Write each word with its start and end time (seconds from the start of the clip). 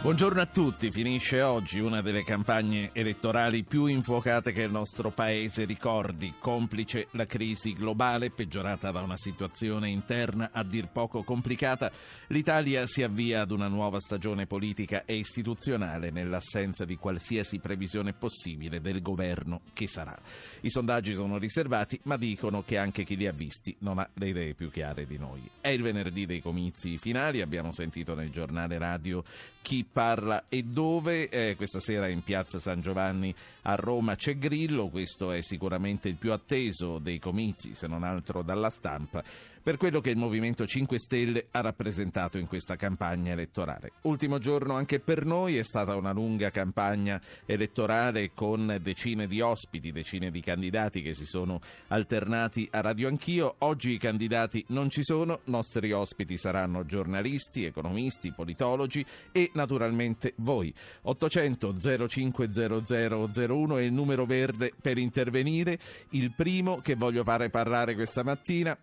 Buongiorno 0.00 0.40
a 0.40 0.46
tutti, 0.46 0.92
finisce 0.92 1.42
oggi 1.42 1.80
una 1.80 2.00
delle 2.00 2.22
campagne 2.22 2.90
elettorali 2.92 3.64
più 3.64 3.86
infuocate 3.86 4.52
che 4.52 4.62
il 4.62 4.70
nostro 4.70 5.10
paese 5.10 5.64
ricordi, 5.64 6.34
complice 6.38 7.08
la 7.10 7.26
crisi 7.26 7.72
globale 7.72 8.30
peggiorata 8.30 8.92
da 8.92 9.02
una 9.02 9.16
situazione 9.16 9.90
interna 9.90 10.50
a 10.52 10.62
dir 10.62 10.88
poco 10.88 11.24
complicata, 11.24 11.90
l'Italia 12.28 12.86
si 12.86 13.02
avvia 13.02 13.40
ad 13.40 13.50
una 13.50 13.66
nuova 13.66 13.98
stagione 13.98 14.46
politica 14.46 15.04
e 15.04 15.16
istituzionale 15.16 16.10
nell'assenza 16.10 16.84
di 16.84 16.94
qualsiasi 16.94 17.58
previsione 17.58 18.12
possibile 18.12 18.80
del 18.80 19.02
governo 19.02 19.62
che 19.72 19.88
sarà. 19.88 20.16
I 20.60 20.70
sondaggi 20.70 21.12
sono 21.12 21.38
riservati, 21.38 21.98
ma 22.04 22.16
dicono 22.16 22.62
che 22.62 22.78
anche 22.78 23.02
chi 23.02 23.16
li 23.16 23.26
ha 23.26 23.32
visti 23.32 23.74
non 23.80 23.98
ha 23.98 24.08
le 24.14 24.28
idee 24.28 24.54
più 24.54 24.70
chiare 24.70 25.06
di 25.06 25.18
noi. 25.18 25.42
È 25.60 25.70
il 25.70 25.82
venerdì 25.82 26.24
dei 26.24 26.40
comizi 26.40 26.98
finali, 26.98 27.40
abbiamo 27.40 27.72
sentito 27.72 28.14
nel 28.14 28.30
giornale 28.30 28.78
radio 28.78 29.24
chi 29.68 29.84
parla 29.84 30.44
e 30.48 30.62
dove. 30.62 31.28
Eh, 31.28 31.54
questa 31.54 31.78
sera 31.78 32.08
in 32.08 32.22
piazza 32.22 32.58
San 32.58 32.80
Giovanni 32.80 33.34
a 33.64 33.74
Roma 33.74 34.14
c'è 34.14 34.38
Grillo, 34.38 34.88
questo 34.88 35.30
è 35.30 35.42
sicuramente 35.42 36.08
il 36.08 36.14
più 36.14 36.32
atteso 36.32 36.98
dei 36.98 37.18
comizi, 37.18 37.74
se 37.74 37.86
non 37.86 38.02
altro 38.02 38.40
dalla 38.40 38.70
stampa 38.70 39.22
per 39.62 39.76
quello 39.76 40.00
che 40.00 40.10
il 40.10 40.16
Movimento 40.16 40.66
5 40.66 40.98
Stelle 40.98 41.46
ha 41.50 41.60
rappresentato 41.60 42.38
in 42.38 42.46
questa 42.46 42.76
campagna 42.76 43.32
elettorale. 43.32 43.92
Ultimo 44.02 44.38
giorno 44.38 44.74
anche 44.74 45.00
per 45.00 45.24
noi 45.24 45.56
è 45.56 45.62
stata 45.62 45.94
una 45.96 46.12
lunga 46.12 46.50
campagna 46.50 47.20
elettorale 47.46 48.32
con 48.34 48.78
decine 48.80 49.26
di 49.26 49.40
ospiti, 49.40 49.92
decine 49.92 50.30
di 50.30 50.40
candidati 50.40 51.02
che 51.02 51.14
si 51.14 51.26
sono 51.26 51.60
alternati 51.88 52.68
a 52.70 52.80
Radio 52.80 53.08
Anch'io. 53.08 53.56
Oggi 53.58 53.92
i 53.92 53.98
candidati 53.98 54.64
non 54.68 54.90
ci 54.90 55.02
sono, 55.02 55.40
nostri 55.44 55.92
ospiti 55.92 56.36
saranno 56.38 56.84
giornalisti, 56.84 57.64
economisti, 57.64 58.32
politologi 58.32 59.04
e 59.32 59.50
naturalmente 59.54 60.34
voi. 60.36 60.72
800 61.02 62.06
050001 62.08 63.76
è 63.78 63.82
il 63.82 63.92
numero 63.92 64.24
verde 64.24 64.72
per 64.80 64.98
intervenire. 64.98 65.78
Il 66.10 66.32
primo 66.32 66.80
che 66.80 66.94
voglio 66.94 67.24
fare 67.24 67.50
parlare 67.50 67.94
questa 67.94 68.22
mattina 68.22 68.76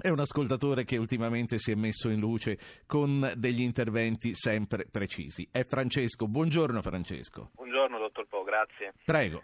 è 0.00 0.10
un 0.10 0.20
ascoltatore 0.20 0.84
che 0.84 0.98
ultimamente 0.98 1.58
si 1.58 1.72
è 1.72 1.74
messo 1.74 2.08
in 2.10 2.20
luce 2.20 2.58
con 2.86 3.32
degli 3.36 3.62
interventi 3.62 4.34
sempre 4.34 4.86
precisi. 4.90 5.48
È 5.50 5.64
Francesco. 5.64 6.28
Buongiorno 6.28 6.82
Francesco. 6.82 7.50
Buongiorno 7.54 7.98
dottor 7.98 8.26
Po, 8.26 8.44
grazie. 8.44 8.92
Prego. 9.04 9.42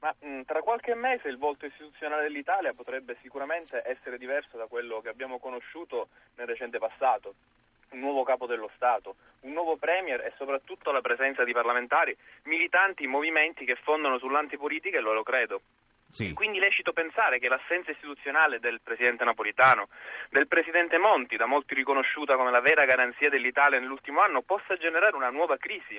Ma 0.00 0.12
mh, 0.18 0.42
tra 0.42 0.60
qualche 0.60 0.94
mese 0.94 1.28
il 1.28 1.38
volto 1.38 1.66
istituzionale 1.66 2.22
dell'Italia 2.22 2.72
potrebbe 2.72 3.16
sicuramente 3.22 3.82
essere 3.86 4.18
diverso 4.18 4.56
da 4.56 4.66
quello 4.66 5.00
che 5.00 5.08
abbiamo 5.08 5.38
conosciuto 5.38 6.08
nel 6.34 6.48
recente 6.48 6.78
passato. 6.78 7.34
Un 7.90 8.00
nuovo 8.00 8.24
capo 8.24 8.46
dello 8.46 8.70
Stato, 8.74 9.16
un 9.40 9.52
nuovo 9.52 9.76
Premier 9.76 10.20
e 10.22 10.32
soprattutto 10.36 10.90
la 10.90 11.02
presenza 11.02 11.44
di 11.44 11.52
parlamentari 11.52 12.16
militanti 12.44 13.06
movimenti 13.06 13.64
che 13.64 13.76
fondano 13.76 14.18
sull'antipolitica 14.18 14.98
e 14.98 15.00
lo 15.00 15.22
credo. 15.22 15.60
Sì. 16.12 16.34
Quindi 16.34 16.58
lecito 16.58 16.92
pensare 16.92 17.38
che 17.38 17.48
l'assenza 17.48 17.90
istituzionale 17.90 18.60
del 18.60 18.82
Presidente 18.82 19.24
Napolitano, 19.24 19.88
del 20.28 20.46
Presidente 20.46 20.98
Monti, 20.98 21.36
da 21.36 21.46
molti 21.46 21.74
riconosciuta 21.74 22.36
come 22.36 22.50
la 22.50 22.60
vera 22.60 22.84
garanzia 22.84 23.30
dell'Italia 23.30 23.80
nell'ultimo 23.80 24.20
anno, 24.20 24.42
possa 24.42 24.76
generare 24.76 25.16
una 25.16 25.30
nuova 25.30 25.56
crisi 25.56 25.98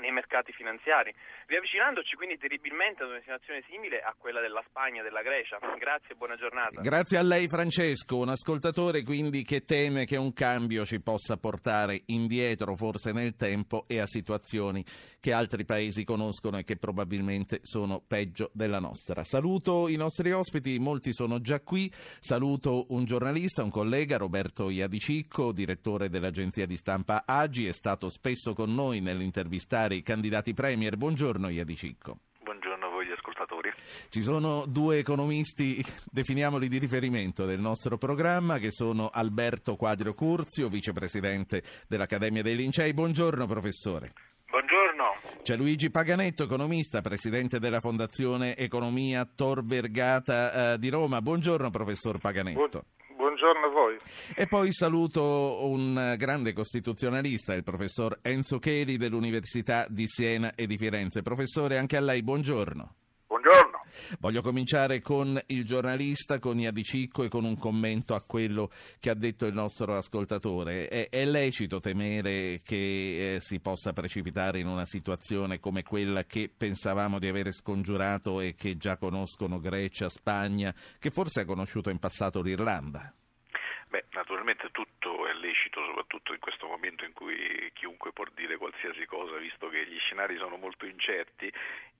nei 0.00 0.10
mercati 0.10 0.52
finanziari, 0.52 1.14
riavvicinandoci 1.46 2.16
quindi 2.16 2.38
terribilmente 2.38 3.02
ad 3.02 3.10
una 3.10 3.20
situazione 3.20 3.62
simile 3.68 4.00
a 4.00 4.14
quella 4.16 4.40
della 4.40 4.62
Spagna 4.66 5.00
e 5.00 5.04
della 5.04 5.22
Grecia. 5.22 5.58
Grazie 5.78 6.14
e 6.14 6.16
buona 6.16 6.36
giornata. 6.36 6.80
Grazie 6.80 7.18
a 7.18 7.22
lei 7.22 7.48
Francesco, 7.48 8.16
un 8.16 8.30
ascoltatore 8.30 9.02
quindi 9.02 9.42
che 9.42 9.64
teme 9.64 10.04
che 10.04 10.16
un 10.16 10.32
cambio 10.32 10.84
ci 10.84 11.00
possa 11.00 11.36
portare 11.36 12.02
indietro 12.06 12.74
forse 12.74 13.12
nel 13.12 13.36
tempo 13.36 13.84
e 13.86 14.00
a 14.00 14.06
situazioni 14.06 14.84
che 15.20 15.32
altri 15.32 15.64
paesi 15.64 16.04
conoscono 16.04 16.58
e 16.58 16.64
che 16.64 16.76
probabilmente 16.76 17.60
sono 17.62 18.00
peggio 18.00 18.50
della 18.54 18.78
nostra. 18.78 19.22
Saluto 19.22 19.88
i 19.88 19.96
nostri 19.96 20.32
ospiti, 20.32 20.78
molti 20.78 21.12
sono 21.12 21.40
già 21.40 21.60
qui, 21.60 21.92
saluto 22.20 22.86
un 22.90 23.04
giornalista, 23.04 23.62
un 23.62 23.70
collega, 23.70 24.16
Roberto 24.16 24.70
Iadicicco, 24.70 25.52
direttore 25.52 26.08
dell'agenzia 26.08 26.66
di 26.66 26.76
stampa 26.76 27.24
Agi, 27.26 27.66
è 27.66 27.72
stato 27.72 28.08
spesso 28.08 28.54
con 28.54 28.72
noi 28.72 29.00
nell'intervistare 29.00 29.89
i 29.94 30.02
candidati 30.02 30.54
premier. 30.54 30.96
Buongiorno 30.96 31.48
Iadicicco. 31.48 32.18
Buongiorno 32.42 32.86
a 32.86 32.88
voi 32.88 33.06
gli 33.06 33.12
ascoltatori. 33.12 33.70
Ci 34.08 34.22
sono 34.22 34.64
due 34.66 34.98
economisti, 34.98 35.84
definiamoli 36.10 36.68
di 36.68 36.78
riferimento 36.78 37.44
del 37.44 37.60
nostro 37.60 37.96
programma, 37.96 38.58
che 38.58 38.70
sono 38.70 39.08
Alberto 39.08 39.76
Quadrio 39.76 40.14
Curzio, 40.14 40.68
vicepresidente 40.68 41.62
dell'Accademia 41.86 42.42
dei 42.42 42.56
Lincei. 42.56 42.92
Buongiorno 42.92 43.46
professore. 43.46 44.12
Buongiorno. 44.50 45.14
C'è 45.42 45.56
Luigi 45.56 45.90
Paganetto, 45.90 46.42
economista, 46.42 47.00
presidente 47.00 47.60
della 47.60 47.80
Fondazione 47.80 48.56
Economia 48.56 49.24
Tor 49.24 49.64
Vergata 49.64 50.72
eh, 50.72 50.78
di 50.78 50.88
Roma. 50.88 51.22
Buongiorno 51.22 51.70
professor 51.70 52.18
Paganetto. 52.18 52.58
Buongiorno 52.58 52.98
a 53.46 53.68
voi. 53.68 53.96
E 54.34 54.46
poi 54.46 54.72
saluto 54.72 55.66
un 55.66 56.14
grande 56.16 56.52
costituzionalista, 56.52 57.54
il 57.54 57.62
professor 57.62 58.18
Enzo 58.22 58.58
Cheli 58.58 58.96
dell'Università 58.96 59.86
di 59.88 60.06
Siena 60.06 60.52
e 60.54 60.66
di 60.66 60.76
Firenze. 60.76 61.22
Professore, 61.22 61.78
anche 61.78 61.96
a 61.96 62.00
lei 62.00 62.22
buongiorno. 62.22 62.94
Buongiorno. 63.26 63.80
Voglio 64.18 64.42
cominciare 64.42 65.00
con 65.00 65.38
il 65.46 65.64
giornalista, 65.64 66.38
con 66.38 66.58
Iadicicco 66.58 67.22
e 67.22 67.28
con 67.28 67.44
un 67.44 67.56
commento 67.58 68.14
a 68.14 68.22
quello 68.22 68.70
che 68.98 69.10
ha 69.10 69.14
detto 69.14 69.46
il 69.46 69.54
nostro 69.54 69.96
ascoltatore. 69.96 70.88
È, 70.88 71.08
è 71.08 71.24
lecito 71.24 71.80
temere 71.80 72.60
che 72.62 73.34
eh, 73.34 73.40
si 73.40 73.60
possa 73.60 73.92
precipitare 73.92 74.58
in 74.58 74.66
una 74.66 74.84
situazione 74.84 75.60
come 75.60 75.82
quella 75.82 76.24
che 76.24 76.50
pensavamo 76.54 77.18
di 77.18 77.28
avere 77.28 77.52
scongiurato 77.52 78.40
e 78.40 78.54
che 78.54 78.76
già 78.76 78.96
conoscono 78.96 79.60
Grecia, 79.60 80.08
Spagna, 80.08 80.74
che 80.98 81.10
forse 81.10 81.40
ha 81.40 81.44
conosciuto 81.44 81.90
in 81.90 81.98
passato 81.98 82.42
l'Irlanda? 82.42 83.14
Beh, 83.90 84.04
naturalmente 84.12 84.70
tutto 84.70 85.26
è 85.26 85.32
lecito, 85.32 85.84
soprattutto 85.84 86.32
in 86.32 86.38
questo 86.38 86.68
momento 86.68 87.04
in 87.04 87.12
cui 87.12 87.68
chiunque 87.74 88.12
può 88.12 88.24
dire 88.36 88.56
qualsiasi 88.56 89.04
cosa, 89.04 89.36
visto 89.36 89.68
che 89.68 89.84
gli 89.84 89.98
scenari 89.98 90.36
sono 90.36 90.56
molto 90.56 90.86
incerti 90.86 91.52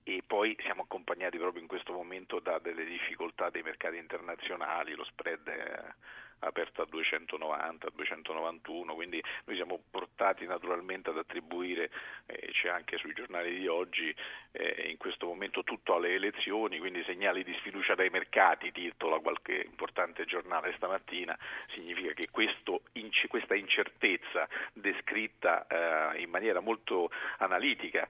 e 0.03 0.23
poi 0.25 0.55
siamo 0.61 0.83
accompagnati 0.83 1.37
proprio 1.37 1.61
in 1.61 1.67
questo 1.67 1.91
momento 1.91 2.39
da 2.39 2.59
delle 2.59 2.85
difficoltà 2.85 3.49
dei 3.49 3.61
mercati 3.61 3.97
internazionali, 3.97 4.95
lo 4.95 5.03
spread 5.03 5.45
è 5.49 5.93
aperto 6.41 6.81
a 6.81 6.85
290, 6.85 7.87
a 7.87 7.91
291, 7.93 8.93
quindi 8.93 9.23
noi 9.45 9.55
siamo 9.55 9.81
portati 9.89 10.45
naturalmente 10.45 11.09
ad 11.09 11.17
attribuire, 11.17 11.89
eh, 12.25 12.49
c'è 12.51 12.69
anche 12.69 12.97
sui 12.97 13.13
giornali 13.13 13.57
di 13.57 13.67
oggi, 13.67 14.13
eh, 14.51 14.87
in 14.89 14.97
questo 14.97 15.25
momento 15.25 15.63
tutto 15.63 15.95
alle 15.95 16.13
elezioni, 16.13 16.79
quindi 16.79 17.03
segnali 17.03 17.43
di 17.43 17.53
sfiducia 17.59 17.95
dai 17.95 18.09
mercati, 18.09 18.71
titola 18.71 19.19
qualche 19.19 19.63
importante 19.63 20.25
giornale 20.25 20.73
stamattina, 20.75 21.37
significa 21.73 22.13
che 22.13 22.29
questo, 22.31 22.81
questa 23.27 23.55
incertezza 23.55 24.47
descritta 24.73 25.65
eh, 25.67 26.21
in 26.21 26.29
maniera 26.29 26.59
molto 26.59 27.09
analitica 27.37 28.07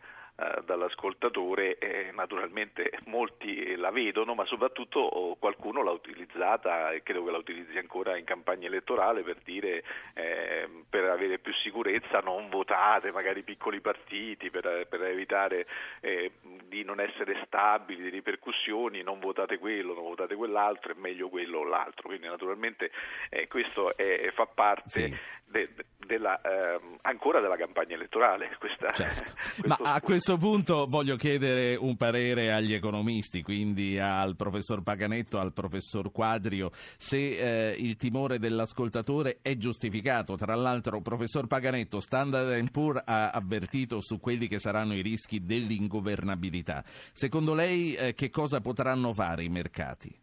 dall'ascoltatore, 0.66 1.78
eh, 1.78 2.12
naturalmente 2.14 2.92
molti 3.06 3.76
la 3.76 3.92
vedono, 3.92 4.34
ma 4.34 4.46
soprattutto 4.46 5.00
oh, 5.00 5.36
qualcuno 5.36 5.84
l'ha 5.84 5.92
utilizzata 5.92 6.92
e 6.92 7.04
credo 7.04 7.24
che 7.26 7.32
la 7.32 7.38
utilizzi 7.38 7.78
ancora 7.78 8.18
in 8.18 8.26
campagna 8.26 8.68
elettorale 8.68 9.24
per 9.24 9.38
dire 9.44 9.84
eh, 10.14 10.70
per 10.90 11.06
avere 11.06 11.40
più 11.40 11.54
sicurezza 11.54 12.20
non 12.20 12.50
votate 12.50 13.12
magari 13.12 13.44
piccoli 13.44 13.82
partiti, 13.82 14.50
per, 14.50 14.88
per 14.90 15.04
evitare 15.04 15.68
eh, 16.02 16.32
di 16.68 16.84
non 16.84 17.00
essere 17.00 17.42
stabili, 17.46 18.04
di 18.04 18.10
ripercussioni, 18.10 19.02
non 19.02 19.20
votate 19.20 19.58
quello, 19.58 19.94
non 19.94 20.04
votate 20.04 20.36
quell'altro, 20.36 20.94
è 20.94 20.96
meglio 20.98 21.30
quello 21.30 21.60
o 21.60 21.64
l'altro. 21.64 22.08
Quindi 22.10 22.28
naturalmente 22.28 22.92
eh, 23.30 23.48
questo 23.48 23.96
è, 23.96 24.32
fa 24.34 24.46
parte 24.46 24.90
sì. 24.90 25.18
de, 25.46 25.70
de, 25.74 25.86
della, 25.98 26.40
ehm, 26.42 26.98
ancora 27.02 27.40
della 27.40 27.58
campagna 27.58 27.96
elettorale. 27.96 28.56
Questa, 28.58 28.92
certo. 28.92 29.34
Ma 29.68 29.78
a 29.82 30.02
questo 30.02 30.31
punto 30.38 30.86
voglio 30.88 31.16
chiedere 31.16 31.76
un 31.76 31.98
parere 31.98 32.52
agli 32.52 32.74
economisti, 32.74 33.42
quindi 33.42 34.00
al 34.00 34.36
professor 34.36 34.84
Paganetto, 34.84 35.40
al 35.40 35.54
professor 35.54 36.12
Quadrio, 36.12 36.70
se 36.74 37.72
eh, 37.72 37.76
il 37.78 37.96
timore 37.96 38.40
dell'ascoltatore 38.40 39.40
è 39.42 39.56
giustificato. 39.58 40.36
Tra 40.36 40.56
l'altro, 40.56 41.02
professor 41.02 41.48
Paganetto, 41.48 42.00
Standard 42.00 42.72
Poor's 42.72 43.04
ha 43.06 43.30
avvertito 43.32 44.02
su 44.02 44.20
quelli 44.20 44.48
che 44.48 44.60
saranno 44.60 44.94
i 44.94 45.02
rischi 45.02 45.46
dell'ingovernabilità. 45.46 46.84
Secondo 46.86 47.54
lei 47.54 47.96
eh, 47.96 48.14
che 48.14 48.30
cosa 48.30 48.62
potranno 48.62 49.14
fare 49.14 49.44
i 49.44 49.50
mercati? 49.50 50.14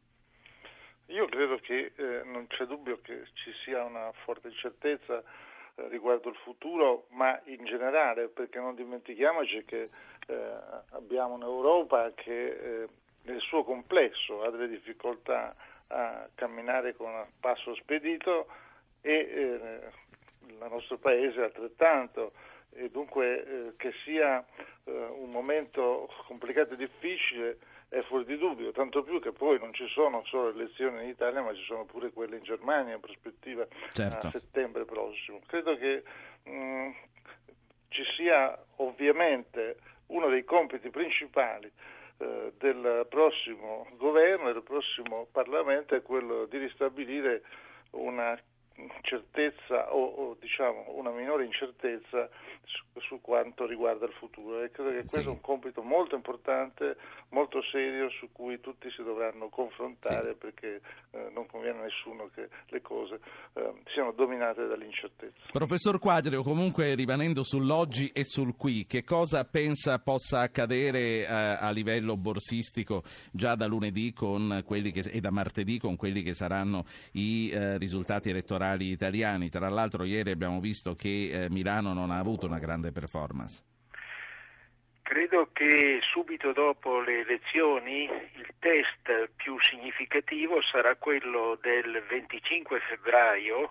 Io 1.06 1.26
credo 1.26 1.58
che 1.62 1.92
eh, 1.96 2.22
non 2.24 2.46
c'è 2.48 2.66
dubbio 2.66 3.00
che 3.02 3.24
ci 3.34 3.50
sia 3.64 3.82
una 3.84 4.10
forte 4.24 4.48
incertezza 4.48 5.22
riguardo 5.88 6.28
il 6.28 6.36
futuro, 6.36 7.06
ma 7.10 7.40
in 7.44 7.64
generale, 7.64 8.28
perché 8.28 8.58
non 8.58 8.74
dimentichiamoci 8.74 9.64
che 9.64 9.88
eh, 10.26 10.50
abbiamo 10.90 11.34
un'Europa 11.34 12.12
che 12.14 12.48
eh, 12.48 12.88
nel 13.22 13.40
suo 13.40 13.62
complesso 13.64 14.42
ha 14.42 14.50
delle 14.50 14.68
difficoltà 14.68 15.54
a 15.88 16.28
camminare 16.34 16.94
con 16.94 17.10
passo 17.40 17.74
spedito 17.76 18.46
e 19.00 19.12
eh, 19.12 19.80
il 20.46 20.56
nostro 20.68 20.98
paese 20.98 21.42
altrettanto. 21.42 22.32
E 22.70 22.90
dunque 22.90 23.44
eh, 23.44 23.72
che 23.76 23.92
sia 24.04 24.44
un 24.88 25.28
momento 25.28 26.08
complicato 26.26 26.72
e 26.72 26.76
difficile 26.76 27.58
è 27.88 28.02
fuori 28.02 28.24
di 28.24 28.36
dubbio, 28.36 28.70
tanto 28.72 29.02
più 29.02 29.18
che 29.20 29.32
poi 29.32 29.58
non 29.58 29.72
ci 29.72 29.86
sono 29.88 30.22
solo 30.26 30.50
elezioni 30.50 31.04
in 31.04 31.08
Italia, 31.08 31.40
ma 31.42 31.54
ci 31.54 31.62
sono 31.62 31.84
pure 31.84 32.10
quelle 32.12 32.36
in 32.36 32.42
Germania 32.42 32.94
in 32.94 33.00
prospettiva 33.00 33.66
certo. 33.92 34.26
a 34.26 34.30
settembre 34.30 34.84
prossimo. 34.84 35.40
Credo 35.46 35.76
che 35.76 36.02
mh, 36.44 36.50
mm, 36.50 36.90
ci 37.88 38.04
sia 38.16 38.56
ovviamente 38.76 39.78
uno 40.08 40.28
dei 40.28 40.44
compiti 40.44 40.90
principali 40.90 41.70
eh, 42.18 42.52
del 42.58 43.06
prossimo 43.08 43.86
governo 43.96 44.50
e 44.50 44.52
del 44.52 44.62
prossimo 44.62 45.26
Parlamento 45.32 45.94
è 45.94 46.02
quello 46.02 46.44
di 46.44 46.58
ristabilire 46.58 47.42
una 47.92 48.38
certezza 49.02 49.94
o, 49.94 50.04
o 50.04 50.36
diciamo 50.38 50.84
una 50.88 51.10
minore 51.10 51.44
incertezza 51.44 52.28
su, 52.68 53.00
su, 53.00 53.20
quanto 53.20 53.66
riguarda 53.66 54.06
il 54.06 54.12
futuro 54.12 54.62
e 54.62 54.70
credo 54.70 54.90
che 54.90 54.98
questo 55.00 55.20
sì. 55.20 55.26
è 55.26 55.28
un 55.28 55.40
compito 55.40 55.82
molto 55.82 56.14
importante, 56.14 56.96
molto 57.30 57.62
serio 57.62 58.10
su 58.10 58.28
cui 58.32 58.60
tutti 58.60 58.90
si 58.90 59.02
dovranno 59.02 59.48
confrontare 59.48 60.32
sì. 60.32 60.36
perché 60.36 60.80
eh, 61.10 61.30
non 61.32 61.46
conviene 61.46 61.80
a 61.80 61.82
nessuno 61.82 62.30
che 62.34 62.48
le 62.66 62.82
cose 62.82 63.20
eh, 63.54 63.72
siano 63.92 64.12
dominate 64.12 64.66
dall'incertezza. 64.66 65.50
Professor 65.52 65.98
Quadrio, 65.98 66.42
comunque 66.42 66.94
rimanendo 66.94 67.42
sull'oggi 67.42 68.08
e 68.08 68.24
sul 68.24 68.56
qui, 68.56 68.86
che 68.86 69.04
cosa 69.04 69.44
pensa 69.44 69.98
possa 69.98 70.40
accadere 70.40 71.20
eh, 71.20 71.26
a 71.26 71.70
livello 71.70 72.16
borsistico 72.16 73.02
già 73.32 73.54
da 73.54 73.66
lunedì 73.66 74.12
che, 74.12 75.00
e 75.10 75.20
da 75.20 75.30
martedì 75.30 75.78
con 75.78 75.96
quelli 75.96 76.22
che 76.22 76.34
saranno 76.34 76.84
i 77.12 77.50
eh, 77.50 77.78
risultati 77.78 78.30
elettorali 78.30 78.90
italiani. 78.90 79.48
Tra 79.48 79.68
l'altro 79.68 80.04
ieri 80.04 80.30
abbiamo 80.30 80.60
visto 80.60 80.94
che 80.94 81.30
eh, 81.30 81.50
Milano 81.50 81.92
non 81.92 82.10
ha 82.10 82.18
avuto 82.18 82.46
una 82.46 82.57
grande 82.58 82.92
performance. 82.92 83.62
Credo 85.02 85.48
che 85.52 86.00
subito 86.12 86.52
dopo 86.52 87.00
le 87.00 87.20
elezioni 87.20 88.02
il 88.02 88.54
test 88.58 89.30
più 89.36 89.56
significativo 89.60 90.60
sarà 90.60 90.96
quello 90.96 91.58
del 91.62 92.04
25 92.08 92.78
febbraio 92.80 93.70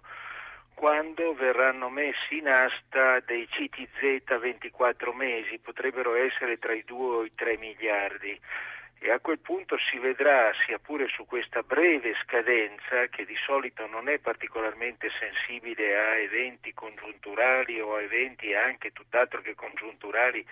quando 0.78 1.34
verranno 1.34 1.90
messi 1.90 2.38
in 2.38 2.48
asta 2.48 3.20
dei 3.26 3.48
CTZ 3.48 4.40
24 4.40 5.12
mesi, 5.12 5.58
potrebbero 5.58 6.14
essere 6.14 6.60
tra 6.60 6.72
i 6.74 6.84
2 6.86 7.16
o 7.16 7.24
i 7.24 7.32
3 7.34 7.58
miliardi 7.58 8.40
e 9.00 9.12
a 9.12 9.20
quel 9.20 9.40
punto 9.40 9.78
si 9.78 10.00
vedrà, 10.00 10.52
sia 10.66 10.80
pure 10.80 11.08
su 11.08 11.26
questa 11.26 11.62
breve 11.62 12.16
scadenza, 12.24 13.08
che 13.08 13.26
di 13.26 13.36
solito 13.46 13.86
non 13.88 14.10
è 14.10 14.18
particolarmente 14.18 15.10
sensibile 15.20 15.98
a 15.98 16.16
eventi 16.16 16.74
congiunturali 16.74 17.80
o 17.80 17.96
a 17.96 18.02
eventi 18.02 18.54
anche 18.54 18.92
tutt'altro 18.92 19.42
che 19.42 19.56
congiunturali 19.56 20.46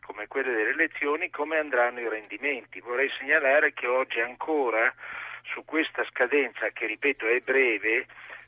come 0.00 0.26
quelle 0.28 0.52
delle 0.52 0.70
elezioni, 0.70 1.30
come 1.30 1.58
andranno 1.58 2.00
i 2.00 2.08
rendimenti. 2.08 2.80
Vorrei 2.80 3.10
segnalare 3.18 3.72
che 3.72 3.86
oggi 3.86 4.20
ancora 4.20 4.94
su 5.42 5.64
questa 5.64 6.04
scadenza, 6.04 6.70
che 6.70 6.86
ripeto 6.86 7.26
è 7.26 7.40
breve, 7.40 8.06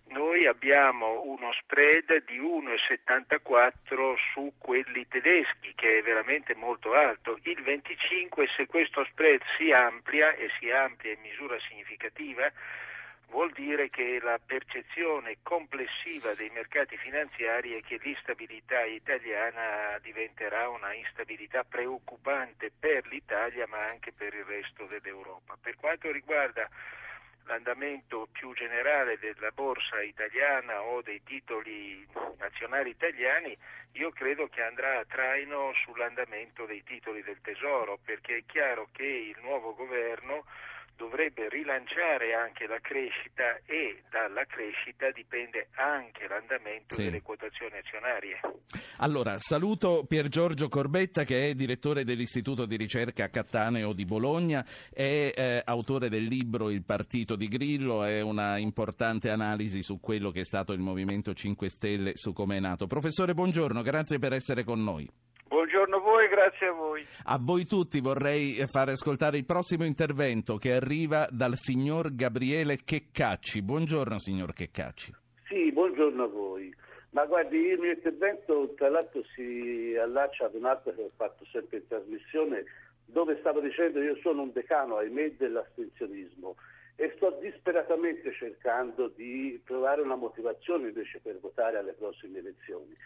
noi 0.09 0.47
abbiamo 0.47 1.23
uno 1.25 1.53
spread 1.53 2.25
di 2.25 2.41
1,74 2.41 4.15
su 4.33 4.53
quelli 4.59 5.07
tedeschi, 5.09 5.73
che 5.75 5.99
è 5.99 6.03
veramente 6.03 6.55
molto 6.55 6.95
alto. 6.95 7.39
Il 7.43 7.63
25, 7.63 8.49
se 8.57 8.67
questo 8.67 9.05
spread 9.05 9.41
si 9.57 9.71
amplia 9.71 10.35
e 10.35 10.49
si 10.59 10.71
amplia 10.71 11.13
in 11.13 11.21
misura 11.21 11.59
significativa, 11.69 12.51
vuol 13.31 13.53
dire 13.53 13.91
che 13.91 14.19
la 14.23 14.39
percezione 14.45 15.39
complessiva 15.43 16.35
dei 16.35 16.51
mercati 16.51 16.97
finanziari 16.97 17.75
è 17.75 17.83
che 17.83 17.99
l'instabilità 18.03 18.85
italiana 18.85 19.99
diventerà 20.01 20.69
una 20.69 20.95
instabilità 20.95 21.65
preoccupante 21.65 22.71
per 22.79 23.07
l'Italia 23.09 23.67
ma 23.67 23.85
anche 23.85 24.13
per 24.13 24.33
il 24.35 24.45
resto 24.45 24.87
dell'Europa. 24.87 25.57
Per 25.61 25.77
quanto 25.77 26.11
riguarda 26.11 26.69
l'andamento 27.49 28.29
più 28.31 28.53
generale 28.53 29.19
della 29.19 29.51
borsa 29.51 30.03
italiana 30.03 30.83
o 30.83 31.01
dei 31.01 31.23
titoli 31.25 32.07
nazionali 32.37 32.91
italiani, 32.91 33.57
io 33.93 34.11
credo 34.11 34.49
che 34.49 34.63
andrà 34.63 34.99
a 34.99 35.05
traino 35.07 35.73
sull'andamento 35.83 36.67
dei 36.67 36.85
titoli 36.85 37.23
del 37.23 37.41
Tesoro, 37.41 37.99
perché 38.05 38.37
è 38.37 38.43
chiaro 38.47 38.89
che 38.93 39.05
il 39.05 39.37
nuovo 39.41 39.75
governo 39.75 40.45
dovrebbe 40.99 41.49
rilanciare 41.49 42.35
anche 42.35 42.67
la 42.67 42.81
crescita 42.81 43.57
e 43.65 44.03
dalla 44.11 44.45
crescita 44.45 45.11
dipende 45.13 45.69
anche 45.77 46.27
l'andamento 46.27 46.97
sì. 46.97 47.05
delle 47.05 47.23
quotazioni 47.23 47.79
azionarie. 47.79 48.41
Allora, 48.99 49.39
saluto 49.39 50.05
Pier 50.07 50.29
Giorgio 50.29 50.69
Corbetta 50.69 51.23
che 51.23 51.49
è 51.49 51.55
direttore 51.55 52.05
dell'Istituto 52.05 52.67
di 52.67 52.77
ricerca 52.77 53.31
Cattaneo 53.31 53.93
di 53.93 54.05
Bologna, 54.05 54.67
è 54.93 55.33
eh, 55.35 55.63
autore 55.65 56.09
del 56.09 56.25
libro 56.25 56.69
Il 56.69 56.83
partito 56.83 57.37
di 57.37 57.47
Grillo, 57.47 58.03
è 58.03 58.21
una 58.21 58.59
importante 58.59 59.31
analisi 59.31 59.83
su 59.83 60.01
quello 60.01 60.33
che 60.33 60.41
è 60.41 60.45
stato 60.45 60.73
il 60.73 60.81
Movimento 60.81 61.33
5 61.33 61.71
Stelle, 61.71 62.13
su 62.17 62.33
come 62.33 62.57
è 62.57 62.61
nato. 62.61 62.89
Professore, 62.89 63.35
buongiorno, 63.35 63.83
grazie 63.83 64.19
per 64.19 64.33
essere 64.33 64.65
con 64.65 64.83
noi. 64.83 65.09
Voi, 66.09 66.27
grazie 66.29 66.69
a 66.69 66.73
voi. 66.73 67.07
A 67.25 67.39
voi 67.39 67.67
tutti 67.67 68.01
vorrei 68.01 68.65
fare 68.67 68.93
ascoltare 68.93 69.37
il 69.37 69.45
prossimo 69.45 69.85
intervento 69.85 70.57
che 70.57 70.73
arriva 70.73 71.29
dal 71.31 71.55
signor 71.57 72.15
Gabriele 72.15 72.79
Checcacci. 72.83 73.61
Buongiorno 73.61 74.19
signor 74.19 74.55
Checcacci. 74.55 75.13
Sì, 75.49 75.71
buongiorno 75.71 76.23
a 76.23 76.27
voi. 76.27 76.75
Ma 77.11 77.27
guardi, 77.27 77.59
il 77.59 77.79
mio 77.79 77.93
intervento 77.93 78.73
tra 78.75 78.89
l'altro 78.89 79.23
si 79.35 79.95
allaccia 80.01 80.47
ad 80.47 80.55
un 80.55 80.65
altro 80.65 80.95
che 80.95 81.03
ho 81.03 81.11
fatto 81.15 81.45
sempre 81.53 81.77
in 81.77 81.87
trasmissione 81.87 82.65
dove 83.05 83.37
stavo 83.41 83.61
dicendo 83.61 84.01
io 84.01 84.17
sono 84.23 84.41
un 84.41 84.53
decano, 84.53 84.97
ahimè, 84.97 85.33
dell'astensionismo 85.33 86.57
e 86.97 87.13
sto 87.17 87.37
disperatamente 87.39 88.33
cercando 88.33 89.09
di 89.15 89.61
trovare 89.67 90.01
una 90.01 90.17
motivazione 90.17 90.89
invece 90.89 91.21
per 91.23 91.39
votare 91.39 91.77
alle 91.77 91.93
prossime 91.93 92.39
elezioni. 92.39 92.97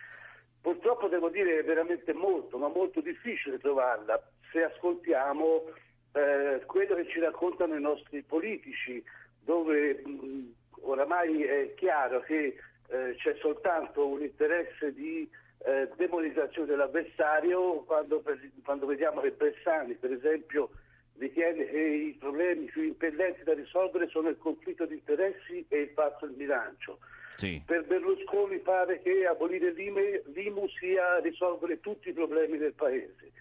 Purtroppo 0.62 1.08
devo 1.08 1.28
dire 1.28 1.58
è 1.58 1.64
veramente 1.64 2.12
molto, 2.14 2.56
ma 2.56 2.68
molto 2.68 3.00
difficile 3.00 3.58
trovarla 3.58 4.22
se 4.52 4.62
ascoltiamo 4.62 5.64
eh, 6.12 6.62
quello 6.66 6.94
che 6.94 7.08
ci 7.08 7.18
raccontano 7.18 7.74
i 7.74 7.80
nostri 7.80 8.22
politici, 8.22 9.02
dove 9.40 10.00
mh, 10.04 10.54
oramai 10.82 11.42
è 11.42 11.74
chiaro 11.74 12.20
che 12.20 12.56
eh, 12.88 13.14
c'è 13.16 13.36
soltanto 13.40 14.06
un 14.06 14.22
interesse 14.22 14.92
di 14.92 15.28
eh, 15.64 15.88
demonizzazione 15.96 16.68
dell'avversario 16.68 17.82
quando, 17.84 18.22
quando 18.62 18.86
vediamo 18.86 19.20
che 19.20 19.32
Bersani, 19.32 19.94
per 19.94 20.12
esempio, 20.12 20.70
ritiene 21.18 21.66
che 21.66 21.78
i 21.78 22.16
problemi 22.20 22.66
più 22.66 22.82
impellenti 22.82 23.42
da 23.42 23.54
risolvere 23.54 24.08
sono 24.08 24.28
il 24.28 24.38
conflitto 24.38 24.86
di 24.86 24.94
interessi 24.94 25.64
e 25.68 25.80
il 25.80 25.90
falso 25.90 26.26
in 26.26 26.36
bilancio. 26.36 26.98
Sì. 27.36 27.62
Per 27.64 27.84
Berlusconi 27.86 28.58
pare 28.58 29.00
che 29.02 29.26
abolire 29.26 29.72
l'IMU 29.72 30.68
sia 30.78 31.18
risolvere 31.18 31.80
tutti 31.80 32.10
i 32.10 32.12
problemi 32.12 32.58
del 32.58 32.74
Paese. 32.74 33.32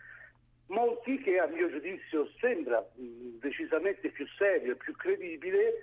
Molti 0.68 1.18
che 1.20 1.38
a 1.38 1.48
mio 1.48 1.70
giudizio 1.70 2.30
sembra 2.40 2.86
decisamente 2.96 4.10
più 4.10 4.26
serio 4.38 4.72
e 4.72 4.76
più 4.76 4.96
credibile 4.96 5.74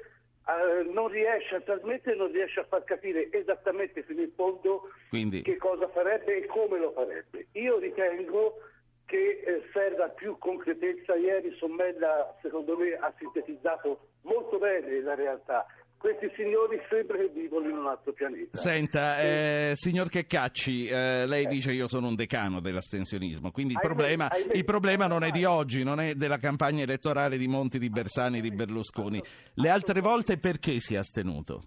eh, 0.48 0.82
non 0.90 1.08
riesce 1.08 1.56
a 1.56 1.60
trasmettere, 1.60 2.16
non 2.16 2.32
riesce 2.32 2.60
a 2.60 2.64
far 2.64 2.82
capire 2.84 3.30
esattamente 3.30 4.02
fino 4.02 4.22
in 4.22 4.32
fondo 4.34 4.90
Quindi... 5.10 5.42
che 5.42 5.58
cosa 5.58 5.88
farebbe 5.88 6.38
e 6.38 6.46
come 6.46 6.78
lo 6.78 6.92
farebbe. 6.92 7.48
Io 7.52 7.78
ritengo 7.78 8.56
che 9.04 9.42
eh, 9.44 9.62
serva 9.72 10.08
più 10.08 10.38
concretezza. 10.38 11.16
Ieri 11.16 11.54
Sommella, 11.56 12.34
secondo 12.40 12.76
me, 12.78 12.94
ha 12.94 13.12
sintetizzato 13.18 14.08
molto 14.22 14.58
bene 14.58 15.00
la 15.00 15.14
realtà 15.14 15.66
questi 15.98 16.30
signori 16.36 16.80
sembra 16.88 17.16
che 17.16 17.28
vivono 17.34 17.68
in 17.68 17.76
un 17.76 17.86
altro 17.86 18.12
pianeta. 18.12 18.56
Senta, 18.56 19.20
eh, 19.20 19.72
signor 19.74 20.08
Checcacci, 20.08 20.86
eh, 20.86 21.26
lei 21.26 21.46
dice 21.46 21.72
io 21.72 21.88
sono 21.88 22.06
un 22.06 22.14
decano 22.14 22.60
dell'astensionismo, 22.60 23.50
quindi 23.50 23.74
il 23.74 23.80
problema, 23.80 24.28
ahimè. 24.30 24.54
il 24.54 24.64
problema 24.64 25.06
non 25.06 25.24
è 25.24 25.30
di 25.30 25.44
oggi, 25.44 25.82
non 25.82 26.00
è 26.00 26.14
della 26.14 26.38
campagna 26.38 26.82
elettorale 26.84 27.36
di 27.36 27.48
Monti, 27.48 27.78
di 27.78 27.90
Bersani, 27.90 28.40
di 28.40 28.50
Berlusconi. 28.50 29.20
Le 29.54 29.68
altre 29.68 30.00
volte 30.00 30.38
perché 30.38 30.78
si 30.80 30.94
è 30.94 30.98
astenuto? 30.98 31.62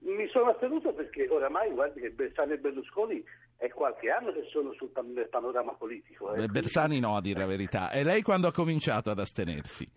Mi 0.00 0.28
sono 0.28 0.50
astenuto 0.50 0.92
perché 0.92 1.26
oramai, 1.28 1.70
guardi 1.72 2.00
che 2.00 2.10
Bersani 2.10 2.52
e 2.52 2.58
Berlusconi 2.58 3.22
è 3.56 3.68
qualche 3.70 4.10
anno 4.10 4.32
che 4.32 4.44
sono 4.52 4.72
sul 4.74 4.90
pan- 4.90 5.26
panorama 5.28 5.72
politico. 5.72 6.32
eh. 6.34 6.44
Eh, 6.44 6.46
Bersani 6.46 7.00
no, 7.00 7.16
a 7.16 7.20
dire 7.20 7.40
la 7.40 7.46
verità. 7.46 7.90
E 7.90 8.04
lei 8.04 8.22
quando 8.22 8.46
ha 8.46 8.52
cominciato 8.52 9.10
ad 9.10 9.18
astenersi? 9.18 9.88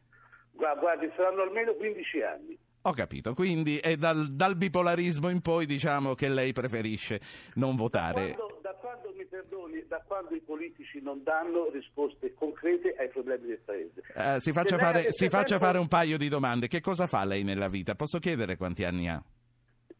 Gua- 0.51 0.75
Guardi, 0.75 1.09
saranno 1.15 1.43
almeno 1.43 1.73
15 1.73 2.21
anni. 2.21 2.57
Ho 2.89 2.93
capito, 2.93 3.35
quindi 3.35 3.77
è 3.77 3.95
dal, 3.97 4.29
dal 4.29 4.55
bipolarismo 4.55 5.29
in 5.29 5.41
poi 5.41 5.67
diciamo 5.67 6.15
che 6.15 6.27
lei 6.27 6.53
preferisce 6.53 7.21
non 7.53 7.75
votare. 7.75 8.33
Quando- 8.33 8.57
da 8.63 8.73
quando, 8.73 9.13
mi 9.15 9.25
perdoni, 9.25 9.85
da 9.87 10.01
quando 10.07 10.33
i 10.33 10.39
politici 10.41 10.99
non 10.99 11.21
danno 11.23 11.69
risposte 11.69 12.33
concrete 12.33 12.95
ai 12.97 13.09
problemi 13.09 13.45
del 13.47 13.59
Paese. 13.63 14.01
Eh, 14.15 14.39
si 14.39 14.51
faccia, 14.53 14.79
fare, 14.79 15.11
si 15.11 15.29
faccia 15.29 15.57
tempo- 15.57 15.65
fare 15.65 15.77
un 15.77 15.87
paio 15.87 16.17
di 16.17 16.29
domande. 16.29 16.67
Che 16.67 16.81
cosa 16.81 17.05
fa 17.05 17.23
lei 17.25 17.43
nella 17.43 17.67
vita? 17.67 17.93
Posso 17.93 18.17
chiedere 18.17 18.57
quanti 18.57 18.83
anni 18.83 19.07
ha? 19.07 19.21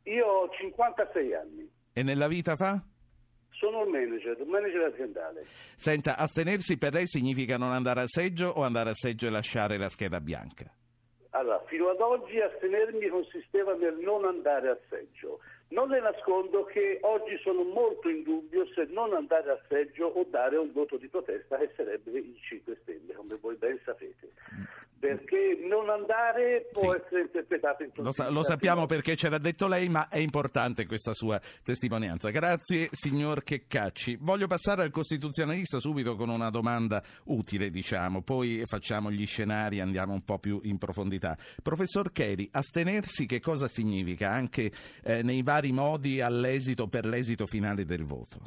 Io 0.06 0.26
ho 0.26 0.50
56 0.50 1.34
anni, 1.36 1.70
E 1.94 2.02
nella 2.02 2.28
vita 2.28 2.56
fa? 2.56 2.84
sono 3.52 3.84
un 3.84 3.92
manager, 3.92 4.36
un 4.42 4.48
manager 4.50 4.92
aziendale. 4.92 5.46
Senta, 5.76 6.18
astenersi 6.18 6.80
per 6.80 6.94
lei 6.94 7.06
significa 7.08 7.56
non 7.58 7.72
andare 7.72 8.00
al 8.02 8.08
seggio 8.10 8.48
o 8.48 8.64
andare 8.64 8.90
al 8.90 8.96
seggio 8.96 9.28
e 9.28 9.30
lasciare 9.30 9.78
la 9.78 9.90
scheda 9.90 10.20
bianca? 10.20 10.74
Allora, 11.32 11.62
fino 11.68 11.90
ad 11.90 12.00
oggi 12.02 12.40
astenermi 12.40 13.08
consisteva 13.08 13.76
nel 13.76 13.98
non 13.98 14.26
andare 14.26 14.70
al 14.70 14.80
seggio. 14.90 15.40
Non 15.70 15.88
le 15.90 16.02
nascondo 16.02 16.66
che 16.66 16.98
oggi 17.02 17.38
sono 17.44 17.64
molto 17.64 18.10
in 18.10 18.24
dubbio 18.24 18.66
se 18.74 18.88
non 18.90 19.14
andare 19.14 19.52
al 19.52 19.62
seggio 19.70 20.06
o 20.08 20.26
dare 20.30 20.58
un 20.58 20.72
voto 20.72 20.98
di 20.98 21.08
protesta 21.08 21.58
che 21.58 21.72
sarebbe 21.76 22.12
il 22.18 22.36
5 22.42 22.78
Stelle, 22.82 23.14
come 23.14 23.38
voi 23.40 23.56
ben 23.56 23.80
sapete. 23.86 24.32
Perché 25.00 25.58
non 25.64 25.90
andare 25.90 26.68
può 26.74 26.92
Sì. 26.94 27.00
essere 27.02 27.22
interpretato 27.22 27.84
in 27.84 27.92
Lo, 27.96 28.12
sa- 28.12 28.30
lo 28.30 28.44
sappiamo 28.44 28.86
perché 28.86 29.16
ce 29.16 29.30
l'ha 29.30 29.38
detto 29.38 29.68
lei, 29.68 29.88
ma 29.88 30.10
è 30.10 30.18
importante 30.18 30.86
questa 30.86 31.14
sua 31.14 31.40
testimonianza. 31.64 32.32
Grazie, 32.32 32.90
signor 32.92 33.44
Checcacci. 33.44 34.18
Voglio 34.20 34.48
passare 34.48 34.82
al 34.82 34.90
costituzionalista 34.92 35.80
subito 35.80 36.16
con 36.18 36.28
una 36.30 36.50
domanda 36.50 37.02
utile, 37.26 37.70
diciamo, 37.70 38.24
poi 38.24 38.64
facciamo 38.66 39.10
gli 39.10 39.26
scenari 39.26 39.78
e 39.78 39.82
andiamo 39.82 40.12
un 40.14 40.24
po' 40.24 40.38
più 40.40 40.60
in 40.64 40.78
profondità. 40.78 41.38
Professor 41.64 42.12
Cheri, 42.12 42.50
astenersi 42.52 43.26
che 43.26 43.40
cosa 43.40 43.68
significa 43.70 44.32
anche 44.32 44.70
eh, 45.04 45.22
nei 45.22 45.44
vari 45.44 45.59
modi 45.72 46.22
all'esito, 46.22 46.88
per 46.88 47.06
l'esito 47.06 47.46
finale 47.46 47.86
del 47.86 48.04
voto? 48.04 48.40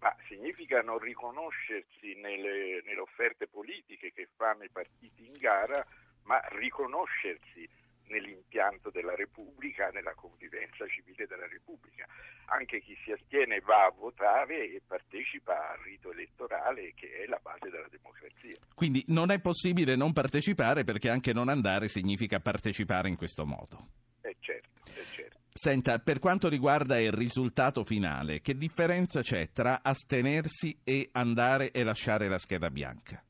Ma 0.00 0.14
significa 0.28 0.82
non 0.82 0.98
riconoscersi 0.98 2.14
nelle, 2.16 2.82
nelle 2.84 3.00
offerte 3.00 3.46
politiche 3.48 4.12
che 4.12 4.28
fanno 4.36 4.64
i 4.64 4.70
partiti 4.70 5.26
in 5.26 5.32
gara, 5.38 5.84
ma 6.22 6.40
riconoscersi 6.50 7.68
nell'impianto 8.08 8.90
della 8.90 9.14
Repubblica, 9.14 9.88
nella 9.90 10.14
convivenza 10.14 10.86
civile 10.86 11.26
della 11.26 11.46
Repubblica. 11.48 12.06
Anche 12.46 12.80
chi 12.80 12.96
si 13.02 13.10
astiene 13.10 13.60
va 13.60 13.86
a 13.86 13.90
votare 13.90 14.70
e 14.70 14.80
partecipa 14.86 15.72
al 15.72 15.78
rito 15.78 16.12
elettorale 16.12 16.92
che 16.94 17.24
è 17.24 17.26
la 17.26 17.40
base 17.42 17.68
della 17.70 17.88
democrazia. 17.90 18.56
Quindi 18.74 19.02
non 19.08 19.30
è 19.30 19.40
possibile 19.40 19.96
non 19.96 20.12
partecipare 20.12 20.84
perché 20.84 21.08
anche 21.08 21.32
non 21.32 21.48
andare 21.48 21.88
significa 21.88 22.38
partecipare 22.38 23.08
in 23.08 23.16
questo 23.16 23.44
modo. 23.44 23.88
È 24.20 24.34
certo, 24.38 24.68
è 24.84 25.04
certo. 25.12 25.35
Senta, 25.60 25.98
per 26.00 26.18
quanto 26.18 26.50
riguarda 26.50 27.00
il 27.00 27.12
risultato 27.12 27.82
finale, 27.82 28.42
che 28.42 28.58
differenza 28.58 29.22
c'è 29.22 29.52
tra 29.52 29.80
astenersi 29.82 30.78
e 30.84 31.08
andare 31.12 31.70
e 31.70 31.82
lasciare 31.82 32.28
la 32.28 32.36
scheda 32.36 32.68
bianca? 32.68 33.24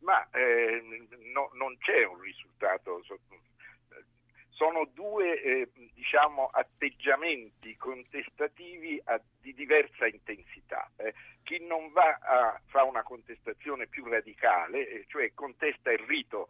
Ma 0.00 0.28
eh, 0.30 0.82
no- 1.32 1.48
non 1.54 1.78
c'è 1.78 2.04
un 2.04 2.20
risultato. 2.20 3.00
so- 3.04 3.18
Sono 4.50 4.90
due 4.92 5.40
eh, 5.40 5.68
diciamo, 5.94 6.48
atteggiamenti 6.48 7.74
contestativi 7.76 9.00
a- 9.04 9.18
di 9.40 9.54
diversa 9.54 10.06
intensità. 10.06 10.90
eh. 10.96 11.14
Chi 11.42 11.64
non 11.64 11.90
va 11.92 12.18
a 12.20 12.60
fa 12.66 12.82
una 12.82 13.02
contestazione 13.02 13.86
più 13.86 14.04
radicale, 14.04 14.86
eh, 14.88 15.04
cioè 15.08 15.32
contesta 15.32 15.90
il 15.90 16.00
rito 16.00 16.48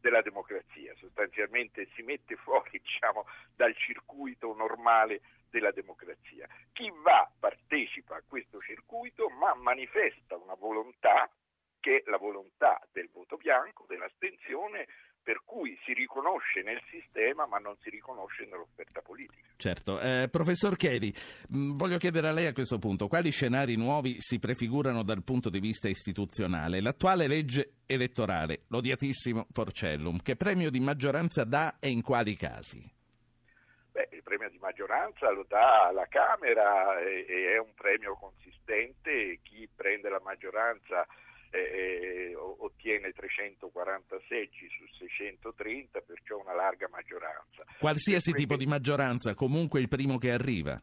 della 0.00 0.22
democrazia, 0.22 0.94
sostanzialmente 0.96 1.88
si 1.94 2.02
mette 2.02 2.36
fuori 2.36 2.78
diciamo, 2.82 3.26
dal 3.54 3.74
circuito 3.76 4.54
normale 4.54 5.20
della 5.50 5.72
democrazia. 5.72 6.48
Chi 6.72 6.90
va 7.02 7.30
partecipa 7.38 8.16
a 8.16 8.22
questo 8.26 8.60
circuito 8.60 9.28
ma 9.28 9.54
manifesta 9.54 10.36
una 10.36 10.54
volontà 10.54 11.28
che 11.80 12.02
è 12.04 12.10
la 12.10 12.18
volontà 12.18 12.80
del 12.92 13.08
voto 13.10 13.36
bianco, 13.36 13.86
dell'astensione, 13.88 14.86
per 15.22 15.42
cui 15.44 15.78
si 15.84 15.92
riconosce 15.92 16.62
nel 16.62 16.80
sistema 16.90 17.46
ma 17.46 17.58
non 17.58 17.76
si 17.82 17.90
riconosce 17.90 18.44
nell'offerta 18.44 19.00
politica. 19.00 19.48
Certo. 19.56 20.00
Eh, 20.00 20.28
professor 20.30 20.76
Cheri, 20.76 21.12
mh, 21.48 21.72
voglio 21.74 21.98
chiedere 21.98 22.28
a 22.28 22.32
lei 22.32 22.46
a 22.46 22.52
questo 22.52 22.78
punto 22.78 23.08
quali 23.08 23.30
scenari 23.30 23.76
nuovi 23.76 24.16
si 24.18 24.38
prefigurano 24.38 25.02
dal 25.02 25.22
punto 25.22 25.50
di 25.50 25.60
vista 25.60 25.88
istituzionale. 25.88 26.80
L'attuale 26.80 27.26
legge 27.26 27.74
elettorale, 27.86 28.62
l'odiatissimo 28.68 29.46
Porcellum, 29.52 30.20
che 30.22 30.36
premio 30.36 30.70
di 30.70 30.80
maggioranza 30.80 31.44
dà 31.44 31.76
e 31.78 31.90
in 31.90 32.02
quali 32.02 32.36
casi? 32.36 32.98
Beh, 33.92 34.08
il 34.12 34.22
premio 34.22 34.48
di 34.48 34.58
maggioranza 34.58 35.30
lo 35.30 35.44
dà 35.48 35.90
la 35.92 36.06
Camera 36.08 37.00
e, 37.00 37.26
e 37.28 37.54
è 37.54 37.58
un 37.58 37.74
premio 37.74 38.14
consistente, 38.14 39.40
chi 39.42 39.68
prende 39.74 40.08
la 40.08 40.20
maggioranza 40.22 41.06
eh, 41.50 41.58
eh, 41.58 42.34
ottiene 42.36 43.12
340 43.12 44.20
seggi 44.28 44.68
su 44.68 44.86
630, 44.98 46.00
perciò 46.00 46.38
una 46.38 46.54
larga 46.54 46.88
maggioranza. 46.88 47.64
Qualsiasi 47.78 48.32
tipo 48.32 48.56
di 48.56 48.66
maggioranza, 48.66 49.34
comunque 49.34 49.80
il 49.80 49.88
primo 49.88 50.18
che 50.18 50.32
arriva. 50.32 50.80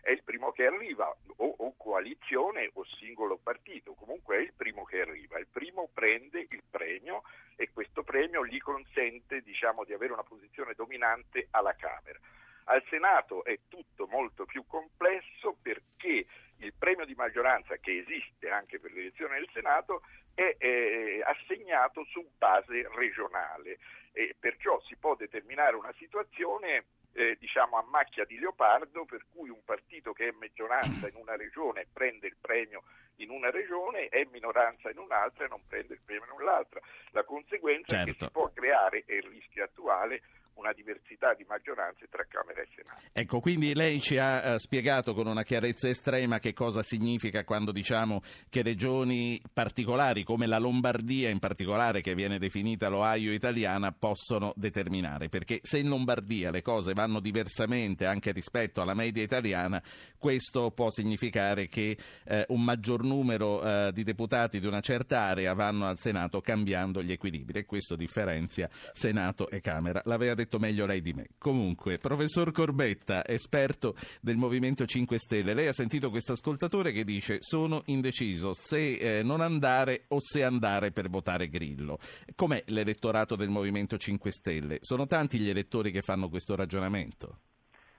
È 0.00 0.10
il 0.10 0.22
primo 0.24 0.50
che 0.50 0.66
arriva, 0.66 1.14
o, 1.36 1.54
o 1.58 1.74
coalizione 1.76 2.70
o 2.74 2.84
singolo 2.84 3.38
partito, 3.40 3.94
comunque 3.94 4.36
è 4.36 4.40
il 4.40 4.52
primo 4.56 4.84
che 4.84 5.00
arriva, 5.00 5.38
il 5.38 5.46
primo 5.50 5.88
prende 5.92 6.46
il 6.48 6.62
premio 6.68 7.22
e 7.54 7.70
questo 7.72 8.02
premio 8.02 8.44
gli 8.44 8.58
consente 8.58 9.42
diciamo, 9.42 9.84
di 9.84 9.92
avere 9.92 10.12
una 10.12 10.24
posizione 10.24 10.74
dominante 10.74 11.46
alla 11.50 11.74
Camera. 11.76 12.18
Al 12.64 12.82
Senato 12.88 13.44
è 13.44 13.58
tutto 13.68 14.06
molto 14.06 14.44
più 14.44 14.64
complesso 14.66 15.56
perché 15.60 16.26
il 16.58 16.72
premio 16.78 17.04
di 17.04 17.14
maggioranza 17.14 17.76
che 17.76 17.98
esiste 17.98 18.50
anche 18.50 18.78
per 18.78 18.92
l'elezione 18.92 19.38
del 19.38 19.48
Senato 19.52 20.02
è 20.34 20.56
eh, 20.58 21.22
assegnato 21.24 22.04
su 22.04 22.26
base 22.38 22.88
regionale 22.94 23.78
e 24.12 24.34
perciò 24.38 24.80
si 24.82 24.96
può 24.96 25.14
determinare 25.14 25.76
una 25.76 25.92
situazione 25.98 26.84
eh, 27.14 27.36
diciamo 27.38 27.76
a 27.76 27.84
macchia 27.88 28.24
di 28.24 28.38
leopardo 28.38 29.04
per 29.04 29.26
cui 29.32 29.50
un 29.50 29.62
partito 29.64 30.12
che 30.12 30.28
è 30.28 30.30
maggioranza 30.30 31.08
in 31.08 31.16
una 31.16 31.36
regione 31.36 31.86
prende 31.92 32.26
il 32.28 32.36
premio 32.40 32.84
in 33.16 33.30
una 33.30 33.50
regione 33.50 34.08
è 34.08 34.26
minoranza 34.30 34.90
in 34.90 34.98
un'altra 34.98 35.44
e 35.44 35.48
non 35.48 35.60
prende 35.66 35.94
il 35.94 36.00
premio 36.04 36.24
in 36.24 36.40
un'altra. 36.40 36.80
La 37.10 37.24
conseguenza 37.24 38.00
è 38.00 38.04
che 38.04 38.10
Certo. 38.12 38.24
si 38.24 38.30
può 38.30 38.50
creare, 38.52 39.04
è 39.06 39.14
il 39.14 39.24
rischio 39.24 39.64
attuale, 39.64 40.22
una 40.54 40.72
diversità 40.72 41.34
di 41.34 41.44
maggioranze 41.48 42.06
tra 42.10 42.24
Camera 42.28 42.60
e 42.60 42.68
Senato. 42.74 43.00
Ecco, 43.12 43.40
quindi 43.40 43.74
lei 43.74 44.00
ci 44.00 44.18
ha 44.18 44.54
eh, 44.54 44.58
spiegato 44.58 45.14
con 45.14 45.26
una 45.26 45.42
chiarezza 45.42 45.88
estrema 45.88 46.38
che 46.38 46.52
cosa 46.52 46.82
significa 46.82 47.44
quando 47.44 47.72
diciamo 47.72 48.22
che 48.48 48.62
regioni 48.62 49.40
particolari, 49.52 50.24
come 50.24 50.46
la 50.46 50.58
Lombardia 50.58 51.30
in 51.30 51.38
particolare, 51.38 52.00
che 52.00 52.14
viene 52.14 52.38
definita 52.38 52.88
l'Ohio 52.88 53.32
italiana, 53.32 53.92
possono 53.92 54.52
determinare. 54.56 55.28
Perché 55.28 55.60
se 55.62 55.78
in 55.78 55.88
Lombardia 55.88 56.50
le 56.50 56.62
cose 56.62 56.92
vanno 56.92 57.20
diversamente 57.20 58.06
anche 58.06 58.32
rispetto 58.32 58.80
alla 58.80 58.94
media 58.94 59.22
italiana, 59.22 59.82
questo 60.18 60.70
può 60.70 60.90
significare 60.90 61.68
che 61.68 61.96
eh, 62.24 62.44
un 62.48 62.62
maggior 62.62 63.02
numero 63.02 63.62
eh, 63.62 63.92
di 63.92 64.04
deputati 64.04 64.60
di 64.60 64.66
una 64.66 64.80
certa 64.80 65.20
area 65.20 65.52
vanno 65.54 65.86
al 65.86 65.98
Senato 65.98 66.40
cambiando 66.40 67.02
gli 67.02 67.12
equilibri 67.12 67.58
e 67.58 67.64
questo 67.64 67.96
differenzia 67.96 68.68
Senato 68.92 69.50
e 69.50 69.60
Camera. 69.60 70.00
L'aveva 70.04 70.34
detto 70.42 70.58
meglio 70.58 70.86
lei 70.86 71.00
di 71.00 71.12
me. 71.12 71.28
Comunque, 71.38 71.98
professor 71.98 72.52
Corbetta, 72.52 73.26
esperto 73.26 73.94
del 74.20 74.36
Movimento 74.36 74.84
5 74.84 75.18
Stelle, 75.18 75.54
lei 75.54 75.68
ha 75.68 75.72
sentito 75.72 76.10
questo 76.10 76.32
ascoltatore 76.32 76.92
che 76.92 77.04
dice 77.04 77.38
sono 77.40 77.82
indeciso 77.86 78.52
se 78.52 79.18
eh, 79.18 79.22
non 79.22 79.40
andare 79.40 80.04
o 80.08 80.18
se 80.20 80.44
andare 80.44 80.90
per 80.90 81.08
votare 81.08 81.48
Grillo. 81.48 81.98
Com'è 82.34 82.62
l'elettorato 82.66 83.36
del 83.36 83.48
Movimento 83.48 83.96
5 83.96 84.30
Stelle? 84.30 84.78
Sono 84.80 85.06
tanti 85.06 85.38
gli 85.38 85.48
elettori 85.48 85.90
che 85.90 86.02
fanno 86.02 86.28
questo 86.28 86.54
ragionamento? 86.54 87.38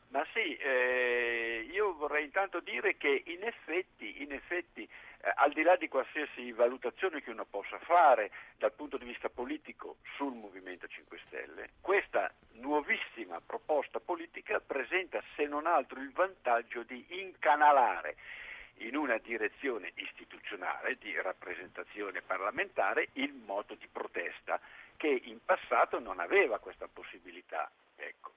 Ma 0.09 0.23
sì, 0.33 0.55
eh, 0.57 1.67
io 1.71 1.95
vorrei 1.95 2.25
intanto 2.25 2.59
dire 2.59 2.97
che 2.97 3.23
in 3.25 3.43
effetti, 3.43 4.21
in 4.21 4.31
effetti 4.31 4.87
al 5.35 5.53
di 5.53 5.61
là 5.61 5.75
di 5.77 5.87
qualsiasi 5.87 6.51
valutazione 6.51 7.21
che 7.21 7.31
uno 7.31 7.45
possa 7.45 7.79
fare 7.79 8.31
dal 8.57 8.73
punto 8.73 8.97
di 8.97 9.05
vista 9.05 9.29
politico 9.29 9.97
sul 10.15 10.33
Movimento 10.33 10.87
5 10.87 11.19
Stelle, 11.25 11.69
questa 11.79 12.31
nuovissima 12.53 13.39
altro 15.65 15.99
il 15.99 16.11
vantaggio 16.11 16.83
di 16.83 17.05
incanalare 17.21 18.15
in 18.77 18.95
una 18.95 19.17
direzione 19.17 19.91
istituzionale 19.95 20.97
di 20.97 21.15
rappresentazione 21.21 22.21
parlamentare 22.21 23.09
il 23.13 23.33
moto 23.33 23.75
di 23.75 23.87
protesta 23.87 24.59
che 24.97 25.07
in 25.07 25.43
passato 25.43 25.99
non 25.99 26.19
aveva 26.19 26.59
questa 26.59 26.87
possibilità. 26.91 27.69
Ecco. 27.95 28.31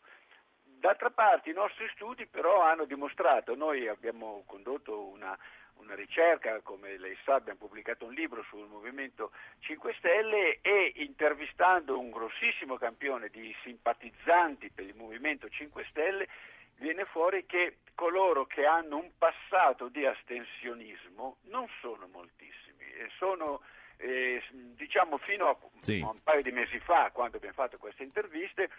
D'altra 0.63 1.11
parte 1.11 1.51
i 1.51 1.55
nostri 1.55 1.89
studi 1.95 2.27
però 2.27 2.63
hanno 2.63 2.85
dimostrato, 2.85 3.55
noi 3.55 3.89
abbiamo 3.89 4.45
condotto 4.47 5.09
una, 5.09 5.37
una 5.77 5.95
ricerca, 5.95 6.61
come 6.61 6.99
lei 6.99 7.17
sa 7.25 7.35
abbiamo 7.35 7.59
pubblicato 7.59 8.07
un 8.07 8.13
libro 8.13 8.43
sul 8.49 8.67
Movimento 8.69 9.33
5 9.61 9.95
Stelle 9.99 10.59
e 10.61 10.93
intervistando 10.97 11.99
un 11.99 12.11
grossissimo 12.11 12.77
campione 12.77 13.29
di 13.29 13.55
simpatizzanti 13.63 14.71
per 14.71 14.85
il 14.85 14.95
Movimento 14.95 15.49
5 15.49 15.87
Stelle 15.91 16.29
viene 16.77 17.05
fuori 17.07 17.47
che 17.47 17.79
coloro 17.95 18.47
che 18.47 18.67
hanno 18.67 18.99
un 18.99 19.11
passato 19.17 19.89
di 19.89 20.05
astensionismo 20.05 21.39
non 21.45 21.67
sono 21.81 22.07
moltissimi, 22.09 22.85
sono 23.17 23.63
eh, 23.97 24.43
diciamo 24.51 25.17
fino 25.19 25.49
a, 25.49 25.57
sì. 25.81 26.01
a 26.05 26.11
un 26.11 26.23
paio 26.23 26.43
di 26.43 26.53
mesi 26.53 26.79
fa, 26.81 27.11
quando 27.13 27.37
abbiamo 27.39 27.55
fatto 27.55 27.79
queste 27.79 28.03
interviste, 28.03 28.71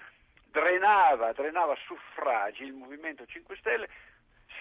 drenava, 0.50 1.32
drenava 1.34 1.76
suffragi 1.86 2.64
il 2.64 2.74
Movimento 2.74 3.26
5 3.26 3.56
Stelle 3.58 3.90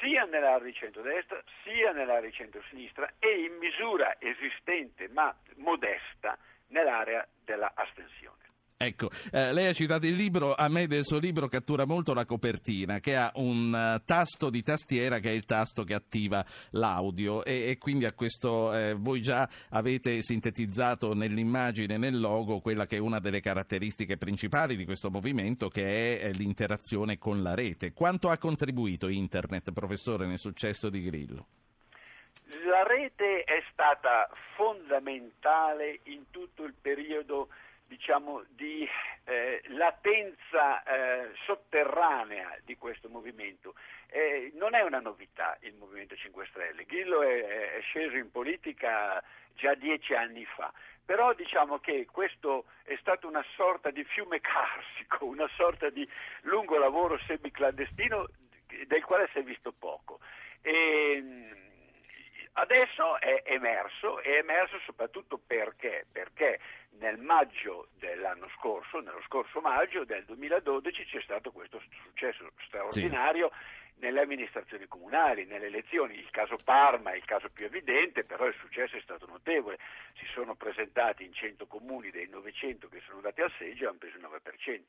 sia 0.01 0.25
nell'area 0.25 0.67
di 0.67 0.75
centrodestra 0.75 1.43
sia 1.63 1.93
nell'area 1.93 2.29
di 2.29 2.33
centrosinistra 2.33 3.13
e 3.19 3.45
in 3.45 3.57
misura 3.59 4.17
esistente 4.19 5.09
ma 5.09 5.35
modesta 5.57 6.37
nell'area 6.69 7.27
della 7.45 7.73
astensione. 7.75 8.46
Ecco, 8.79 9.09
eh, 9.33 9.55
lei 9.55 9.69
ha 9.69 9.73
citato 9.73 10.05
il 10.05 10.15
libro, 10.15 10.55
a 10.55 10.69
me 10.69 10.87
del 10.87 11.07
suo 11.07 11.19
libro 11.19 11.49
cattura 11.49 11.87
molto 11.87 12.13
la 12.13 12.27
copertina 12.27 13.01
che 13.01 13.17
ha 13.17 13.33
un 13.37 13.73
uh, 13.73 14.05
tasto 14.05 14.51
di 14.51 14.63
tastiera 14.63 15.19
che 15.19 15.31
è 15.31 15.33
il 15.33 15.47
tasto 15.47 15.83
che 15.83 15.95
attiva 15.95 16.45
l'audio 16.73 17.43
e, 17.43 17.71
e 17.71 17.79
quindi 17.79 18.05
a 18.05 18.13
questo 18.13 18.75
eh, 18.75 18.93
voi 18.93 19.23
già 19.23 19.49
avete 19.71 20.21
sintetizzato 20.21 21.15
nell'immagine, 21.15 21.97
nel 21.97 22.21
logo, 22.21 22.61
quella 22.61 22.85
che 22.85 22.97
è 22.97 23.01
una 23.01 23.19
delle 23.19 23.41
caratteristiche 23.41 24.19
principali 24.19 24.77
di 24.77 24.85
questo 24.85 25.11
movimento 25.11 25.71
che 25.71 26.21
è 26.21 26.33
l'interazione 26.33 27.17
con 27.17 27.43
la 27.43 27.55
rete. 27.55 27.95
Quanto 27.95 28.29
ha 28.29 28.37
contribuito 28.37 29.09
Internet, 29.09 29.73
professore, 29.73 30.27
nel 30.27 30.39
successo 30.39 30.91
di 30.91 31.03
Grillo? 31.03 31.47
La 32.67 32.83
rete 32.83 33.43
è 33.45 33.65
stata 33.73 34.29
fondamentale 34.55 36.01
in 36.05 36.25
tutto 36.31 36.65
il 36.65 36.75
periodo 36.79 37.49
diciamo, 37.87 38.45
di 38.49 38.89
eh, 39.25 39.63
latenza 39.69 40.83
eh, 40.83 41.31
sotterranea 41.45 42.57
di 42.65 42.77
questo 42.77 43.09
movimento. 43.09 43.75
Eh, 44.09 44.53
non 44.55 44.75
è 44.75 44.83
una 44.83 45.01
novità 45.01 45.57
il 45.61 45.75
Movimento 45.75 46.15
5 46.17 46.47
Stelle, 46.51 46.85
Grillo 46.85 47.23
è, 47.23 47.77
è, 47.77 47.81
sceso 47.81 48.17
in 48.17 48.31
politica 48.31 49.23
già 49.55 49.75
dieci 49.75 50.15
anni 50.15 50.45
fa, 50.45 50.73
però 51.05 51.33
diciamo 51.35 51.79
che 51.79 52.07
questo 52.11 52.67
è 52.85 52.97
stato 53.01 53.27
una 53.27 53.45
sorta 53.55 53.91
di 53.91 54.05
fiume 54.05 54.41
carsico, 54.41 55.25
una 55.27 55.49
sorta 55.57 55.91
di 55.91 56.09
lungo 56.43 56.79
lavoro 56.79 57.19
semiclandestino 57.27 58.29
del 58.87 59.05
quale 59.05 59.29
si 59.33 59.39
è 59.39 59.43
visto 59.43 59.73
poco. 59.73 60.21
E, 60.63 61.65
adesso 62.57 63.19
è 63.21 63.43
emerso, 63.47 64.21
è 64.21 64.37
emerso 64.39 64.79
soprattutto 64.85 65.41
perché? 65.45 66.07
Perché 66.13 66.61
nel 66.99 67.19
maggio 67.19 67.89
dell'anno 67.99 68.49
scorso, 68.57 69.01
nello 69.01 69.23
scorso 69.27 69.61
maggio 69.61 70.05
del 70.05 70.25
2012, 70.25 71.05
c'è 71.05 71.21
stato 71.23 71.51
questo 71.51 71.81
successo 72.05 72.51
straordinario 72.67 73.51
sì 73.53 73.85
nelle 73.99 74.21
amministrazioni 74.21 74.87
comunali, 74.87 75.45
nelle 75.45 75.67
elezioni. 75.67 76.19
Il 76.19 76.31
caso 76.31 76.57
Parma 76.63 77.13
è 77.13 77.17
il 77.17 77.25
caso 77.25 77.49
più 77.51 77.67
evidente, 77.67 78.25
però 78.25 78.47
il 78.47 78.55
successo 78.59 78.97
è 78.97 79.01
stato 79.01 79.27
notevole. 79.27 79.79
Si 80.19 80.27
sono 80.33 80.55
presentati 80.55 81.25
in 81.25 81.33
100 81.33 81.67
comuni 81.67 82.11
dei 82.11 82.29
900 82.29 82.89
che 82.89 83.01
sono 83.05 83.17
andati 83.17 83.41
al 83.41 83.53
seggio 83.59 83.85
e 83.85 83.87
hanno 83.89 83.99
preso 83.99 84.17
il 84.17 84.23
9%. 84.23 84.69
Il 84.69 84.87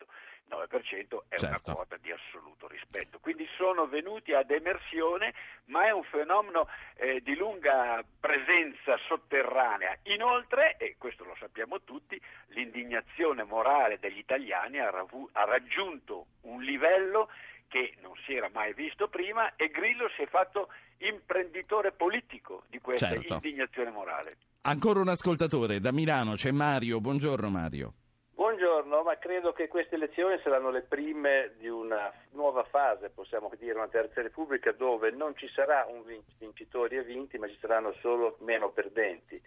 9% 0.49 1.23
è 1.27 1.37
certo. 1.37 1.45
una 1.45 1.75
quota 1.75 1.97
di 1.97 2.11
assoluto 2.11 2.67
rispetto. 2.67 3.19
Quindi 3.19 3.47
sono 3.55 3.87
venuti 3.87 4.33
ad 4.33 4.51
emersione, 4.51 5.33
ma 5.65 5.85
è 5.85 5.91
un 5.91 6.03
fenomeno 6.03 6.67
eh, 6.95 7.21
di 7.21 7.35
lunga 7.35 8.03
presenza 8.19 8.97
sotterranea. 9.07 9.97
Inoltre, 10.03 10.77
e 10.77 10.95
questo 10.97 11.23
lo 11.23 11.35
sappiamo 11.39 11.81
tutti, 11.81 12.19
l'indignazione 12.47 13.43
morale 13.43 13.99
degli 13.99 14.17
italiani 14.17 14.79
ha, 14.79 14.89
ravu- 14.89 15.29
ha 15.33 15.43
raggiunto 15.43 16.27
un 16.41 16.61
livello 16.61 17.29
che 17.77 17.93
non 18.01 18.13
si 18.25 18.33
era 18.33 18.49
mai 18.51 18.73
visto 18.73 19.07
prima 19.07 19.55
e 19.55 19.69
Grillo 19.69 20.09
si 20.15 20.23
è 20.23 20.27
fatto 20.27 20.69
imprenditore 20.99 21.91
politico 21.91 22.63
di 22.69 22.79
questa 22.79 23.09
certo. 23.09 23.35
indignazione 23.35 23.91
morale. 23.91 24.37
Ancora 24.61 24.99
un 24.99 25.09
ascoltatore 25.09 25.79
da 25.79 25.91
Milano, 25.91 26.33
c'è 26.33 26.51
Mario. 26.51 26.99
Buongiorno 26.99 27.49
Mario. 27.49 27.93
Buongiorno, 28.33 29.03
ma 29.03 29.17
credo 29.17 29.53
che 29.53 29.67
queste 29.67 29.95
elezioni 29.95 30.39
saranno 30.43 30.71
le 30.71 30.81
prime 30.81 31.53
di 31.57 31.67
una 31.67 32.11
nuova 32.31 32.63
fase, 32.63 33.09
possiamo 33.09 33.51
dire 33.57 33.73
una 33.73 33.87
terza 33.87 34.21
repubblica, 34.21 34.71
dove 34.71 35.11
non 35.11 35.35
ci 35.35 35.47
sarà 35.53 35.85
un 35.87 36.03
vincitori 36.37 36.97
e 36.97 37.03
vinti, 37.03 37.37
ma 37.37 37.47
ci 37.47 37.57
saranno 37.59 37.93
solo 38.01 38.37
meno 38.41 38.69
perdenti. 38.69 39.39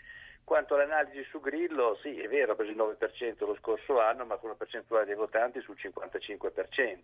Quanto 0.51 0.75
all'analisi 0.75 1.23
su 1.31 1.39
Grillo, 1.41 1.97
sì, 2.03 2.19
è 2.19 2.27
vero, 2.27 2.51
ha 2.51 2.55
preso 2.57 2.73
il 2.73 2.77
9% 2.77 3.47
lo 3.47 3.55
scorso 3.55 4.01
anno, 4.01 4.25
ma 4.25 4.35
con 4.35 4.49
una 4.49 4.59
percentuale 4.59 5.05
dei 5.05 5.15
votanti 5.15 5.61
sul 5.61 5.77
55%. 5.81 6.99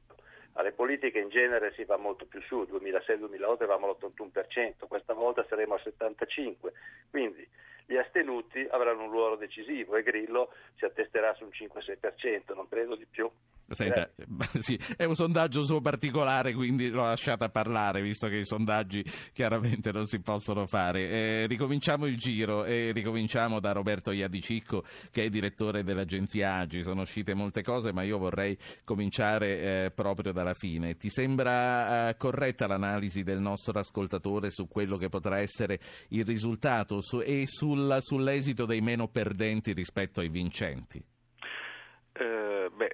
Alle 0.54 0.72
politiche 0.72 1.20
in 1.20 1.28
genere 1.28 1.72
si 1.74 1.84
va 1.84 1.96
molto 1.96 2.26
più 2.26 2.42
su, 2.42 2.62
2006-2008 2.62 3.62
eravamo 3.62 3.86
all'81%, 3.86 4.88
questa 4.88 5.14
volta 5.14 5.46
saremo 5.48 5.74
al 5.74 5.80
75%. 5.80 6.72
Quindi 7.08 7.48
gli 7.84 7.96
astenuti 7.96 8.66
avranno 8.68 9.04
un 9.04 9.10
ruolo 9.10 9.36
decisivo 9.36 9.94
e 9.94 10.02
Grillo 10.02 10.52
si 10.74 10.84
attesterà 10.84 11.32
su 11.34 11.44
un 11.44 11.50
5-6%, 11.50 12.52
non 12.52 12.68
credo 12.68 12.96
di 12.96 13.06
più. 13.08 13.30
Senta, 13.68 14.08
sì, 14.60 14.78
è 14.96 15.04
un 15.04 15.16
sondaggio 15.16 15.64
suo 15.64 15.80
particolare, 15.80 16.54
quindi 16.54 16.88
l'ho 16.88 17.02
lasciata 17.02 17.48
parlare, 17.48 18.00
visto 18.00 18.28
che 18.28 18.36
i 18.36 18.44
sondaggi 18.44 19.04
chiaramente 19.32 19.90
non 19.90 20.06
si 20.06 20.20
possono 20.20 20.66
fare. 20.66 21.08
Eh, 21.08 21.46
ricominciamo 21.46 22.06
il 22.06 22.16
giro 22.16 22.64
e 22.64 22.92
ricominciamo 22.92 23.58
da 23.58 23.72
Roberto 23.72 24.12
Iadicicco, 24.12 24.84
che 25.10 25.24
è 25.24 25.28
direttore 25.28 25.82
dell'agenzia 25.82 26.54
Agi. 26.54 26.82
Sono 26.82 27.00
uscite 27.00 27.34
molte 27.34 27.62
cose, 27.62 27.92
ma 27.92 28.02
io 28.02 28.18
vorrei 28.18 28.56
cominciare 28.84 29.86
eh, 29.86 29.90
proprio 29.90 30.32
dalla 30.32 30.54
fine. 30.54 30.96
Ti 30.96 31.08
sembra 31.08 32.08
eh, 32.10 32.16
corretta 32.16 32.68
l'analisi 32.68 33.24
del 33.24 33.40
nostro 33.40 33.78
ascoltatore 33.78 34.50
su 34.50 34.68
quello 34.68 34.96
che 34.96 35.08
potrà 35.08 35.38
essere 35.38 35.80
il 36.10 36.24
risultato 36.24 37.00
su, 37.00 37.20
e 37.20 37.44
sul, 37.46 37.96
sull'esito 38.00 38.64
dei 38.64 38.80
meno 38.80 39.08
perdenti 39.08 39.72
rispetto 39.72 40.20
ai 40.20 40.28
vincenti? 40.28 41.02
Eh, 42.12 42.70
beh, 42.74 42.92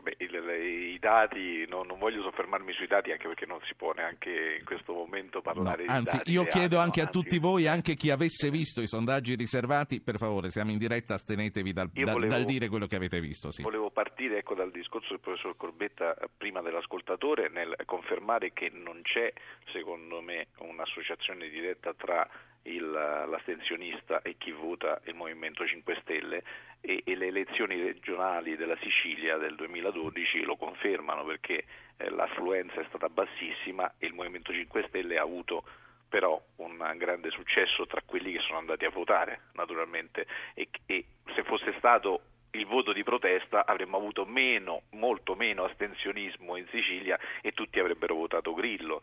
vabbè, 0.00 0.14
il, 0.18 0.94
i 0.94 0.98
dati, 0.98 1.66
no, 1.68 1.82
non 1.82 1.98
voglio 1.98 2.22
soffermarmi 2.22 2.72
sui 2.72 2.86
dati 2.86 3.10
anche 3.10 3.26
perché 3.26 3.46
non 3.46 3.58
si 3.64 3.74
può 3.74 3.92
neanche 3.92 4.56
in 4.58 4.64
questo 4.64 4.92
momento 4.92 5.40
parlare 5.40 5.84
no, 5.84 5.92
di 5.92 5.96
anzi, 5.98 6.16
dati. 6.16 6.30
Io 6.30 6.44
chiedo 6.44 6.76
hanno, 6.76 6.84
anche 6.84 7.00
anzi, 7.00 7.18
a 7.18 7.20
tutti 7.20 7.38
voi, 7.38 7.66
anche 7.66 7.94
chi 7.94 8.10
avesse 8.10 8.50
visto 8.50 8.80
i 8.80 8.86
sondaggi 8.86 9.34
riservati, 9.34 10.00
per 10.00 10.16
favore, 10.16 10.50
siamo 10.50 10.70
in 10.70 10.78
diretta, 10.78 11.14
astenetevi 11.14 11.72
dal, 11.72 11.88
da, 11.88 12.12
volevo, 12.12 12.32
dal 12.32 12.44
dire 12.44 12.68
quello 12.68 12.86
che 12.86 12.96
avete 12.96 13.20
visto. 13.20 13.50
Sì. 13.50 13.62
Volevo 13.62 13.90
partire 13.90 14.38
ecco, 14.38 14.54
dal 14.54 14.70
discorso 14.70 15.08
del 15.10 15.20
professor 15.20 15.56
Corbetta 15.56 16.14
eh, 16.16 16.28
prima 16.36 16.60
dell'ascoltatore 16.60 17.48
nel 17.48 17.74
confermare 17.84 18.52
che 18.52 18.70
non 18.72 19.00
c'è, 19.02 19.32
secondo 19.72 20.20
me, 20.20 20.48
un'associazione 20.58 21.48
diretta 21.48 21.92
tra 21.94 22.28
il, 22.68 22.90
l'astensionista 22.90 24.22
e 24.22 24.36
chi 24.38 24.52
vota 24.52 25.00
il 25.04 25.14
Movimento 25.14 25.66
5 25.66 25.98
Stelle 26.02 26.42
e, 26.80 27.02
e, 27.04 27.16
le 27.16 27.26
elezioni 27.26 27.80
regionali 27.80 28.56
della 28.56 28.76
Sicilia 28.80 29.36
del 29.36 29.54
2012 29.56 30.42
lo 30.42 30.56
confermano 30.56 31.24
perché 31.24 31.64
eh, 31.96 32.10
l'affluenza 32.10 32.80
è 32.80 32.84
stata 32.88 33.08
bassissima 33.08 33.94
e 33.98 34.06
il 34.06 34.14
Movimento 34.14 34.52
5 34.52 34.84
Stelle 34.88 35.18
ha 35.18 35.22
avuto 35.22 35.64
però 36.08 36.40
un 36.56 36.76
grande 36.96 37.30
successo 37.30 37.86
tra 37.86 38.02
quelli 38.04 38.32
che 38.32 38.40
sono 38.40 38.58
andati 38.58 38.84
a 38.84 38.90
votare 38.90 39.42
naturalmente 39.52 40.26
e, 40.54 40.68
e 40.86 41.04
se 41.34 41.42
fosse 41.44 41.74
stato 41.76 42.22
il 42.52 42.64
voto 42.66 42.92
di 42.92 43.02
protesta 43.02 43.66
avremmo 43.66 43.98
avuto 43.98 44.24
meno, 44.24 44.82
molto 44.92 45.34
meno 45.34 45.64
astensionismo 45.64 46.56
in 46.56 46.66
Sicilia 46.70 47.18
e 47.42 47.52
tutti 47.52 47.78
avrebbero 47.78 48.14
votato 48.14 48.54
Grillo 48.54 49.02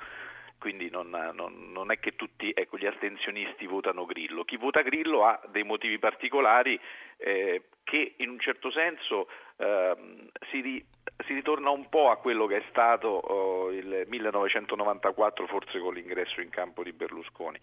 quindi 0.58 0.89
non, 0.89 1.10
non, 1.10 1.72
non, 1.72 1.91
è 1.91 2.00
che 2.00 2.15
tutti 2.15 2.52
ecco, 2.56 2.78
gli 2.78 2.86
astensionisti 2.86 3.65
votano 3.68 4.06
Grillo. 4.06 4.44
Chi 4.44 4.58
vota 4.58 4.82
Grillo 4.82 5.26
ha 5.26 5.39
dei 5.52 5.63
motivi 5.63 6.00
particolari 6.00 6.80
eh, 7.18 7.63
che 7.84 8.15
in 8.18 8.30
un 8.30 8.39
certo 8.39 8.72
senso 8.72 9.28
eh, 9.58 9.96
si, 10.50 10.62
ri, 10.62 10.86
si, 11.26 11.34
ritorna 11.34 11.70
un 11.70 11.88
po' 11.89 12.10
a 12.10 12.18
quello 12.18 12.46
che 12.46 12.58
è 12.58 12.63
stato 12.70 13.08
oh, 13.08 13.72
il 13.72 14.06
1994, 14.08 15.48
forse 15.48 15.80
con 15.80 15.94
l'ingresso 15.94 16.41
in 16.41 16.50
campo 16.50 16.84
di 16.84 16.91
Berlusconi. 16.91 17.60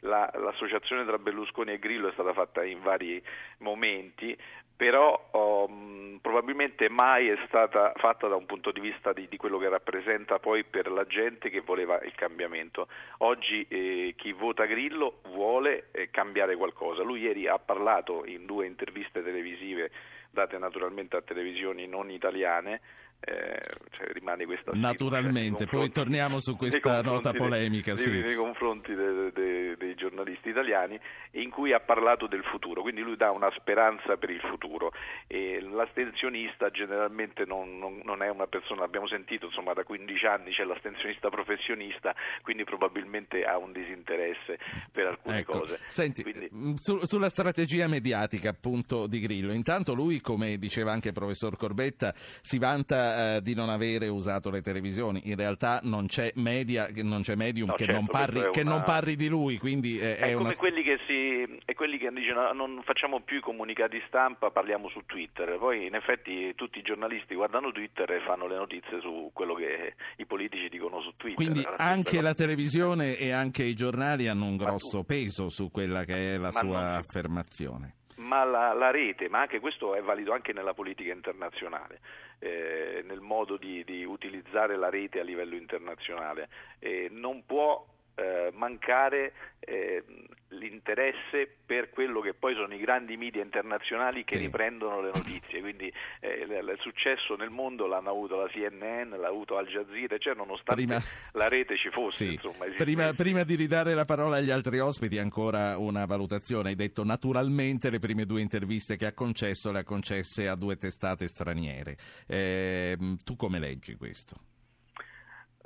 La, 0.00 0.30
l'associazione 0.34 1.04
tra 1.04 1.18
Berlusconi 1.18 1.72
e 1.72 1.78
Grillo 1.78 2.08
è 2.08 2.12
stata 2.12 2.32
fatta 2.32 2.62
in 2.62 2.82
vari 2.82 3.22
momenti, 3.58 4.36
però 4.76 5.30
um, 5.32 6.18
probabilmente 6.20 6.88
mai 6.88 7.28
è 7.28 7.38
stata 7.46 7.92
fatta 7.96 8.26
da 8.26 8.34
un 8.34 8.44
punto 8.44 8.72
di 8.72 8.80
vista 8.80 9.12
di, 9.12 9.28
di, 9.28 9.36
quello 9.36 9.56
che 9.58 9.68
rappresenta 9.68 10.38
poi 10.40 10.64
per 10.64 10.90
la 10.90 11.06
gente 11.06 11.48
che 11.48 11.60
voleva 11.60 12.00
il 12.02 12.14
cambiamento. 12.14 12.88
Oggi 13.18 13.64
eh, 13.68 14.14
chi 14.16 14.32
vota 14.32 14.66
Grillo 14.66 15.20
vuole 15.28 15.88
eh, 15.92 16.10
cambiare 16.10 16.56
qualcosa. 16.56 17.02
Lui 17.02 17.20
ieri 17.20 17.46
ha 17.46 17.58
parlato 17.58 18.24
in 18.26 18.46
due 18.46 18.66
interviste 18.66 19.22
televisive 19.22 19.90
date 20.34 20.58
naturalmente 20.58 21.16
a 21.16 21.22
televisioni 21.22 21.86
non 21.86 22.10
italiane 22.10 22.82
eh, 23.24 23.58
cioè 23.90 24.08
rimane 24.12 24.44
questa 24.44 24.72
naturalmente 24.74 25.66
poi 25.66 25.90
torniamo 25.90 26.40
su 26.40 26.56
questa 26.56 27.00
nota 27.00 27.32
polemica 27.32 27.94
dei, 27.94 28.02
sì. 28.02 28.10
nei 28.10 28.34
confronti 28.34 28.94
de, 28.94 29.32
de, 29.32 29.76
dei 29.78 29.94
giornalisti 29.94 30.50
italiani 30.50 31.00
in 31.32 31.50
cui 31.50 31.72
ha 31.72 31.80
parlato 31.80 32.26
del 32.26 32.44
futuro 32.44 32.82
quindi 32.82 33.00
lui 33.00 33.16
dà 33.16 33.30
una 33.30 33.50
speranza 33.56 34.16
per 34.16 34.28
il 34.28 34.40
futuro 34.40 34.92
e 35.26 35.60
l'astensionista 35.60 36.70
generalmente 36.70 37.44
non, 37.46 37.78
non, 37.78 38.02
non 38.04 38.22
è 38.22 38.28
una 38.28 38.46
persona 38.46 38.84
abbiamo 38.84 39.08
sentito 39.08 39.46
insomma 39.46 39.72
da 39.72 39.84
15 39.84 40.26
anni 40.26 40.52
c'è 40.52 40.64
l'astensionista 40.64 41.30
professionista 41.30 42.14
quindi 42.42 42.64
probabilmente 42.64 43.44
ha 43.44 43.56
un 43.56 43.72
disinteresse 43.72 44.58
per 44.92 45.06
alcune 45.06 45.38
ecco. 45.38 45.60
cose 45.60 45.80
Senti, 45.86 46.22
quindi... 46.22 46.50
mm, 46.54 46.74
su, 46.74 46.98
sulla 47.04 47.30
strategia 47.30 47.88
mediatica 47.88 48.50
appunto 48.50 49.06
di 49.06 49.20
Grillo 49.20 49.52
intanto 49.52 49.94
lui 49.94 50.20
come 50.20 50.58
diceva 50.58 50.92
anche 50.92 51.08
il 51.08 51.14
professor 51.14 51.56
Corbetta 51.56 52.12
si 52.14 52.58
vanta 52.58 53.13
eh, 53.14 53.42
di 53.42 53.54
non 53.54 53.68
avere 53.68 54.08
usato 54.08 54.50
le 54.50 54.60
televisioni. 54.60 55.22
In 55.24 55.36
realtà 55.36 55.80
non 55.82 56.06
c'è, 56.06 56.32
media, 56.36 56.88
non 57.02 57.22
c'è 57.22 57.34
medium 57.34 57.68
no, 57.68 57.74
che, 57.74 57.84
certo, 57.84 58.00
non 58.00 58.06
parli, 58.06 58.38
una... 58.40 58.50
che, 58.50 58.62
non 58.62 58.82
parli, 58.82 59.16
di 59.16 59.28
lui. 59.28 59.58
Quindi 59.58 59.98
è, 59.98 60.16
è, 60.16 60.30
è 60.30 60.32
come 60.34 60.48
una... 60.48 60.56
quelli 60.56 60.82
che, 60.82 60.98
si, 61.06 61.60
è 61.64 61.74
quelli 61.74 61.98
che 61.98 62.10
dicono 62.10 62.52
non 62.52 62.82
facciamo 62.84 63.20
più 63.20 63.38
i 63.38 63.40
comunicati 63.40 64.02
stampa, 64.06 64.50
parliamo 64.50 64.88
su 64.88 65.02
Twitter. 65.06 65.56
Poi 65.58 65.86
in 65.86 65.94
effetti 65.94 66.54
tutti 66.54 66.78
i 66.78 66.82
giornalisti 66.82 67.34
guardano 67.34 67.72
Twitter 67.72 68.10
e 68.10 68.20
fanno 68.20 68.46
le 68.46 68.56
notizie 68.56 69.00
su 69.00 69.30
quello 69.32 69.54
che 69.54 69.94
i 70.16 70.26
politici 70.26 70.68
dicono 70.68 71.00
su 71.00 71.12
Twitter. 71.16 71.36
Quindi 71.36 71.66
anche 71.76 72.20
la 72.20 72.34
televisione 72.34 73.16
e 73.16 73.30
anche 73.30 73.62
i 73.64 73.74
giornali 73.74 74.28
hanno 74.28 74.46
un 74.46 74.56
grosso 74.56 75.04
peso 75.04 75.48
su 75.48 75.70
quella 75.70 76.04
che 76.04 76.34
è 76.34 76.36
la 76.36 76.50
Ma 76.52 76.60
sua 76.60 76.80
non... 76.80 76.94
affermazione 76.94 77.94
ma 78.24 78.44
la, 78.44 78.72
la, 78.72 78.90
rete, 78.90 79.28
ma 79.28 79.40
anche 79.40 79.60
questo 79.60 79.94
è 79.94 80.02
valido 80.02 80.32
anche 80.32 80.52
nella 80.52 80.74
politica 80.74 81.12
internazionale, 81.12 82.00
eh, 82.38 83.02
nel 83.04 83.20
modo 83.20 83.56
di, 83.56 83.84
di, 83.84 84.04
utilizzare 84.04 84.76
la 84.76 84.90
rete 84.90 85.20
a 85.20 85.24
livello 85.24 85.54
internazionale, 85.54 86.48
eh, 86.78 87.08
non 87.10 87.44
può 87.44 87.84
eh, 88.16 88.50
mancare 88.52 89.32
eh, 89.60 90.04
l'interesse 90.48 91.48
per 91.64 91.90
quello 91.90 92.20
che 92.20 92.34
poi 92.34 92.54
sono 92.54 92.74
i 92.74 92.78
grandi 92.78 93.16
media 93.16 93.42
internazionali 93.42 94.24
che 94.24 94.36
sì. 94.36 94.42
riprendono 94.42 95.00
le 95.00 95.10
notizie, 95.12 95.60
quindi 95.60 95.92
eh, 96.20 96.46
il 96.48 96.76
successo 96.80 97.34
nel 97.36 97.50
mondo 97.50 97.86
l'hanno 97.86 98.10
avuto 98.10 98.36
la 98.36 98.48
CNN, 98.48 99.10
l'ha 99.10 99.28
avuto 99.28 99.56
Al 99.56 99.66
Jazeera, 99.66 100.18
cioè 100.18 100.34
nonostante 100.34 100.84
prima... 100.84 101.00
la 101.32 101.48
rete 101.48 101.76
ci 101.76 101.90
fosse. 101.90 102.26
Sì. 102.26 102.34
Insomma, 102.34 102.66
prima, 102.76 103.12
prima, 103.14 103.42
di 103.42 103.54
ridare 103.56 103.94
la 103.94 104.04
parola 104.04 104.36
agli 104.36 104.50
altri 104.50 104.78
ospiti 104.78 105.18
ancora 105.18 105.76
una 105.78 106.06
valutazione, 106.06 106.70
hai 106.70 106.76
detto 106.76 107.04
naturalmente 107.04 107.90
le 107.90 107.98
prime 107.98 108.26
due 108.26 108.40
interviste 108.40 108.96
che 108.96 109.06
ha 109.06 109.12
concesso 109.12 109.72
le 109.72 109.80
ha 109.80 109.84
concesse 109.84 110.48
a 110.48 110.54
due 110.54 110.76
testate 110.76 111.26
straniere, 111.26 111.96
eh, 112.26 112.96
tu 113.24 113.36
come 113.36 113.58
leggi 113.58 113.96
questo? 113.96 114.36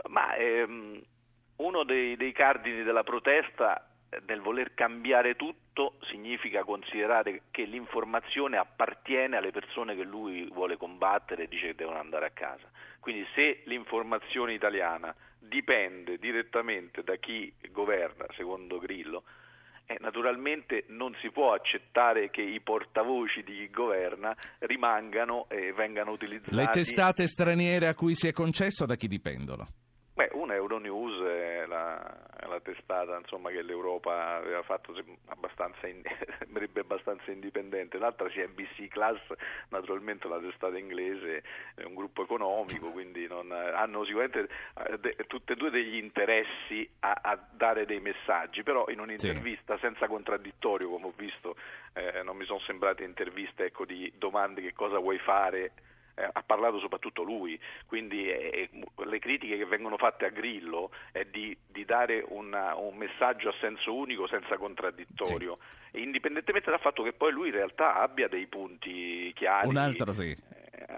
Ma 0.08 0.34
ehm, 0.36 1.02
uno 1.58 1.84
dei, 1.84 2.16
dei 2.16 2.32
cardini 2.32 2.82
della 2.82 3.02
protesta 3.02 3.88
nel 4.26 4.40
voler 4.40 4.72
cambiare 4.74 5.36
tutto 5.36 5.96
significa 6.10 6.64
considerare 6.64 7.42
che 7.50 7.64
l'informazione 7.64 8.56
appartiene 8.56 9.36
alle 9.36 9.50
persone 9.50 9.94
che 9.94 10.02
lui 10.02 10.48
vuole 10.50 10.76
combattere 10.76 11.44
e 11.44 11.48
dice 11.48 11.68
che 11.68 11.74
devono 11.74 11.98
andare 11.98 12.26
a 12.26 12.30
casa. 12.30 12.70
Quindi 13.00 13.26
se 13.34 13.62
l'informazione 13.64 14.54
italiana 14.54 15.14
dipende 15.38 16.18
direttamente 16.18 17.02
da 17.02 17.16
chi 17.16 17.52
governa, 17.70 18.26
secondo 18.34 18.78
Grillo, 18.78 19.24
eh, 19.86 19.96
naturalmente 20.00 20.84
non 20.88 21.14
si 21.20 21.30
può 21.30 21.52
accettare 21.52 22.30
che 22.30 22.42
i 22.42 22.60
portavoci 22.60 23.42
di 23.42 23.56
chi 23.56 23.70
governa 23.70 24.34
rimangano 24.60 25.46
e 25.48 25.72
vengano 25.72 26.12
utilizzati. 26.12 26.54
Le 26.54 26.68
testate 26.68 27.26
straniere 27.26 27.88
a 27.88 27.94
cui 27.94 28.14
si 28.14 28.28
è 28.28 28.32
concesso 28.32 28.84
da 28.84 28.96
chi 28.96 29.08
dipendono? 29.08 29.66
Beh, 30.18 30.30
una 30.32 30.54
Euronews 30.54 31.22
è 31.28 31.64
la, 31.66 32.02
è 32.40 32.46
la 32.46 32.58
testata 32.58 33.16
insomma, 33.18 33.50
che 33.50 33.62
l'Europa 33.62 34.34
aveva 34.34 34.64
fatto 34.64 34.92
abbastanza, 35.26 35.86
in, 35.86 36.02
abbastanza 36.74 37.30
indipendente, 37.30 37.98
l'altra 37.98 38.28
sia 38.30 38.44
NBC 38.48 38.88
Class, 38.88 39.20
naturalmente 39.68 40.26
la 40.26 40.40
testata 40.40 40.76
inglese 40.76 41.44
è 41.76 41.84
un 41.84 41.94
gruppo 41.94 42.24
economico, 42.24 42.90
quindi 42.90 43.28
non, 43.28 43.52
hanno 43.52 44.04
sicuramente 44.06 44.48
eh, 44.88 44.98
de, 44.98 45.14
tutte 45.28 45.52
e 45.52 45.56
due 45.56 45.70
degli 45.70 45.94
interessi 45.94 46.90
a, 46.98 47.20
a, 47.22 47.38
dare 47.52 47.86
dei 47.86 48.00
messaggi, 48.00 48.64
però 48.64 48.88
in 48.88 48.98
un'intervista 48.98 49.74
sì. 49.74 49.82
senza 49.82 50.08
contraddittorio, 50.08 50.88
come 50.88 51.06
ho 51.06 51.12
visto, 51.16 51.54
eh, 51.92 52.24
non 52.24 52.36
mi 52.36 52.44
sono 52.44 52.58
sembrate 52.66 53.04
interviste 53.04 53.66
ecco, 53.66 53.84
di 53.84 54.12
domande 54.16 54.62
che 54.62 54.72
cosa 54.72 54.98
vuoi 54.98 55.18
fare 55.18 55.70
eh, 56.18 56.28
ha 56.32 56.42
parlato 56.42 56.78
soprattutto 56.80 57.22
lui, 57.22 57.58
quindi 57.86 58.28
eh, 58.28 58.68
le 59.06 59.18
critiche 59.18 59.56
che 59.56 59.64
vengono 59.64 59.96
fatte 59.96 60.26
a 60.26 60.30
Grillo 60.30 60.90
è 61.12 61.24
di, 61.24 61.56
di 61.66 61.84
dare 61.84 62.24
una, 62.26 62.74
un 62.74 62.96
messaggio 62.96 63.50
a 63.50 63.54
senso 63.60 63.94
unico 63.94 64.26
senza 64.26 64.56
contraddittorio, 64.56 65.58
sì. 65.92 66.02
indipendentemente 66.02 66.70
dal 66.70 66.80
fatto 66.80 67.02
che 67.02 67.12
poi 67.12 67.32
lui 67.32 67.48
in 67.48 67.54
realtà 67.54 67.94
abbia 68.00 68.28
dei 68.28 68.46
punti 68.46 69.32
chiari. 69.34 69.68
Un 69.68 69.76
altro 69.76 70.12
sì. 70.12 70.36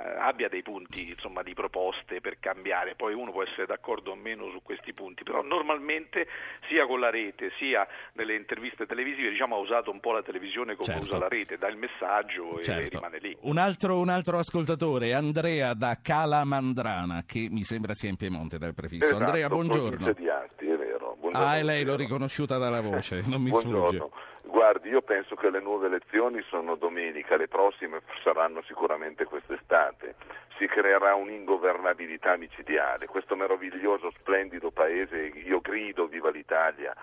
Eh, 0.00 0.18
abbia 0.18 0.48
dei 0.48 0.62
punti 0.62 1.10
insomma, 1.10 1.42
di 1.42 1.52
proposte 1.52 2.20
per 2.20 2.38
cambiare, 2.38 2.94
poi 2.94 3.12
uno 3.12 3.32
può 3.32 3.42
essere 3.42 3.66
d'accordo 3.66 4.12
o 4.12 4.14
meno 4.14 4.50
su 4.50 4.62
questi 4.62 4.92
punti, 4.94 5.24
però 5.24 5.42
normalmente 5.42 6.26
sia 6.68 6.86
con 6.86 7.00
la 7.00 7.10
rete 7.10 7.52
sia 7.58 7.86
nelle 8.14 8.34
interviste 8.34 8.86
televisive 8.86 9.30
diciamo, 9.30 9.56
ha 9.56 9.58
usato 9.58 9.90
un 9.90 10.00
po' 10.00 10.12
la 10.12 10.22
televisione 10.22 10.74
come 10.74 10.88
certo. 10.88 11.04
usa 11.04 11.18
la 11.18 11.28
rete, 11.28 11.58
dà 11.58 11.68
il 11.68 11.76
messaggio 11.76 12.62
certo. 12.62 12.80
e 12.80 12.88
rimane 12.88 13.18
lì. 13.18 13.36
Un 13.42 13.58
altro, 13.58 13.98
un 13.98 14.08
altro, 14.08 14.38
ascoltatore, 14.38 15.12
Andrea 15.12 15.74
da 15.74 15.98
Calamandrana, 16.00 17.24
che 17.26 17.48
mi 17.50 17.62
sembra 17.62 17.94
sia 17.94 18.08
in 18.08 18.16
Piemonte 18.16 18.58
dal 18.58 18.74
prefisso. 18.74 19.04
Esatto, 19.04 19.24
Andrea, 19.24 19.48
buongiorno. 19.48 20.12
Di 20.12 20.28
Asti, 20.28 20.66
è 20.66 20.76
vero. 20.76 21.16
Buongiorno, 21.18 21.46
ah, 21.46 21.56
e 21.56 21.62
lei 21.62 21.84
l'ho 21.84 21.96
riconosciuta 21.96 22.56
dalla 22.56 22.80
voce, 22.80 23.22
non 23.26 23.42
mi 23.42 23.50
buongiorno. 23.50 23.88
sfugge. 23.88 24.39
Guardi, 24.60 24.90
io 24.90 25.00
penso 25.00 25.36
che 25.36 25.48
le 25.48 25.58
nuove 25.58 25.86
elezioni 25.86 26.42
sono 26.42 26.74
domenica, 26.74 27.38
le 27.38 27.48
prossime 27.48 28.02
saranno 28.22 28.60
sicuramente 28.60 29.24
quest'estate. 29.24 30.16
Si 30.58 30.66
creerà 30.66 31.14
un'ingovernabilità 31.14 32.36
micidiale. 32.36 33.06
Questo 33.06 33.36
meraviglioso, 33.36 34.10
splendido 34.10 34.70
paese, 34.70 35.16
io 35.16 35.62
grido 35.62 36.08
viva 36.08 36.28
l'Italia, 36.28 36.94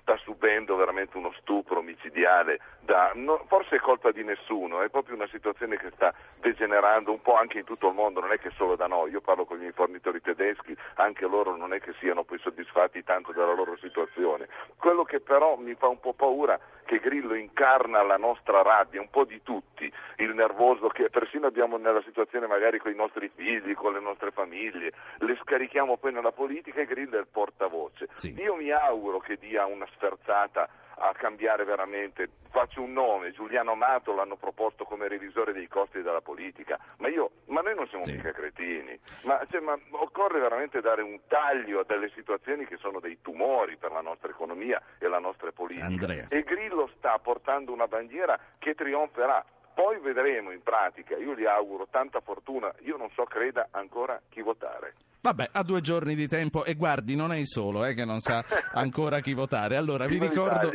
sta 0.00 0.16
subendo 0.18 0.76
veramente 0.76 1.16
uno 1.16 1.32
stupro 1.40 1.82
micidiale. 1.82 2.60
Da, 2.80 3.10
no, 3.14 3.44
forse 3.48 3.76
è 3.76 3.78
colpa 3.80 4.12
di 4.12 4.22
nessuno, 4.22 4.82
è 4.82 4.88
proprio 4.88 5.16
una 5.16 5.26
situazione 5.26 5.76
che 5.76 5.90
sta 5.94 6.14
degenerando 6.40 7.10
un 7.10 7.20
po' 7.20 7.34
anche 7.34 7.58
in 7.58 7.64
tutto 7.64 7.88
il 7.88 7.94
mondo, 7.94 8.20
non 8.20 8.32
è 8.32 8.38
che 8.38 8.50
solo 8.50 8.76
da 8.76 8.86
noi. 8.86 9.10
Io 9.10 9.20
parlo 9.20 9.44
con 9.44 9.62
i 9.62 9.72
fornitori 9.72 10.20
tedeschi, 10.20 10.76
anche 10.94 11.26
loro 11.26 11.56
non 11.56 11.72
è 11.72 11.80
che 11.80 11.94
siano 11.98 12.22
poi 12.22 12.38
soddisfatti 12.38 13.02
tanto 13.02 13.32
della 13.32 13.54
loro 13.54 13.76
situazione. 13.76 14.48
Quello 14.76 15.04
che 15.04 15.20
però 15.20 15.56
mi 15.56 15.74
fa 15.74 15.88
un 15.88 15.98
po' 15.98 16.12
paura 16.12 16.58
che 16.86 17.00
Grillo 17.00 17.34
incarna 17.34 18.02
la 18.02 18.16
nostra 18.16 18.62
rabbia, 18.62 19.00
un 19.00 19.10
po' 19.10 19.24
di 19.24 19.42
tutti, 19.42 19.92
il 20.18 20.34
nervoso 20.34 20.86
che 20.86 21.10
persino 21.10 21.46
abbiamo 21.46 21.76
nella 21.76 22.00
situazione 22.02 22.46
magari 22.46 22.78
con 22.78 22.92
i 22.92 22.94
nostri 22.94 23.28
figli, 23.34 23.74
con 23.74 23.92
le 23.92 24.00
nostre 24.00 24.30
famiglie, 24.30 24.92
le 25.18 25.36
scarichiamo 25.42 25.96
poi 25.96 26.12
nella 26.12 26.32
politica 26.32 26.80
e 26.80 26.86
Grillo 26.86 27.16
è 27.16 27.20
il 27.20 27.26
portavoce. 27.26 28.08
Sì. 28.14 28.32
Io 28.40 28.54
mi 28.54 28.70
auguro 28.70 29.18
che 29.18 29.36
dia 29.36 29.66
una 29.76 29.86
sferzata 29.94 30.68
a 30.98 31.12
cambiare 31.12 31.64
veramente. 31.64 32.28
Faccio 32.50 32.80
un 32.80 32.92
nome, 32.92 33.32
Giuliano 33.32 33.72
Amato 33.72 34.14
l'hanno 34.14 34.36
proposto 34.36 34.84
come 34.84 35.08
revisore 35.08 35.52
dei 35.52 35.68
costi 35.68 36.00
della 36.00 36.22
politica, 36.22 36.78
ma, 36.98 37.08
io, 37.08 37.32
ma 37.46 37.60
noi 37.60 37.74
non 37.74 37.86
siamo 37.88 38.04
sì. 38.04 38.12
mica 38.12 38.32
cretini, 38.32 38.98
ma, 39.24 39.44
cioè, 39.50 39.60
ma, 39.60 39.78
occorre 39.90 40.40
veramente 40.40 40.80
dare 40.80 41.02
un 41.02 41.20
taglio 41.28 41.80
a 41.80 41.84
delle 41.84 42.10
situazioni 42.14 42.64
che 42.64 42.78
sono 42.78 42.98
dei 42.98 43.18
tumori 43.20 43.76
per 43.76 43.92
la 43.92 44.00
nostra 44.00 44.30
economia 44.30 44.80
e 44.98 45.06
la 45.06 45.18
nostra 45.18 45.52
politica. 45.52 45.86
Andrea. 45.86 46.26
E 46.28 46.42
Grillo 46.44 46.90
sta 46.96 47.18
portando 47.18 47.72
una 47.72 47.86
bandiera 47.86 48.38
che 48.58 48.74
trionferà. 48.74 49.44
Poi 49.74 49.98
vedremo 49.98 50.52
in 50.52 50.62
pratica, 50.62 51.16
io 51.18 51.34
gli 51.34 51.44
auguro 51.44 51.86
tanta 51.90 52.20
fortuna, 52.20 52.72
io 52.80 52.96
non 52.96 53.10
so 53.10 53.24
creda 53.24 53.68
ancora 53.72 54.18
chi 54.30 54.40
votare. 54.40 54.94
Vabbè, 55.26 55.48
ha 55.50 55.64
due 55.64 55.80
giorni 55.80 56.14
di 56.14 56.28
tempo 56.28 56.64
e 56.64 56.74
guardi, 56.74 57.16
non 57.16 57.32
è 57.32 57.36
il 57.36 57.48
solo 57.48 57.84
eh, 57.84 57.94
che 57.94 58.04
non 58.04 58.20
sa 58.20 58.44
ancora 58.74 59.18
chi 59.18 59.34
votare. 59.34 59.74
Allora, 59.74 60.06
vi 60.06 60.20
ricordo... 60.20 60.70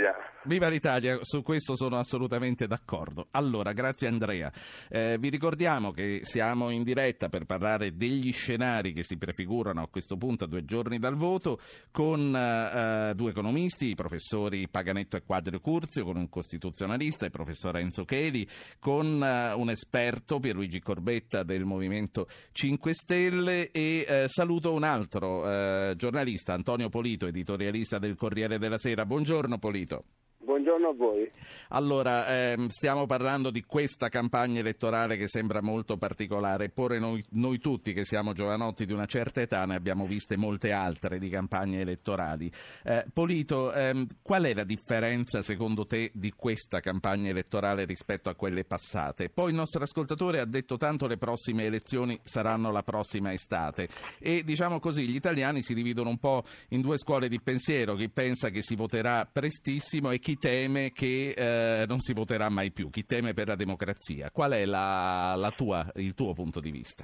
Viva 0.45 0.69
l'Italia, 0.69 1.19
su 1.21 1.43
questo 1.43 1.75
sono 1.75 1.99
assolutamente 1.99 2.65
d'accordo. 2.65 3.27
Allora, 3.31 3.73
grazie 3.73 4.07
Andrea. 4.07 4.51
Eh, 4.89 5.17
vi 5.19 5.29
ricordiamo 5.29 5.91
che 5.91 6.21
siamo 6.23 6.71
in 6.71 6.81
diretta 6.81 7.29
per 7.29 7.45
parlare 7.45 7.95
degli 7.95 8.33
scenari 8.33 8.91
che 8.91 9.03
si 9.03 9.17
prefigurano 9.17 9.83
a 9.83 9.87
questo 9.87 10.17
punto 10.17 10.45
a 10.45 10.47
due 10.47 10.65
giorni 10.65 10.97
dal 10.97 11.15
voto 11.15 11.59
con 11.91 12.35
eh, 12.35 13.13
due 13.13 13.29
economisti, 13.29 13.89
i 13.89 13.95
professori 13.95 14.67
Paganetto 14.67 15.15
e 15.15 15.21
Quadrio 15.21 15.59
Curzio, 15.59 16.05
con 16.05 16.17
un 16.17 16.27
costituzionalista, 16.27 17.25
il 17.25 17.31
professor 17.31 17.77
Enzo 17.77 18.03
Cheli, 18.03 18.47
con 18.79 19.23
eh, 19.23 19.53
un 19.53 19.69
esperto, 19.69 20.39
Pierluigi 20.39 20.79
Corbetta 20.79 21.43
del 21.43 21.65
Movimento 21.65 22.27
5 22.51 22.93
Stelle 22.95 23.69
e 23.69 24.05
eh, 24.07 24.25
saluto 24.41 24.73
un 24.73 24.81
altro 24.81 25.47
eh, 25.47 25.93
giornalista, 25.95 26.53
Antonio 26.53 26.89
Polito, 26.89 27.27
editorialista 27.27 27.99
del 27.99 28.15
Corriere 28.15 28.57
della 28.57 28.79
Sera. 28.79 29.05
Buongiorno 29.05 29.59
Polito. 29.59 30.03
Buongiorno 30.43 30.89
a 30.89 30.93
voi. 30.93 31.31
Allora, 31.69 32.27
ehm, 32.27 32.67
stiamo 32.69 33.05
parlando 33.05 33.51
di 33.51 33.63
questa 33.63 34.09
campagna 34.09 34.59
elettorale 34.59 35.15
che 35.15 35.27
sembra 35.27 35.61
molto 35.61 35.97
particolare, 35.97 36.65
eppure 36.65 36.97
noi, 36.97 37.23
noi 37.31 37.59
tutti 37.59 37.93
che 37.93 38.05
siamo 38.05 38.33
giovanotti 38.33 38.85
di 38.85 38.91
una 38.91 39.05
certa 39.05 39.41
età 39.41 39.65
ne 39.65 39.75
abbiamo 39.75 40.07
viste 40.07 40.37
molte 40.37 40.71
altre 40.71 41.19
di 41.19 41.29
campagne 41.29 41.81
elettorali. 41.81 42.51
Eh, 42.83 43.05
Polito, 43.13 43.71
ehm, 43.71 44.07
qual 44.23 44.43
è 44.45 44.53
la 44.53 44.63
differenza 44.63 45.43
secondo 45.43 45.85
te 45.85 46.09
di 46.13 46.33
questa 46.35 46.79
campagna 46.79 47.29
elettorale 47.29 47.85
rispetto 47.85 48.29
a 48.29 48.35
quelle 48.35 48.63
passate? 48.63 49.29
Poi 49.29 49.51
il 49.51 49.55
nostro 49.55 49.83
ascoltatore 49.83 50.39
ha 50.39 50.45
detto 50.45 50.75
tanto 50.77 51.05
le 51.05 51.17
prossime 51.17 51.65
elezioni 51.65 52.19
saranno 52.23 52.71
la 52.71 52.81
prossima 52.83 53.31
estate 53.31 53.87
e 54.17 54.43
diciamo 54.43 54.79
così 54.79 55.07
gli 55.07 55.15
italiani 55.15 55.61
si 55.61 55.75
dividono 55.75 56.09
un 56.09 56.17
po' 56.17 56.43
in 56.69 56.81
due 56.81 56.97
scuole 56.97 57.29
di 57.29 57.39
pensiero, 57.39 57.93
chi 57.93 58.09
pensa 58.09 58.49
che 58.49 58.63
si 58.63 58.75
voterà 58.75 59.29
prestissimo 59.31 60.09
e 60.09 60.17
chi 60.19 60.30
teme 60.37 60.91
che 60.91 61.33
eh, 61.35 61.85
non 61.87 61.99
si 61.99 62.13
voterà 62.13 62.49
mai 62.49 62.71
più, 62.71 62.89
chi 62.89 63.05
teme 63.05 63.33
per 63.33 63.47
la 63.47 63.55
democrazia. 63.55 64.31
Qual 64.31 64.51
è 64.51 64.65
la, 64.65 65.35
la 65.35 65.51
tua, 65.51 65.85
il 65.95 66.13
tuo 66.13 66.33
punto 66.33 66.59
di 66.59 66.71
vista? 66.71 67.03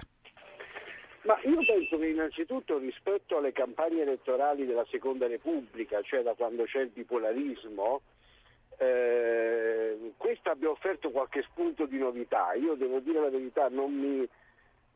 Ma 1.23 1.37
io 1.43 1.59
penso 1.65 1.97
che 1.97 2.07
innanzitutto 2.07 2.77
rispetto 2.77 3.37
alle 3.37 3.51
campagne 3.51 4.01
elettorali 4.01 4.65
della 4.65 4.85
Seconda 4.85 5.27
Repubblica, 5.27 6.01
cioè 6.01 6.21
da 6.21 6.33
quando 6.33 6.63
c'è 6.63 6.79
il 6.79 6.89
bipolarismo, 6.89 8.01
eh, 8.77 10.13
questa 10.15 10.51
abbia 10.51 10.69
offerto 10.69 11.11
qualche 11.11 11.43
spunto 11.49 11.85
di 11.85 11.97
novità. 11.97 12.53
Io 12.53 12.75
devo 12.75 12.99
dire 12.99 13.19
la 13.19 13.29
verità, 13.29 13.67
non 13.67 13.93
mi, 13.93 14.25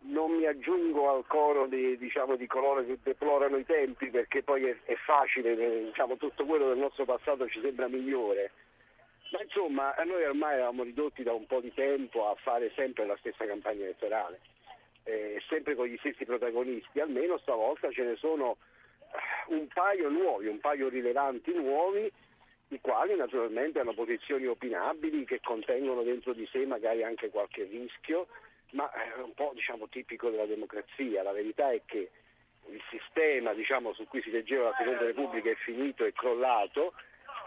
non 0.03 0.31
mi 0.31 0.45
aggiungo 0.45 1.15
al 1.15 1.25
coro 1.27 1.67
di, 1.67 1.97
diciamo, 1.97 2.35
di, 2.35 2.47
coloro 2.47 2.83
che 2.83 2.97
deplorano 3.03 3.57
i 3.57 3.65
tempi 3.65 4.09
perché 4.09 4.41
poi 4.41 4.65
è, 4.65 4.75
è 4.83 4.95
facile, 4.95 5.51
eh, 5.51 5.83
diciamo, 5.85 6.17
tutto 6.17 6.45
quello 6.45 6.69
del 6.69 6.77
nostro 6.77 7.05
passato 7.05 7.47
ci 7.47 7.61
sembra 7.61 7.87
migliore. 7.87 8.51
Ma 9.31 9.41
insomma, 9.41 9.93
noi 10.05 10.25
ormai 10.25 10.55
eravamo 10.55 10.83
ridotti 10.83 11.23
da 11.23 11.33
un 11.33 11.45
po' 11.45 11.61
di 11.61 11.73
tempo 11.73 12.29
a 12.29 12.35
fare 12.35 12.71
sempre 12.75 13.05
la 13.05 13.15
stessa 13.17 13.45
campagna 13.45 13.83
elettorale, 13.83 14.41
eh, 15.03 15.41
sempre 15.47 15.75
con 15.75 15.85
gli 15.85 15.97
stessi 15.97 16.25
protagonisti, 16.25 16.99
almeno 16.99 17.37
stavolta 17.37 17.89
ce 17.91 18.03
ne 18.03 18.15
sono 18.17 18.57
eh, 18.99 19.53
un 19.53 19.67
paio 19.67 20.09
nuovi, 20.09 20.47
un 20.47 20.59
paio 20.59 20.89
rilevanti 20.89 21.53
nuovi, 21.53 22.11
i 22.69 22.79
quali 22.81 23.15
naturalmente 23.15 23.79
hanno 23.79 23.93
posizioni 23.93 24.47
opinabili 24.47 25.25
che 25.25 25.39
contengono 25.41 26.03
dentro 26.03 26.33
di 26.33 26.47
sé 26.51 26.65
magari 26.65 27.03
anche 27.03 27.29
qualche 27.29 27.63
rischio, 27.63 28.27
ma 28.71 28.91
è 28.91 29.21
un 29.21 29.33
po' 29.33 29.51
diciamo, 29.53 29.87
tipico 29.87 30.29
della 30.29 30.45
democrazia. 30.45 31.23
La 31.23 31.31
verità 31.31 31.71
è 31.71 31.81
che 31.85 32.09
il 32.67 32.81
sistema 32.89 33.53
diciamo, 33.53 33.93
su 33.93 34.05
cui 34.07 34.21
si 34.21 34.29
leggeva 34.31 34.69
la 34.69 34.75
Seconda 34.77 35.05
Repubblica 35.05 35.49
è 35.49 35.55
finito, 35.55 36.05
è 36.05 36.13
crollato 36.13 36.93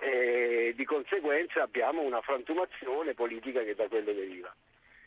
e 0.01 0.73
di 0.75 0.85
conseguenza 0.85 1.63
abbiamo 1.63 2.03
una 2.03 2.21
frantumazione 2.21 3.15
politica 3.15 3.63
che 3.63 3.75
da 3.75 3.89
quello 3.89 4.13
deriva. 4.13 4.55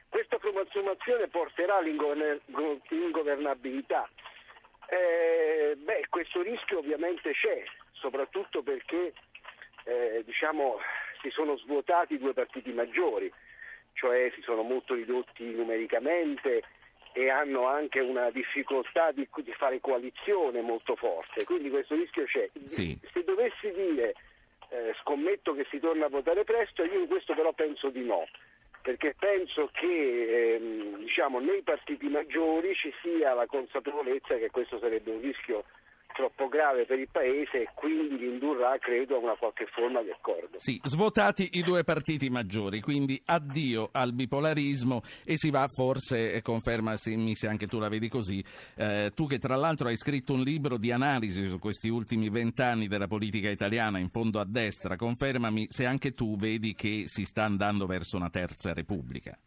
Questa 0.09 0.39
frantumazione 0.39 1.27
porterà 1.27 1.75
all'ingovernabilità. 1.77 4.09
Eh, 4.89 5.75
beh, 5.77 6.07
questo 6.09 6.41
rischio 6.41 6.79
ovviamente 6.79 7.33
c'è, 7.33 7.63
soprattutto 7.91 8.63
perché 8.63 9.13
eh, 9.83 10.23
diciamo, 10.25 10.79
si 11.21 11.29
sono 11.29 11.57
svuotati 11.57 12.17
due 12.17 12.33
partiti 12.33 12.71
maggiori, 12.71 13.31
cioè 13.97 14.31
si 14.35 14.41
sono 14.41 14.61
molto 14.61 14.93
ridotti 14.93 15.43
numericamente 15.51 16.63
e 17.13 17.29
hanno 17.29 17.65
anche 17.65 17.99
una 17.99 18.29
difficoltà 18.29 19.11
di, 19.11 19.27
di 19.37 19.53
fare 19.53 19.81
coalizione 19.81 20.61
molto 20.61 20.95
forte, 20.95 21.43
quindi 21.45 21.69
questo 21.69 21.95
rischio 21.95 22.25
c'è. 22.25 22.45
Sì. 22.63 22.97
Se 23.11 23.23
dovessi 23.23 23.71
dire 23.71 24.13
eh, 24.69 24.93
scommetto 25.01 25.55
che 25.55 25.65
si 25.71 25.79
torna 25.79 26.05
a 26.05 26.09
votare 26.09 26.43
presto, 26.43 26.83
io 26.83 26.99
in 26.99 27.07
questo 27.07 27.33
però 27.33 27.53
penso 27.53 27.89
di 27.89 28.05
no, 28.05 28.27
perché 28.83 29.15
penso 29.17 29.69
che 29.73 30.55
ehm, 30.55 30.97
diciamo, 30.99 31.39
nei 31.39 31.63
partiti 31.63 32.07
maggiori 32.07 32.75
ci 32.75 32.93
sia 33.01 33.33
la 33.33 33.47
consapevolezza 33.47 34.35
che 34.35 34.51
questo 34.51 34.77
sarebbe 34.77 35.09
un 35.09 35.21
rischio 35.21 35.63
troppo 36.17 36.47
grave 36.47 36.85
per 36.85 36.97
il 36.97 37.07
Paese 37.11 37.61
e 37.61 37.69
quindi 37.75 38.25
indurrà, 38.25 38.75
credo, 38.79 39.17
a 39.17 39.19
una 39.19 39.35
qualche 39.35 39.67
forma 39.67 40.01
di 40.01 40.09
accordo. 40.09 40.57
Sì, 40.57 40.81
svotati 40.83 41.49
i 41.53 41.61
due 41.61 41.83
partiti 41.83 42.27
maggiori, 42.31 42.81
quindi 42.81 43.21
addio 43.25 43.89
al 43.91 44.13
bipolarismo 44.13 45.03
e 45.23 45.37
si 45.37 45.51
va 45.51 45.67
forse, 45.67 46.33
e 46.33 46.41
confermami 46.41 47.35
se 47.35 47.47
anche 47.47 47.67
tu 47.67 47.77
la 47.77 47.87
vedi 47.87 48.09
così, 48.09 48.43
eh, 48.77 49.11
tu 49.13 49.27
che 49.27 49.37
tra 49.37 49.55
l'altro 49.55 49.89
hai 49.89 49.95
scritto 49.95 50.33
un 50.33 50.41
libro 50.41 50.77
di 50.77 50.91
analisi 50.91 51.45
su 51.45 51.59
questi 51.59 51.87
ultimi 51.87 52.29
vent'anni 52.29 52.87
della 52.87 53.07
politica 53.07 53.49
italiana 53.49 53.99
in 53.99 54.09
fondo 54.09 54.39
a 54.39 54.45
destra, 54.45 54.95
confermami 54.95 55.67
se 55.69 55.85
anche 55.85 56.15
tu 56.15 56.35
vedi 56.35 56.73
che 56.73 57.03
si 57.05 57.25
sta 57.25 57.43
andando 57.43 57.85
verso 57.85 58.17
una 58.17 58.31
terza 58.31 58.73
repubblica. 58.73 59.37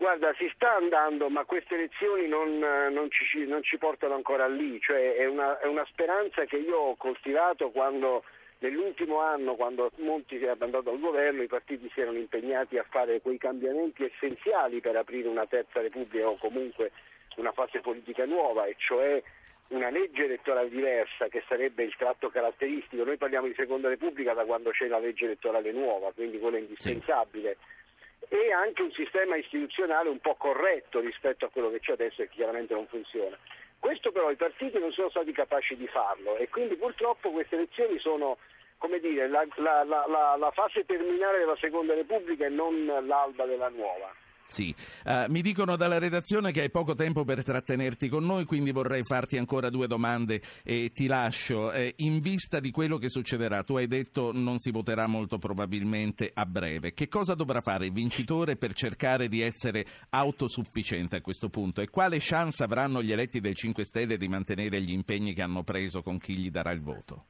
Guarda, 0.00 0.32
si 0.38 0.50
sta 0.54 0.76
andando, 0.76 1.28
ma 1.28 1.44
queste 1.44 1.74
elezioni 1.74 2.26
non, 2.26 2.56
non, 2.56 3.10
ci, 3.10 3.44
non 3.44 3.62
ci, 3.62 3.76
portano 3.76 4.14
ancora 4.14 4.48
lì, 4.48 4.80
cioè 4.80 5.16
è 5.16 5.26
una, 5.26 5.58
è 5.58 5.66
una, 5.66 5.84
speranza 5.90 6.46
che 6.46 6.56
io 6.56 6.74
ho 6.74 6.96
coltivato 6.96 7.70
quando 7.70 8.24
nell'ultimo 8.60 9.20
anno, 9.20 9.56
quando 9.56 9.90
Monti 9.96 10.38
si 10.38 10.44
è 10.44 10.56
andato 10.58 10.88
al 10.88 11.00
governo, 11.00 11.42
i 11.42 11.48
partiti 11.48 11.90
si 11.92 12.00
erano 12.00 12.16
impegnati 12.16 12.78
a 12.78 12.86
fare 12.88 13.20
quei 13.20 13.36
cambiamenti 13.36 14.02
essenziali 14.02 14.80
per 14.80 14.96
aprire 14.96 15.28
una 15.28 15.44
terza 15.44 15.82
repubblica 15.82 16.26
o 16.28 16.38
comunque 16.38 16.92
una 17.36 17.52
fase 17.52 17.80
politica 17.80 18.24
nuova, 18.24 18.64
e 18.64 18.76
cioè 18.78 19.22
una 19.68 19.90
legge 19.90 20.24
elettorale 20.24 20.70
diversa 20.70 21.28
che 21.28 21.44
sarebbe 21.46 21.82
il 21.82 21.94
tratto 21.94 22.30
caratteristico. 22.30 23.04
Noi 23.04 23.18
parliamo 23.18 23.48
di 23.48 23.54
seconda 23.54 23.88
repubblica 23.88 24.32
da 24.32 24.46
quando 24.46 24.70
c'è 24.70 24.86
la 24.86 24.98
legge 24.98 25.26
elettorale 25.26 25.72
nuova, 25.72 26.10
quindi 26.14 26.38
quella 26.38 26.56
indispensabile. 26.56 27.58
Sì 27.60 27.79
e 28.28 28.52
anche 28.52 28.82
un 28.82 28.92
sistema 28.92 29.36
istituzionale 29.36 30.08
un 30.08 30.18
po' 30.20 30.34
corretto 30.34 31.00
rispetto 31.00 31.46
a 31.46 31.50
quello 31.50 31.70
che 31.70 31.80
c'è 31.80 31.92
adesso 31.92 32.22
e 32.22 32.28
che 32.28 32.34
chiaramente 32.34 32.74
non 32.74 32.86
funziona. 32.86 33.36
Questo 33.78 34.12
però 34.12 34.30
i 34.30 34.36
partiti 34.36 34.78
non 34.78 34.92
sono 34.92 35.08
stati 35.08 35.32
capaci 35.32 35.76
di 35.76 35.86
farlo 35.88 36.36
e 36.36 36.48
quindi 36.48 36.76
purtroppo 36.76 37.30
queste 37.30 37.56
elezioni 37.56 37.98
sono 37.98 38.36
come 38.80 38.98
dire, 38.98 39.28
la, 39.28 39.46
la, 39.56 39.84
la, 39.84 40.36
la 40.38 40.50
fase 40.52 40.86
terminale 40.86 41.38
della 41.38 41.56
Seconda 41.56 41.92
Repubblica 41.92 42.46
e 42.46 42.48
non 42.48 42.86
l'alba 43.06 43.44
della 43.44 43.68
nuova. 43.68 44.10
Sì, 44.50 44.74
uh, 45.04 45.30
mi 45.30 45.42
dicono 45.42 45.76
dalla 45.76 45.98
redazione 45.98 46.50
che 46.50 46.62
hai 46.62 46.70
poco 46.70 46.96
tempo 46.96 47.24
per 47.24 47.44
trattenerti 47.44 48.08
con 48.08 48.26
noi, 48.26 48.44
quindi 48.44 48.72
vorrei 48.72 49.04
farti 49.04 49.36
ancora 49.36 49.70
due 49.70 49.86
domande 49.86 50.42
e 50.64 50.90
ti 50.92 51.06
lascio. 51.06 51.70
Eh, 51.70 51.94
in 51.98 52.18
vista 52.18 52.58
di 52.58 52.72
quello 52.72 52.98
che 52.98 53.08
succederà, 53.08 53.62
tu 53.62 53.76
hai 53.76 53.86
detto 53.86 54.32
non 54.34 54.58
si 54.58 54.72
voterà 54.72 55.06
molto 55.06 55.38
probabilmente 55.38 56.32
a 56.34 56.44
breve. 56.46 56.94
Che 56.94 57.06
cosa 57.06 57.34
dovrà 57.34 57.60
fare 57.60 57.86
il 57.86 57.92
vincitore 57.92 58.56
per 58.56 58.72
cercare 58.72 59.28
di 59.28 59.40
essere 59.40 59.86
autosufficiente 60.08 61.14
a 61.14 61.20
questo 61.20 61.48
punto? 61.48 61.80
E 61.80 61.88
quale 61.88 62.18
chance 62.20 62.64
avranno 62.64 63.04
gli 63.04 63.12
eletti 63.12 63.38
del 63.38 63.54
5 63.54 63.84
Stelle 63.84 64.16
di 64.16 64.26
mantenere 64.26 64.82
gli 64.82 64.90
impegni 64.90 65.32
che 65.32 65.42
hanno 65.42 65.62
preso 65.62 66.02
con 66.02 66.18
chi 66.18 66.36
gli 66.36 66.50
darà 66.50 66.72
il 66.72 66.80
voto? 66.80 67.29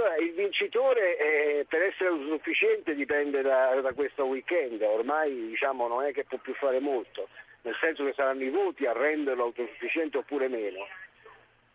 Allora 0.00 0.16
il 0.16 0.32
vincitore 0.32 1.18
eh, 1.18 1.66
per 1.68 1.82
essere 1.82 2.08
autosufficiente 2.08 2.94
dipende 2.94 3.42
da, 3.42 3.78
da, 3.82 3.92
questo 3.92 4.24
weekend, 4.24 4.80
ormai 4.80 5.48
diciamo, 5.48 5.86
non 5.88 6.04
è 6.04 6.12
che 6.12 6.24
può 6.24 6.38
più 6.38 6.54
fare 6.54 6.80
molto, 6.80 7.28
nel 7.62 7.76
senso 7.78 8.06
che 8.06 8.14
saranno 8.14 8.42
i 8.42 8.48
voti 8.48 8.86
a 8.86 8.92
renderlo 8.92 9.42
autosufficiente 9.42 10.16
oppure 10.16 10.48
meno. 10.48 10.86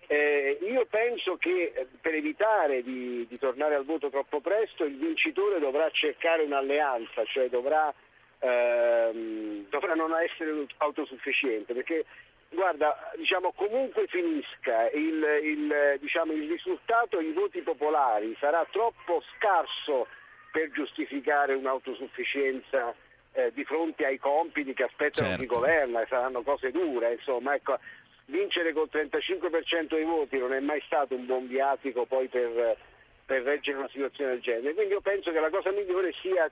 Eh, 0.08 0.58
io 0.64 0.88
penso 0.88 1.38
che 1.38 1.72
eh, 1.76 1.88
per 2.02 2.16
evitare 2.16 2.82
di, 2.82 3.28
di, 3.30 3.38
tornare 3.38 3.76
al 3.76 3.86
voto 3.86 4.10
troppo 4.10 4.40
presto 4.40 4.86
il 4.86 4.98
vincitore 4.98 5.60
dovrà 5.60 5.88
cercare 5.92 6.42
un'alleanza, 6.42 7.24
cioè 7.26 7.48
dovrà, 7.50 7.94
ehm, 8.40 9.68
dovrà 9.70 9.94
non 9.94 10.16
essere 10.20 10.66
autosufficiente, 10.78 11.76
perché 11.76 12.06
Guarda, 12.50 13.12
diciamo, 13.18 13.52
comunque 13.52 14.08
finisca 14.08 14.90
il, 14.92 15.24
il, 15.44 15.98
diciamo, 16.00 16.32
il 16.32 16.50
risultato, 16.50 17.20
i 17.20 17.34
voti 17.34 17.62
popolari 17.62 18.36
sarà 18.40 18.66
troppo 18.72 19.22
scarso 19.36 20.08
per 20.52 20.72
giustificare 20.72 21.54
un'autosufficienza 21.54 22.96
eh, 23.34 23.52
di 23.54 23.66
fronte 23.66 24.06
ai 24.06 24.18
compiti 24.18 24.74
che 24.74 24.84
aspettano 24.84 25.28
certo. 25.28 25.42
chi 25.42 25.48
governa 25.48 26.02
e 26.02 26.08
saranno 26.08 26.42
cose 26.44 26.72
dure, 26.72 27.14
insomma, 27.14 27.56
ecco, 27.56 27.78
vincere 28.28 28.74
col 28.74 28.90
35% 28.92 29.88
dei 29.90 30.04
voti 30.04 30.38
non 30.38 30.54
è 30.54 30.60
mai 30.60 30.82
stato 30.86 31.16
un 31.16 31.26
buon 31.26 31.48
viatico 31.48 32.06
poi 32.06 32.28
per, 32.28 32.78
per 33.26 33.42
reggere 33.44 33.78
una 33.78 33.90
situazione 33.90 34.32
del 34.32 34.42
genere. 34.42 34.74
Quindi 34.74 34.94
io 34.94 35.02
penso 35.02 35.32
che 35.32 35.40
la 35.40 35.50
cosa 35.50 35.72
migliore 35.72 36.14
sia 36.22 36.50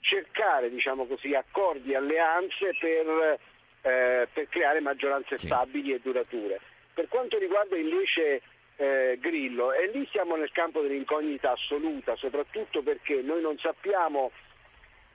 cercare 0.00 0.68
diciamo 0.68 1.06
così, 1.06 1.34
accordi 1.34 1.94
alleanze 1.94 2.74
per, 2.78 3.38
eh, 3.86 4.26
per 4.32 4.48
creare 4.48 4.80
maggioranze 4.80 5.36
Sì. 5.38 5.46
stabili 5.46 5.92
e 5.92 6.00
durature. 6.02 6.58
Per 6.94 7.06
quanto 7.08 7.36
riguarda 7.38 7.76
invece 7.76 8.40
eh, 8.76 9.18
Grillo, 9.20 9.72
e 9.72 9.88
lì 9.88 10.08
siamo 10.10 10.36
nel 10.36 10.50
campo 10.50 10.80
dell'incognita 10.80 11.52
assoluta, 11.52 12.16
soprattutto 12.16 12.82
perché 12.82 13.20
noi 13.20 13.40
non 13.42 13.58
sappiamo, 13.58 14.30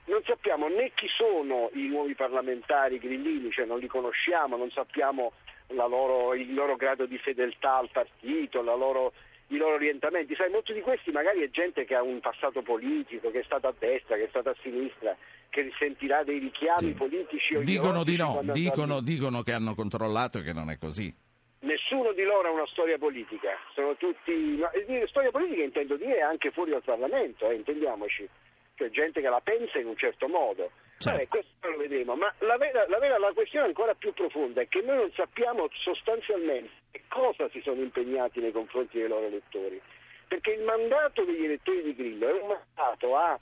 non 0.06 0.22
sappiamo 0.24 0.68
né 0.70 0.92
chi 0.94 1.08
sono 1.10 1.70
i 1.74 1.88
nuovi 1.88 2.14
parlamentari 2.16 3.00
grillini, 3.00 3.52
cioè 3.52 3.66
non 3.66 3.80
li 3.80 3.88
conosciamo, 3.88 4.56
non 4.56 4.70
sappiamo 4.72 5.34
la 5.74 5.88
loro- 5.88 6.34
il 6.36 6.54
loro 6.54 6.76
grado 6.76 7.06
di 7.06 7.18
fedeltà 7.18 7.78
al 7.78 7.90
partito, 7.92 8.62
la 8.62 8.76
loro- 8.76 9.14
i 9.48 9.58
loro 9.58 9.76
orientamenti. 9.76 10.36
Sai, 10.36 10.50
molti 10.52 10.74
di 10.74 10.82
questi 10.82 11.12
magari 11.12 11.42
è 11.42 11.50
gente 11.50 11.86
che 11.86 11.96
ha 11.96 12.04
un 12.04 12.20
passato 12.20 12.62
politico, 12.62 13.32
che 13.32 13.40
è 13.40 13.44
stata 13.44 13.68
a 13.70 13.74
destra, 13.78 14.16
che 14.16 14.26
è 14.26 14.30
stata 14.30 14.52
a 14.52 14.56
sinistra, 14.62 15.16
che 15.50 15.62
risentirà 15.62 16.24
dei 16.24 16.40
richiami 16.40 16.90
Sì. 16.90 16.94
politici 16.94 17.56
o 17.56 17.62
Dicono 17.62 18.04
di 18.04 18.16
no, 18.18 18.42
dicono, 18.44 19.02
dicono 19.02 19.42
che 19.42 19.54
hanno 19.54 19.74
controllato 19.76 20.40
e 20.40 20.44
che 20.44 20.54
non 20.54 20.70
è 20.70 20.78
così. 20.78 21.14
Nessuno 21.62 22.14
di 22.14 22.24
loro 22.24 22.48
ha 22.48 22.52
una 22.52 22.68
storia 22.68 22.98
politica, 22.98 23.50
sono 23.74 23.96
tutti. 23.98 24.32
ma- 24.60 24.72
e 24.72 24.86
dire 24.86 25.08
storia 25.08 25.32
politica 25.32 25.62
intendo 25.64 25.98
dire 25.98 26.22
anche 26.22 26.52
fuori 26.52 26.72
dal 26.72 26.84
Parlamento, 26.84 27.50
eh, 27.50 27.56
intendiamoci, 27.56 28.28
cioè 28.76 28.90
gente 28.92 29.20
che 29.20 29.28
la 29.28 29.42
pensa 29.42 29.78
in 29.80 29.88
un 29.88 29.98
certo 29.98 30.28
modo. 30.28 30.72
Certo. 31.00 31.10
Vabbè, 31.18 31.28
questo 31.28 31.70
lo 31.70 31.78
vedremo, 31.78 32.16
ma 32.16 32.34
la 32.40 32.58
vera, 32.58 32.86
la 32.88 33.00
vera- 33.00 33.18
la 33.18 33.34
questione 33.34 33.66
ancora 33.68 33.94
più 33.96 34.14
profonda 34.14 34.62
è 34.62 34.68
che 34.68 34.82
noi 34.82 34.98
non 34.98 35.12
sappiamo 35.16 35.68
sostanzialmente 35.74 36.70
che 36.92 37.04
cosa 37.10 37.50
si 37.50 37.60
sono 37.62 37.82
impegnati 37.82 38.40
nei 38.40 38.52
confronti 38.52 38.98
dei 38.98 39.08
loro 39.08 39.26
elettori, 39.26 39.82
perché 40.28 40.52
il 40.52 40.64
mandato 40.64 41.24
degli 41.26 41.44
elettori 41.44 41.84
di 41.84 41.96
Grillo 41.96 42.28
è 42.30 42.42
un 42.42 42.48
mandato 42.48 43.16
a 43.18 43.38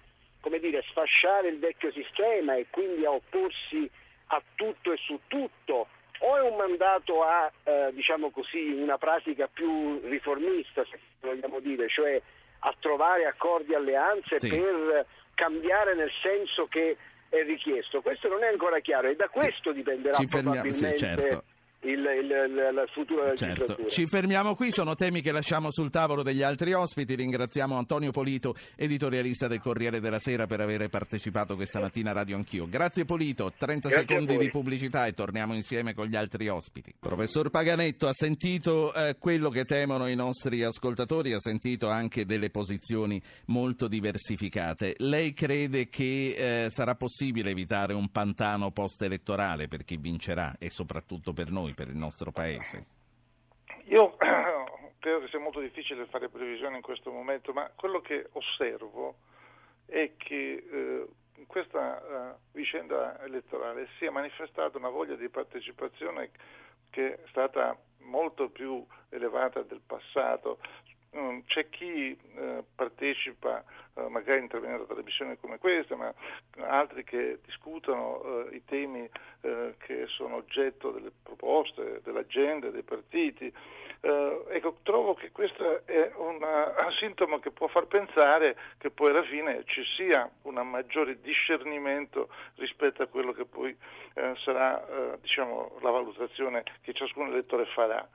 come 0.47 0.59
dire, 0.59 0.81
sfasciare 0.87 1.49
il 1.49 1.59
vecchio 1.59 1.91
sistema 1.91 2.55
e 2.55 2.67
quindi 2.69 3.05
a 3.05 3.11
opporsi 3.11 3.89
a 4.27 4.41
tutto 4.55 4.93
e 4.93 4.97
su 4.97 5.19
tutto, 5.27 5.87
o 6.19 6.37
è 6.37 6.41
un 6.41 6.55
mandato 6.55 7.21
a 7.23 7.51
eh, 7.63 7.89
diciamo 7.91 8.29
così, 8.31 8.71
una 8.71 8.97
pratica 8.97 9.47
più 9.51 9.99
riformista, 10.05 10.85
se 10.89 10.97
vogliamo 11.19 11.59
dire, 11.59 11.89
cioè 11.89 12.19
a 12.59 12.73
trovare 12.79 13.25
accordi 13.25 13.73
e 13.73 13.75
alleanze 13.75 14.39
Sì. 14.39 14.49
per 14.49 15.05
cambiare 15.35 15.95
nel 15.95 16.11
senso 16.21 16.67
che 16.67 16.95
è 17.29 17.43
richiesto. 17.43 18.01
Questo 18.01 18.29
non 18.29 18.41
è 18.43 18.47
ancora 18.47 18.79
chiaro 18.79 19.09
e 19.09 19.15
da 19.15 19.27
questo 19.27 19.73
dipenderà 19.73 20.15
Ci 20.15 20.27
fermiamo- 20.27 20.63
sì, 20.71 20.79
probabilmente 20.79 20.97
certo. 20.97 21.43
Il, 21.81 21.99
il, 21.99 22.73
la 22.73 22.85
futura 22.91 23.35
Certo, 23.35 23.45
legislatura. 23.45 23.89
ci 23.89 24.07
fermiamo 24.07 24.55
qui, 24.55 24.71
sono 24.71 24.95
temi 24.95 25.21
che 25.21 25.31
lasciamo 25.31 25.71
sul 25.71 25.89
tavolo 25.89 26.23
degli 26.23 26.41
altri 26.41 26.73
ospiti. 26.73 27.15
Ringraziamo 27.15 27.77
Antonio 27.77 28.11
Polito, 28.11 28.55
editorialista 28.75 29.47
del 29.47 29.59
Corriere 29.59 29.99
della 29.99 30.19
Sera, 30.19 30.47
per 30.47 30.61
aver 30.61 30.89
partecipato 30.89 31.55
questa 31.55 31.79
mattina 31.79 32.11
a 32.11 32.13
Radio 32.13 32.35
Anch'io. 32.35 32.67
Grazie 32.67 33.05
Polito, 33.05 33.53
30 33.55 33.89
Grazie 33.89 34.05
secondi 34.07 34.37
di 34.37 34.49
pubblicità 34.49 35.05
e 35.05 35.13
torniamo 35.13 35.53
insieme 35.53 35.93
con 35.93 36.07
gli 36.07 36.15
altri 36.15 36.47
ospiti. 36.47 36.93
Professor 36.99 37.49
Paganetto, 37.49 38.07
ha 38.07 38.13
sentito 38.13 38.93
eh, 38.93 39.15
quello 39.19 39.49
che 39.49 39.65
temono 39.65 40.07
i 40.07 40.15
nostri 40.15 40.63
ascoltatori, 40.63 41.33
ha 41.33 41.39
sentito 41.39 41.89
anche 41.89 42.25
delle 42.25 42.49
posizioni 42.49 43.21
molto 43.45 43.87
diversificate. 43.87 44.95
Lei 44.97 45.33
crede 45.33 45.89
che 45.89 46.65
eh, 46.65 46.69
sarà 46.69 46.95
possibile 46.95 47.51
evitare 47.51 47.93
un 47.93 48.09
pantano 48.09 48.71
post-elettorale 48.71 49.67
per 49.67 49.83
chi 49.83 49.97
vincerà 49.97 50.55
e 50.59 50.69
soprattutto 50.69 51.33
per 51.33 51.51
noi, 51.51 51.66
per 51.73 51.87
il 51.87 51.97
nostro 51.97 52.31
Paese? 52.31 52.85
Io 53.85 54.15
credo 54.99 55.19
che 55.21 55.27
sia 55.29 55.39
molto 55.39 55.59
difficile 55.59 56.05
fare 56.07 56.29
previsioni 56.29 56.75
in 56.75 56.81
questo 56.81 57.11
momento, 57.11 57.53
ma 57.53 57.71
quello 57.75 58.01
che 58.01 58.29
osservo 58.33 59.15
è 59.85 60.11
che 60.17 60.65
eh, 60.69 61.07
in 61.35 61.45
questa 61.45 62.01
eh, 62.01 62.35
vicenda 62.51 63.21
elettorale 63.23 63.87
si 63.97 64.05
è 64.05 64.09
manifestata 64.09 64.77
una 64.77 64.89
voglia 64.89 65.15
di 65.15 65.29
partecipazione 65.29 66.31
che 66.89 67.13
è 67.13 67.19
stata 67.29 67.77
molto 67.99 68.49
più 68.49 68.85
elevata 69.09 69.61
del 69.61 69.81
passato. 69.85 70.59
Mm, 71.17 71.39
C'è 71.47 71.67
chi 71.69 72.15
eh, 72.35 72.63
partecipa 72.75 73.63
eh, 73.95 74.07
magari 74.09 74.41
intervenendo 74.41 74.83
a 74.83 74.85
trasmissioni 74.87 75.35
come 75.39 75.57
questa, 75.57 75.95
ma 75.95 76.13
altri 76.67 77.03
che 77.03 77.39
discutono 77.43 78.45
eh, 78.51 78.55
i 78.55 78.63
temi 78.65 79.09
che 79.77 80.07
sono 80.07 80.35
oggetto 80.37 80.91
delle 80.91 81.11
proposte, 81.23 82.01
dell'agenda, 82.03 82.69
dei 82.69 82.81
partiti. 82.83 83.51
Ecco, 84.01 84.77
trovo 84.83 85.13
che 85.13 85.31
questo 85.31 85.85
è 85.85 86.11
una- 86.17 86.73
un 86.85 86.91
sintomo 86.99 87.39
che 87.39 87.51
può 87.51 87.67
far 87.67 87.85
pensare 87.87 88.57
che 88.77 88.89
poi 88.91 89.11
alla 89.11 89.23
fine 89.23 89.63
ci 89.65 89.83
sia 89.95 90.29
un 90.43 90.55
maggiore 90.69 91.21
discernimento 91.21 92.27
rispetto 92.55 93.01
a 93.03 93.07
quello 93.07 93.31
che 93.31 93.45
poi 93.45 93.75
sarà 94.43 95.15
diciamo, 95.21 95.77
la 95.81 95.91
valutazione 95.91 96.63
che 96.81 96.93
ciascun 96.93 97.27
elettore 97.29 97.65
farà. 97.67 98.05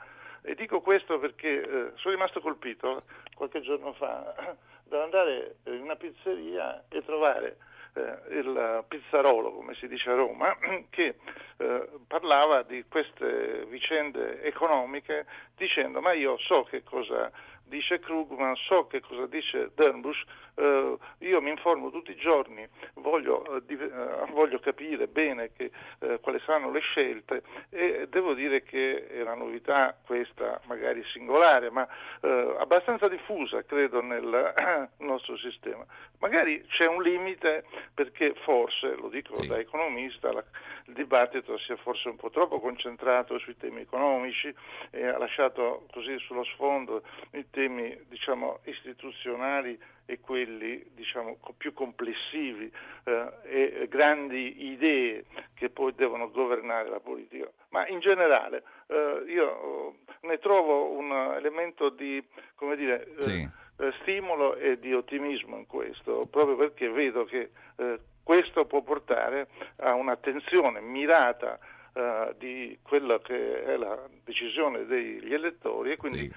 E 0.43 0.55
dico 0.55 0.81
questo 0.81 1.19
perché 1.19 1.61
eh, 1.61 1.93
sono 1.95 2.15
rimasto 2.15 2.41
colpito 2.41 3.05
qualche 3.35 3.61
giorno 3.61 3.93
fa 3.93 4.57
dall'andare 4.85 5.57
in 5.65 5.83
una 5.83 5.97
pizzeria 5.97 6.85
e 6.89 7.05
trovare 7.05 7.57
eh, 7.95 8.37
il 8.39 8.85
pizzarolo, 8.89 9.53
come 9.53 9.75
si 9.75 9.87
dice 9.87 10.11
a 10.11 10.15
Roma, 10.15 10.57
che 10.91 11.17
eh, 11.59 11.89
parlava 12.07 12.63
di 12.63 12.85
queste 12.89 13.67
vicende 13.67 14.43
economiche 14.43 15.27
dicendo 15.57 16.01
ma 16.01 16.13
io 16.13 16.37
so 16.39 16.65
che 16.65 16.83
cosa 16.83 17.31
dice 17.65 18.01
Krugman, 18.01 18.55
so 18.57 18.87
che 18.87 19.01
cosa 19.01 19.27
dice 19.27 19.71
Dernbusch, 19.75 20.25
eh, 20.55 20.97
io 21.19 21.41
mi 21.41 21.51
informo 21.51 21.91
tutti 21.91 22.11
i 22.11 22.17
giorni, 22.17 22.67
voglio, 22.95 23.57
eh, 23.57 23.63
div- 23.65 23.81
eh, 23.83 24.31
voglio 24.33 24.59
capire 24.59 25.07
bene 25.07 25.53
che, 25.53 25.71
eh, 26.01 26.21
quali 26.21 26.39
saranno 26.41 26.71
le 26.71 26.81
scelte 26.81 27.43
e 27.71 28.07
devo 28.09 28.35
dire 28.35 28.63
che 28.63 29.07
è 29.09 29.21
una 29.23 29.35
novità 29.35 29.97
questa 30.05 30.61
magari 30.67 31.03
singolare, 31.13 31.71
ma 31.71 31.87
eh, 32.21 32.57
abbastanza 32.59 33.09
diffusa 33.09 33.65
credo 33.65 34.03
nel 34.03 34.89
nostro 34.99 35.37
sistema. 35.39 35.85
Magari 36.19 36.65
c'è 36.69 36.87
un 36.87 37.03
limite 37.03 37.65
perché 37.95 38.35
forse, 38.45 38.95
lo 38.97 39.09
dico 39.09 39.35
Sì. 39.37 39.47
da 39.47 39.59
economista, 39.59 40.33
la- 40.33 40.45
il 40.87 40.95
dibattito 40.95 41.57
si 41.59 41.73
è 41.73 41.77
forse 41.77 42.09
un 42.09 42.17
po' 42.17 42.31
troppo 42.31 42.59
concentrato 42.59 43.39
sui 43.39 43.57
temi 43.57 43.83
economici 43.83 44.53
e 44.91 45.07
ha 45.07 45.17
lasciato 45.17 45.87
così 45.93 46.19
sullo 46.19 46.43
sfondo 46.45 47.03
i 47.33 47.49
temi 47.51 47.97
diciamo, 48.09 48.59
istituzionali 48.65 49.79
e 50.07 50.21
quelli 50.21 50.85
diciamo, 50.95 51.39
più 51.57 51.73
complessivi 51.73 52.71
eh, 53.05 53.33
e 53.45 53.89
grandi 53.89 54.71
idee 54.73 55.25
che 55.55 55.71
poi 55.71 55.95
devono 55.95 56.31
governare 56.31 56.89
la 56.89 57.01
politica. 57.01 57.51
Ma 57.71 57.87
in 57.89 58.01
generale 58.01 58.63
eh, 58.89 59.25
io 59.27 59.91
eh, 59.91 60.27
ne 60.27 60.39
trovo 60.39 60.91
un 60.91 61.11
elemento 61.37 61.89
di 61.89 62.23
come 62.55 62.77
dire, 62.77 63.09
eh, 63.17 63.23
Sì. 63.23 63.49
eh, 63.79 63.93
stimolo 64.03 64.55
e 64.57 64.79
di 64.79 64.95
ottimismo 64.95 65.57
in 65.57 65.67
questo, 65.67 66.27
proprio 66.31 66.57
perché 66.57 66.89
vedo 66.89 67.25
che 67.25 67.51
eh, 67.77 67.99
questo 68.23 68.67
può 68.67 68.83
portare 68.83 69.49
a 69.79 69.95
un'attenzione 69.95 70.81
mirata 70.81 71.59
eh, 71.95 72.35
di 72.39 72.79
quella 72.83 73.19
che 73.21 73.65
è 73.65 73.77
la 73.77 73.99
decisione 74.25 74.87
degli 74.87 75.35
elettori 75.35 75.91
e 75.93 75.97
quindi 75.97 76.27
eh, 76.27 76.33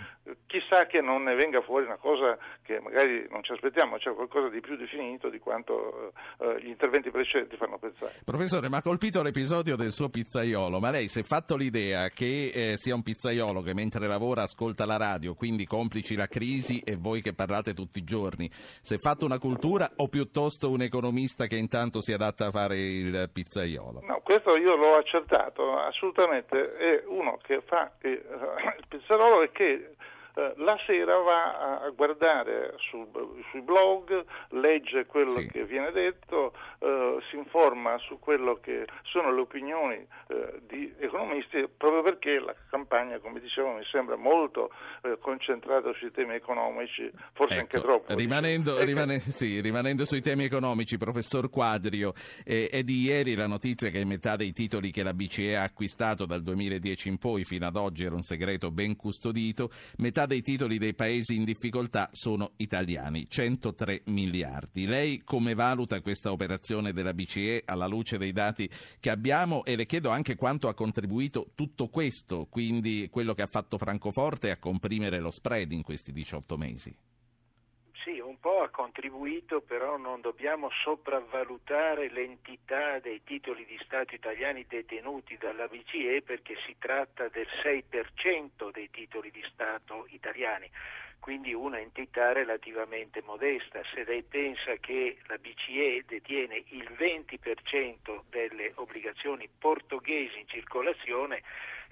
chissà 0.48 0.86
che 0.88 1.02
non 1.02 1.24
ne 1.24 1.36
venga 1.36 1.62
fuori 1.62 1.86
una 1.86 1.98
cosa 1.98 2.38
che 2.64 2.80
magari 2.80 3.28
non 3.30 3.44
ci 3.44 3.52
aspettiamo, 3.52 4.00
cioè 4.00 4.14
qualcosa 4.14 4.50
di 4.50 4.60
più 4.60 4.76
definito 4.76 5.30
di 5.30 5.40
quanto 5.40 6.14
eh, 6.40 6.62
gli 6.62 6.68
interventi 6.68 7.12
precedenti 7.12 7.56
fanno 7.58 7.78
pensare. 7.78 8.14
Professore, 8.24 8.70
mi 8.70 8.76
ha 8.76 8.82
colpito 8.82 9.22
l'episodio 9.22 9.76
del 9.76 9.92
suo 9.92 10.10
pizzaiolo, 10.10 10.80
ma 10.80 10.90
lei 10.90 11.08
si 11.08 11.20
è 11.20 11.24
fatto 11.24 11.56
l'idea 11.56 12.10
che 12.10 12.52
eh, 12.54 12.78
sia 12.78 12.96
un 12.96 13.04
pizzaiolo 13.04 13.62
che 13.62 13.74
mentre 13.74 14.08
lavora 14.08 14.44
ascolta 14.44 14.86
la 14.86 14.98
radio, 14.98 15.36
quindi 15.36 15.66
complici 15.66 16.16
la 16.16 16.28
crisi 16.28 16.80
e 16.80 16.96
voi 16.96 17.22
che 17.22 17.34
parlate 17.34 17.74
tutti 17.74 18.00
i 18.00 18.04
giorni, 18.04 18.50
si 18.52 18.96
è 18.96 18.98
fatto 18.98 19.26
una 19.26 19.40
cultura 19.40 19.92
o 19.98 20.08
piuttosto 20.08 20.72
un 20.72 20.82
economista 20.82 21.46
che 21.48 21.58
intanto 21.58 22.02
si 22.02 22.14
adatta 22.14 22.48
a 22.48 22.52
fare 22.52 22.78
il 22.78 23.30
pizzaiolo? 23.32 24.02
No, 24.04 24.22
questo 24.24 24.56
io 24.56 24.76
l'ho 24.76 24.96
accertato, 24.96 25.78
assolutamente 25.78 26.76
è 26.78 27.04
uno 27.08 27.38
che 27.44 27.62
fa 27.66 27.92
eh, 28.00 28.10
il 28.80 28.86
pizzarolo 28.88 29.44
e 29.44 29.52
che 29.52 29.96
la 30.58 30.78
sera 30.86 31.18
va 31.18 31.80
a 31.82 31.90
guardare 31.92 32.76
sul, 32.90 33.08
sui 33.52 33.62
blog, 33.62 34.24
legge 34.50 35.06
quello 35.06 35.32
Sì. 35.32 35.48
che 35.48 35.66
viene 35.66 35.92
detto, 35.92 36.54
eh, 36.80 37.18
si 37.30 37.38
informa 37.38 37.98
su 38.00 38.20
quello 38.20 38.60
che 38.62 38.86
sono 39.04 39.34
le 39.34 39.42
opinioni 39.42 40.06
eh, 40.28 40.62
di 40.68 40.94
economisti, 41.00 41.68
proprio 41.78 42.02
perché 42.04 42.40
la 42.40 42.54
campagna, 42.70 43.18
come 43.20 43.40
dicevo, 43.40 43.74
mi 43.74 43.84
sembra 43.92 44.16
molto 44.18 44.70
eh, 45.04 45.18
concentrata 45.20 45.94
sui 45.94 46.12
temi 46.12 46.36
economici, 46.36 47.10
forse 47.34 47.56
anche 47.60 47.78
Ecco, 47.78 47.86
troppo. 47.86 48.16
Rimanendo, 48.16 48.72
diciamo. 48.72 48.86
rimane- 48.86 49.20
sì, 49.20 49.60
rimanendo 49.62 50.06
sui 50.06 50.22
temi 50.22 50.44
economici, 50.46 50.98
professor 50.98 51.50
Quadrio, 51.50 52.14
eh, 52.44 52.68
è 52.70 52.84
di 52.84 53.02
ieri 53.04 53.36
la 53.36 53.48
notizia 53.48 53.90
che 53.90 54.04
metà 54.06 54.36
dei 54.36 54.52
titoli 54.54 54.92
che 54.92 55.04
la 55.04 55.14
BCE 55.14 55.56
ha 55.56 55.64
acquistato 55.64 56.26
dal 56.26 56.42
2010 56.44 57.08
in 57.10 57.18
poi, 57.18 57.44
fino 57.44 57.66
ad 57.66 57.76
oggi 57.76 58.04
era 58.04 58.16
un 58.16 58.24
segreto 58.24 58.72
ben 58.72 58.96
custodito, 58.96 59.70
metà 59.98 60.25
dei 60.26 60.42
titoli 60.42 60.78
dei 60.78 60.94
paesi 60.94 61.36
in 61.36 61.44
difficoltà 61.44 62.10
sono 62.12 62.52
italiani, 62.58 63.28
103 63.30 64.04
miliardi. 64.06 64.86
Lei 64.86 65.22
come 65.24 65.54
valuta 65.54 66.02
questa 66.02 66.32
operazione 66.32 66.94
della 66.94 67.14
BCE 67.14 67.64
alla 67.66 67.88
luce 67.88 68.18
dei 68.18 68.32
dati 68.32 68.70
che 69.00 69.10
abbiamo 69.10 69.64
e 69.66 69.76
le 69.76 69.86
chiedo 69.86 70.10
anche 70.10 70.36
quanto 70.36 70.68
ha 70.68 70.74
contribuito 70.74 71.52
tutto 71.56 71.88
questo, 71.88 72.48
quindi 72.50 73.08
quello 73.12 73.34
che 73.34 73.42
ha 73.42 73.48
fatto 73.48 73.78
Francoforte 73.78 74.52
a 74.52 74.58
comprimere 74.58 75.20
lo 75.20 75.32
spread 75.32 75.72
in 75.72 75.82
questi 75.82 76.12
18 76.12 76.58
mesi? 76.58 76.96
Po' 78.46 78.62
ha 78.62 78.70
contribuito, 78.70 79.62
però 79.62 79.98
non 79.98 80.22
dobbiamo 80.22 80.70
sopravvalutare 80.84 82.12
l'entità 82.12 83.00
dei 83.00 83.24
titoli 83.24 83.66
di 83.66 83.76
Stato 83.84 84.14
italiani 84.14 84.68
detenuti 84.68 85.36
dalla 85.36 85.68
BCE 85.68 86.22
perché 86.22 86.56
si 86.64 86.76
tratta 86.78 87.28
del 87.30 87.48
6% 87.64 88.72
dei 88.72 88.92
titoli 88.92 89.32
di 89.32 89.44
Stato 89.52 90.06
italiani, 90.10 90.70
quindi 91.20 91.56
un'entità 91.56 92.34
relativamente 92.34 93.24
modesta. 93.26 93.82
Se 93.96 94.04
lei 94.04 94.22
pensa 94.22 94.76
che 94.76 95.18
la 95.26 95.40
BCE 95.40 96.04
detiene 96.06 96.66
il 96.68 96.88
20% 97.00 98.26
delle 98.30 98.74
obbligazioni 98.76 99.50
portoghesi 99.58 100.38
in 100.38 100.48
circolazione, 100.48 101.42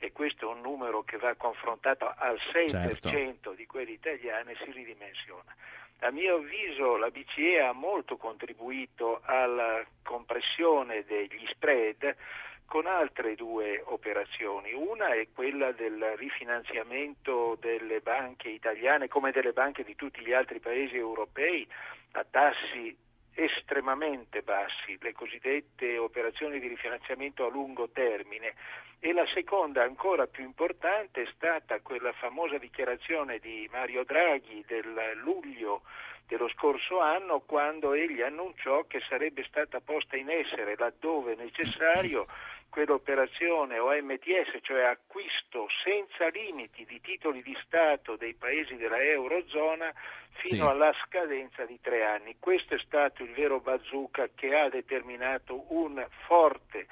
e 0.04 0.12
questo 0.12 0.50
è 0.50 0.54
un 0.54 0.60
numero 0.60 1.04
che 1.04 1.16
va 1.16 1.34
confrontato 1.36 2.14
al 2.18 2.38
6% 2.54 3.56
di 3.56 3.66
quelli 3.66 3.94
italiani, 3.94 4.54
si 4.62 4.70
ridimensiona. 4.72 5.56
A 6.00 6.12
mio 6.12 6.36
avviso 6.36 6.98
la 6.98 7.10
BCE 7.10 7.62
ha 7.62 7.72
molto 7.72 8.18
contribuito 8.18 9.22
alla 9.24 9.82
compressione 10.04 11.06
degli 11.06 11.48
spread 11.48 12.18
con 12.66 12.86
altre 12.86 13.36
due 13.36 13.82
operazioni. 13.86 14.74
Una 14.74 15.14
è 15.14 15.30
quella 15.34 15.72
del 15.72 16.16
rifinanziamento 16.18 17.58
delle 17.62 18.02
banche 18.02 18.50
italiane 18.50 19.08
come 19.08 19.32
delle 19.32 19.54
banche 19.54 19.86
di 19.86 19.96
tutti 19.96 20.20
gli 20.20 20.34
altri 20.34 20.60
paesi 20.60 20.98
europei 20.98 21.66
a 22.12 22.26
tassi 22.30 22.94
estremamente 23.36 24.42
bassi, 24.42 24.98
le 25.02 25.14
cosiddette 25.14 25.98
operazioni 25.98 26.60
di 26.60 26.68
rifinanziamento 26.68 27.46
a 27.46 27.50
lungo 27.50 27.90
termine. 27.90 28.54
E 29.00 29.12
la 29.12 29.26
seconda 29.34 29.84
ancora 29.84 30.28
più 30.28 30.44
importante 30.44 31.24
è 31.24 31.28
stata 31.36 31.82
quella 31.82 32.14
famosa 32.14 32.58
dichiarazione 32.58 33.40
di 33.40 33.68
Mario 33.72 34.04
Draghi 34.06 34.64
del 34.66 35.20
luglio 35.22 35.82
dello 36.28 36.48
scorso 36.50 37.00
anno 37.00 37.42
quando 37.42 37.94
egli 37.94 38.22
annunciò 38.22 38.86
che 38.88 39.02
sarebbe 39.08 39.44
stata 39.44 39.82
posta 39.82 40.16
in 40.16 40.30
essere 40.30 40.76
laddove 40.78 41.36
necessario 41.36 42.28
quell'operazione 42.74 43.78
OMTS, 43.78 44.58
cioè 44.64 44.82
acquisto 44.82 45.68
senza 45.84 46.28
limiti 46.30 46.84
di 46.86 47.00
titoli 47.02 47.44
di 47.44 47.56
Stato 47.64 48.16
dei 48.16 48.34
paesi 48.34 48.76
della 48.78 49.00
Eurozona 49.00 49.94
fino 50.32 50.66
Sì. 50.66 50.72
alla 50.72 50.92
scadenza 51.06 51.66
di 51.66 51.80
tre 51.80 52.04
anni. 52.04 52.38
Questo 52.40 52.74
è 52.74 52.80
stato 52.80 53.22
il 53.22 53.32
vero 53.34 53.60
bazooka 53.60 54.30
che 54.34 54.56
ha 54.56 54.70
determinato 54.70 55.72
un 55.72 56.04
forte 56.26 56.88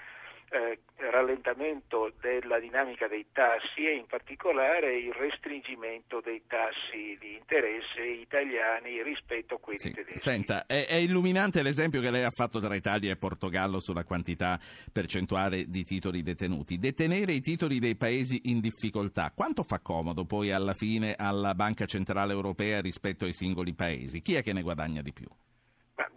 eh, 0.52 0.80
rallentamento 1.10 2.14
della 2.20 2.60
dinamica 2.60 3.08
dei 3.08 3.26
tassi 3.32 3.86
e 3.86 3.96
in 3.96 4.06
particolare 4.06 4.98
il 4.98 5.14
restringimento 5.14 6.22
dei 6.22 6.44
tassi 6.48 7.18
di 7.20 7.36
interesse 7.36 8.02
italiani 8.06 9.02
rispetto 9.02 9.56
a 9.56 9.60
quelli 9.60 9.80
Sì. 9.80 9.92
tedeschi. 9.92 10.20
Senta, 10.20 10.66
è, 10.66 10.86
è 10.88 10.96
illuminante 10.96 11.64
l'esempio 11.64 12.02
che 12.02 12.12
lei 12.12 12.24
ha 12.24 12.30
fatto 12.30 12.60
tra 12.60 12.76
Italia 12.76 13.12
e 13.12 13.16
Portogallo 13.18 13.80
sulla 13.80 14.04
quantità 14.04 14.60
percentuale 14.92 15.66
di 15.70 15.84
titoli 15.84 16.22
detenuti. 16.22 16.78
Detenere 16.78 17.32
i 17.32 17.42
titoli 17.42 17.80
dei 17.80 17.96
paesi 17.96 18.42
in 18.46 18.60
difficoltà, 18.60 19.32
quanto 19.34 19.64
fa 19.64 19.80
comodo 19.80 20.26
poi 20.26 20.52
alla 20.52 20.74
fine 20.74 21.16
alla 21.18 21.56
Banca 21.56 21.86
Centrale 21.86 22.34
Europea 22.34 22.82
rispetto 22.82 23.26
ai 23.26 23.34
singoli 23.34 23.74
paesi? 23.74 24.22
Chi 24.22 24.36
è 24.36 24.44
che 24.44 24.54
ne 24.54 24.62
guadagna 24.62 25.02
di 25.02 25.14
più? 25.14 25.28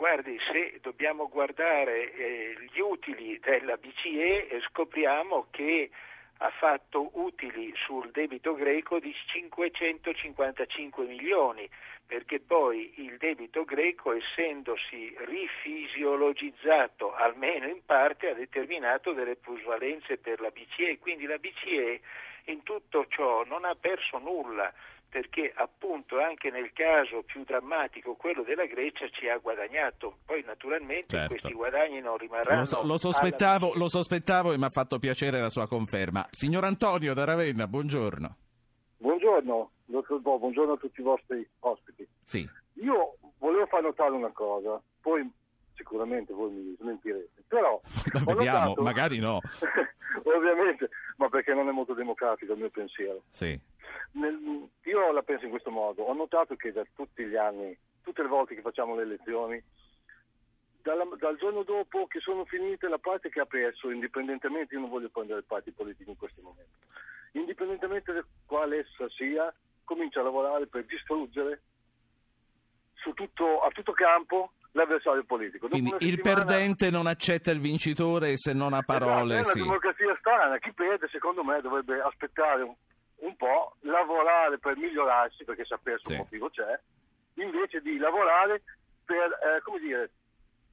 Guardi, 0.05 0.39
se 0.53 0.81
dobbiamo 0.83 1.31
guardare 1.31 2.13
eh, 2.13 2.55
gli 2.71 2.79
utili 2.79 3.41
della 3.41 3.79
BCE 3.79 4.49
eh, 4.49 4.61
scopriamo 4.69 5.47
che 5.51 5.89
ha 6.41 6.51
fatto 6.51 7.09
utili 7.15 7.73
sul 7.87 8.11
debito 8.11 8.55
greco 8.55 8.99
di 8.99 9.15
555 9.15 11.07
milioni, 11.07 11.67
perché 12.07 12.39
poi 12.39 12.93
il 12.97 13.17
debito 13.17 13.65
greco, 13.65 14.13
essendosi 14.13 15.17
rifisiologizzato 15.21 17.15
almeno 17.15 17.67
in 17.67 17.83
parte, 17.87 18.29
ha 18.29 18.35
determinato 18.35 19.13
delle 19.13 19.37
plusvalenze 19.37 20.19
per 20.19 20.39
la 20.43 20.51
BCE, 20.51 20.99
quindi 20.99 21.25
la 21.25 21.39
BCE 21.39 22.03
in 22.49 22.63
tutto 22.63 23.07
ciò 23.09 23.43
non 23.45 23.65
ha 23.65 23.75
perso 23.75 24.19
nulla 24.19 24.71
perché 25.15 25.53
appunto 25.55 26.21
anche 26.21 26.51
nel 26.51 26.73
caso 26.73 27.23
più 27.23 27.45
drammatico, 27.45 28.15
quello 28.17 28.43
della 28.43 28.67
Grecia, 28.67 29.09
ci 29.11 29.29
ha 29.29 29.37
guadagnato. 29.39 30.19
Poi 30.27 30.43
naturalmente 30.45 31.15
Certo. 31.15 31.29
questi 31.29 31.53
guadagni 31.53 32.01
non 32.01 32.17
rimarranno. 32.17 32.59
Lo, 32.59 32.67
so- 32.67 32.77
lo 32.79 32.83
alla 32.83 32.99
sospettavo, 32.99 33.69
BCE. 33.69 33.79
lo 33.79 33.89
sospettavo 33.89 34.53
e 34.53 34.59
mi 34.59 34.65
ha 34.65 34.71
fatto 34.71 34.99
piacere 34.99 35.39
la 35.41 35.51
sua 35.51 35.69
conferma. 35.69 36.27
Signor 36.33 36.65
Antonio 36.65 37.15
da 37.15 37.23
Ravenna, 37.25 37.69
buongiorno. 37.69 38.37
Buongiorno, 38.97 39.71
dottor 39.85 40.19
Bo, 40.19 40.37
buongiorno 40.41 40.73
a 40.73 40.77
tutti 40.79 41.01
i 41.01 41.05
vostri 41.05 41.49
ospiti. 41.61 42.05
Sì. 42.25 42.49
Io 42.83 43.17
volevo 43.39 43.67
far 43.67 43.83
notare 43.83 44.11
una 44.11 44.33
cosa, 44.33 44.83
poi 45.01 45.31
sicuramente 45.77 46.33
voi 46.33 46.51
mi 46.51 46.77
smentirete, 46.81 47.45
però 47.47 47.75
ho 47.81 48.35
Vediamo, 48.35 48.59
notato- 48.65 48.83
magari 48.83 49.19
no. 49.21 49.39
ovviamente, 50.25 50.89
ma 51.19 51.29
perché 51.29 51.55
non 51.55 51.69
è 51.69 51.73
molto 51.73 51.95
democratico 51.95 52.53
il 52.53 52.59
mio 52.59 52.71
pensiero. 52.71 53.23
Sì. 53.31 53.57
Nel- 54.13 54.69
io 54.83 55.13
la 55.13 55.23
penso 55.23 55.45
in 55.45 55.51
questo 55.51 55.71
modo, 55.71 56.03
ho 56.03 56.13
notato 56.15 56.55
che 56.57 56.73
da 56.73 56.85
tutti 56.95 57.25
gli 57.25 57.37
anni, 57.37 57.77
tutte 58.03 58.23
le 58.23 58.29
volte 58.29 58.55
che 58.55 58.61
facciamo 58.61 58.95
le 58.95 59.03
elezioni, 59.03 59.63
dalla- 60.83 61.09
dal 61.19 61.37
giorno 61.39 61.63
dopo 61.63 62.07
che 62.07 62.21
sono 62.21 62.45
finite 62.45 62.89
la 62.89 62.99
parte 62.99 63.31
che 63.31 63.41
ha 63.41 63.47
perso, 63.47 63.91
indipendentemente, 63.91 64.75
io 64.75 64.81
non 64.81 64.91
voglio 64.91 65.09
prendere 65.09 65.43
parti 65.43 65.73
politiche 65.73 66.11
in 66.11 66.17
questo 66.17 66.43
momento, 66.43 66.77
indipendentemente 67.33 68.13
da 68.13 68.25
quale 68.47 68.79
essa 68.81 69.09
sia, 69.11 69.53
comincia 69.85 70.21
a 70.21 70.25
lavorare 70.25 70.67
per 70.67 70.85
distruggere 70.85 71.63
su 72.95 73.13
tutto, 73.13 73.61
a 73.61 73.71
tutto 73.71 73.93
campo 73.93 74.53
l'avversario 74.73 75.25
politico. 75.25 75.69
Dopo 75.69 75.81
Quindi 75.81 76.05
il 76.05 76.17
settimana- 76.17 76.45
perdente 76.45 76.91
non 76.91 77.07
accetta 77.07 77.51
il 77.51 77.61
vincitore 77.61 78.37
se 78.37 78.53
non 78.53 78.73
ha 78.73 78.83
parole. 78.83 79.41
Esatto, 79.41 79.49
è 79.51 79.53
sì. 79.53 79.59
una 79.61 79.67
democrazia 79.69 80.17
strana. 80.19 80.59
Chi 80.59 80.73
perde, 80.73 81.09
secondo 81.09 81.45
me, 81.45 81.61
dovrebbe 81.61 82.01
aspettare 82.01 82.77
un, 83.17 83.37
po', 83.37 83.77
lavorare 83.81 84.59
per 84.59 84.77
migliorarsi, 84.77 85.45
perché 85.45 85.65
perso 85.83 86.09
Sì. 86.09 86.13
un 86.13 86.19
motivo 86.19 86.51
c'è, 86.51 86.79
invece 87.35 87.81
di 87.81 87.97
lavorare 87.99 88.63
per, 89.05 89.17
eh, 89.57 89.61
come 89.63 89.79
dire, 89.81 90.11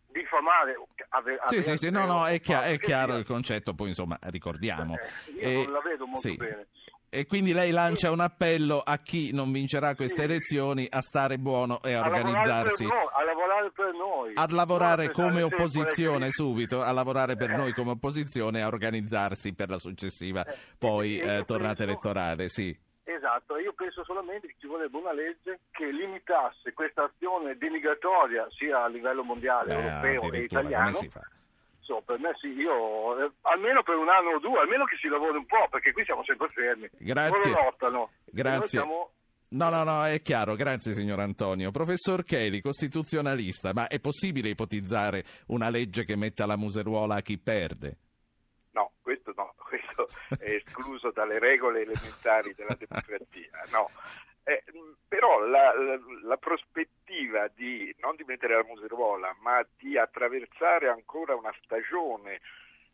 diffamare. 0.08 0.76
ave- 1.10 1.40
Sì, 1.48 1.62
sì, 1.64 1.78
sì, 1.78 1.90
no, 1.92 2.06
no, 2.06 2.26
è, 2.26 2.40
chia- 2.40 2.64
è 2.66 2.78
chiaro 2.78 3.16
il 3.18 3.26
concetto, 3.26 3.74
poi 3.74 3.90
insomma 3.90 4.18
ricordiamo. 4.24 4.98
Eh, 5.40 5.50
io 5.52 5.64
non 5.64 5.72
la 5.74 5.82
vedo 5.82 6.06
molto 6.06 6.28
sì. 6.28 6.36
bene. 6.36 6.68
E 7.14 7.26
quindi 7.26 7.52
lei 7.52 7.72
lancia 7.72 8.10
un 8.10 8.22
appello 8.22 8.80
a 8.80 8.98
chi 9.00 9.34
non 9.34 9.52
vincerà 9.52 9.96
queste 9.96 10.24
elezioni 10.24 10.88
a 10.90 11.02
stare 11.02 11.38
buono 11.38 11.82
e 11.82 11.92
a 11.92 12.00
A 12.04 12.08
lavorare 12.08 12.22
per 12.24 12.32
organizzarsi. 12.32 12.86
a 12.86 13.24
lavorare 13.26 13.51
per 13.70 13.94
noi. 13.94 14.32
A 14.36 14.46
lavorare 14.50 15.12
come 15.12 15.42
opposizione 15.44 16.26
che- 16.28 16.32
subito, 16.32 16.82
a 16.82 16.92
lavorare 16.92 17.36
per 17.36 17.50
noi 17.52 17.74
come 17.74 17.92
opposizione 17.92 18.60
e 18.60 18.62
a 18.64 18.68
organizzarsi 18.68 19.54
per 19.54 19.70
la 19.70 19.78
successiva 19.78 20.44
poi 20.80 21.20
e 21.20 21.26
io 21.26 21.32
eh, 21.40 21.46
tornata 21.46 21.76
penso- 21.76 21.84
elettorale, 21.84 22.50
sì. 22.50 22.76
Esatto, 23.04 23.58
io 23.58 23.74
penso 23.74 24.04
solamente 24.06 24.48
che 24.48 24.56
ci 24.60 24.68
vorrebbe 24.68 24.96
una 24.98 25.12
legge 25.14 25.60
che 25.72 25.92
limitasse 25.92 26.72
questa 26.74 27.04
azione 27.04 27.58
denigratoria 27.58 28.48
sia 28.52 28.84
a 28.84 28.88
livello 28.88 29.24
mondiale, 29.24 29.74
Eh, 29.74 29.76
europeo 29.76 30.22
e 30.24 30.28
addirittura, 30.28 30.62
italiano. 30.62 30.98
Insomma, 31.80 32.02
per 32.06 32.20
me 32.20 32.32
sì, 32.40 32.48
io 32.54 33.26
eh, 33.26 33.32
almeno 33.42 33.84
per 33.84 33.96
un 33.98 34.08
anno 34.08 34.36
o 34.36 34.40
due, 34.40 34.60
almeno 34.60 34.86
che 34.86 34.96
si 35.02 35.08
lavori 35.10 35.38
un 35.38 35.46
po', 35.46 35.68
perché 35.70 35.92
qui 35.92 36.06
siamo 36.06 36.24
sempre 36.24 36.48
fermi. 36.50 36.90
Grazie. 37.00 37.50
Loro 37.50 37.64
lottano. 37.64 38.10
Grazie. 38.26 38.80
No, 39.54 39.70
no, 39.70 39.84
no, 39.84 40.06
è 40.06 40.22
chiaro, 40.22 40.56
grazie 40.56 40.94
signor 40.94 41.20
Antonio. 41.20 41.72
Professor 41.72 42.24
Cheli, 42.24 42.62
costituzionalista, 42.62 43.74
ma 43.74 43.88
è 43.88 44.00
possibile 44.00 44.48
ipotizzare 44.48 45.26
una 45.48 45.70
legge 45.70 46.06
che 46.06 46.16
metta 46.16 46.46
la 46.46 46.56
museruola 46.56 47.16
a 47.16 47.22
chi 47.22 47.38
perde? 47.38 47.98
No, 48.72 48.94
questo 49.02 49.34
no, 49.36 49.54
questo 49.60 50.08
è 50.40 50.52
escluso 50.52 51.12
dalle 51.12 51.38
regole 51.38 51.82
elementari 51.82 52.54
della 52.56 52.78
democrazia. 52.80 53.50
No. 53.74 53.90
Eh, 54.44 54.64
però 55.06 55.40
la, 55.42 55.74
la, 55.78 56.00
la, 56.24 56.38
prospettiva 56.38 57.50
di 57.54 57.94
non 58.00 58.16
di 58.16 58.24
mettere 58.24 58.56
la 58.56 58.64
museruola, 58.64 59.36
ma 59.42 59.64
di 59.78 59.98
attraversare 59.98 60.88
ancora 60.88 61.36
una 61.36 61.54
stagione 61.62 62.40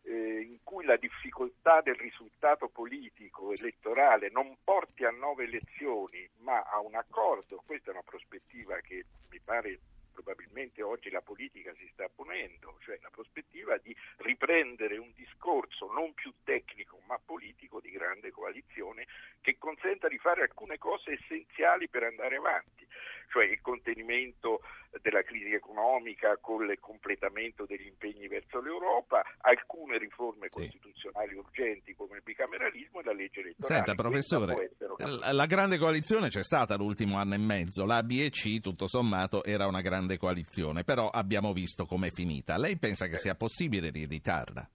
eh, 0.08 0.42
in 0.42 0.60
cui 0.64 0.86
la 0.86 0.96
difficoltà 0.96 1.82
del 1.82 1.96
risultato 1.96 2.70
politico 2.70 3.52
elettorale 3.52 4.30
non 4.30 4.56
porti 4.64 5.04
a 5.04 5.12
nuove 5.12 5.44
elezioni, 5.44 6.28
ma 6.40 6.62
a 6.62 6.80
un 6.80 6.96
accordo, 6.96 7.62
questa 7.66 7.92
è 7.92 7.94
una 7.94 8.04
prospettiva 8.04 8.78
che 8.78 9.06
mi 9.30 9.40
pare 9.44 9.80
probabilmente 10.18 10.82
oggi 10.82 11.12
la 11.12 11.22
politica 11.22 11.72
si 11.78 11.88
sta 11.94 12.10
ponendo, 12.10 12.80
cioè 12.82 12.98
la 13.04 13.12
prospettiva 13.12 13.78
di 13.78 13.96
riprendere 14.18 14.98
un 14.98 15.12
discorso 15.14 15.92
non 15.92 16.14
più 16.16 16.34
tecnico 16.44 17.00
ma 17.06 17.20
politico 17.24 17.80
di 17.80 17.92
grande 17.92 18.32
coalizione 18.32 19.06
che 19.42 19.58
consenta 19.60 20.08
di 20.08 20.18
fare 20.18 20.42
alcune 20.42 20.80
cose 20.80 21.20
essenziali 21.22 21.88
per 21.88 22.04
andare 22.04 22.38
avanti, 22.38 22.88
cioè 23.30 23.46
il 23.46 23.62
contenimento 23.62 24.62
della 25.02 25.22
crisi 25.22 25.54
economica 25.54 26.38
con 26.38 26.68
il 26.68 26.80
completamento 26.80 27.66
degli 27.66 27.86
impegni 27.86 28.28
verso 28.28 28.60
l'Europa, 28.60 29.22
alcune 29.42 29.98
riforme 29.98 30.48
sì. 30.50 30.60
costituzionali 30.60 31.36
urgenti 31.36 31.94
come 31.94 32.18
il 32.18 32.24
bicameralismo 32.24 33.02
e 33.02 33.04
la 33.04 33.14
legge 33.14 33.42
elettorale. 33.42 33.86
Senta, 33.86 33.94
professore, 33.94 34.72
la 35.32 35.46
grande 35.46 35.78
coalizione 35.78 36.30
c'è 36.30 36.44
stata 36.44 36.76
l'ultimo 36.76 37.18
anno 37.18 37.36
e 37.36 37.38
mezzo, 37.38 37.86
la 37.86 38.02
B 38.02 38.20
e 38.22 38.30
C 38.30 38.60
tutto 38.60 38.88
sommato 38.88 39.44
era 39.44 39.68
una 39.68 39.82
grande 39.82 40.07
coalizione, 40.16 40.86
però 40.86 41.10
abbiamo 41.10 41.52
visto 41.52 41.86
com'è 41.86 42.10
finita. 42.10 42.56
Lei 42.56 42.78
pensa 42.78 43.08
che 43.08 43.18
sia 43.18 43.36
possibile 43.36 43.90
rieditarla? 43.90 44.70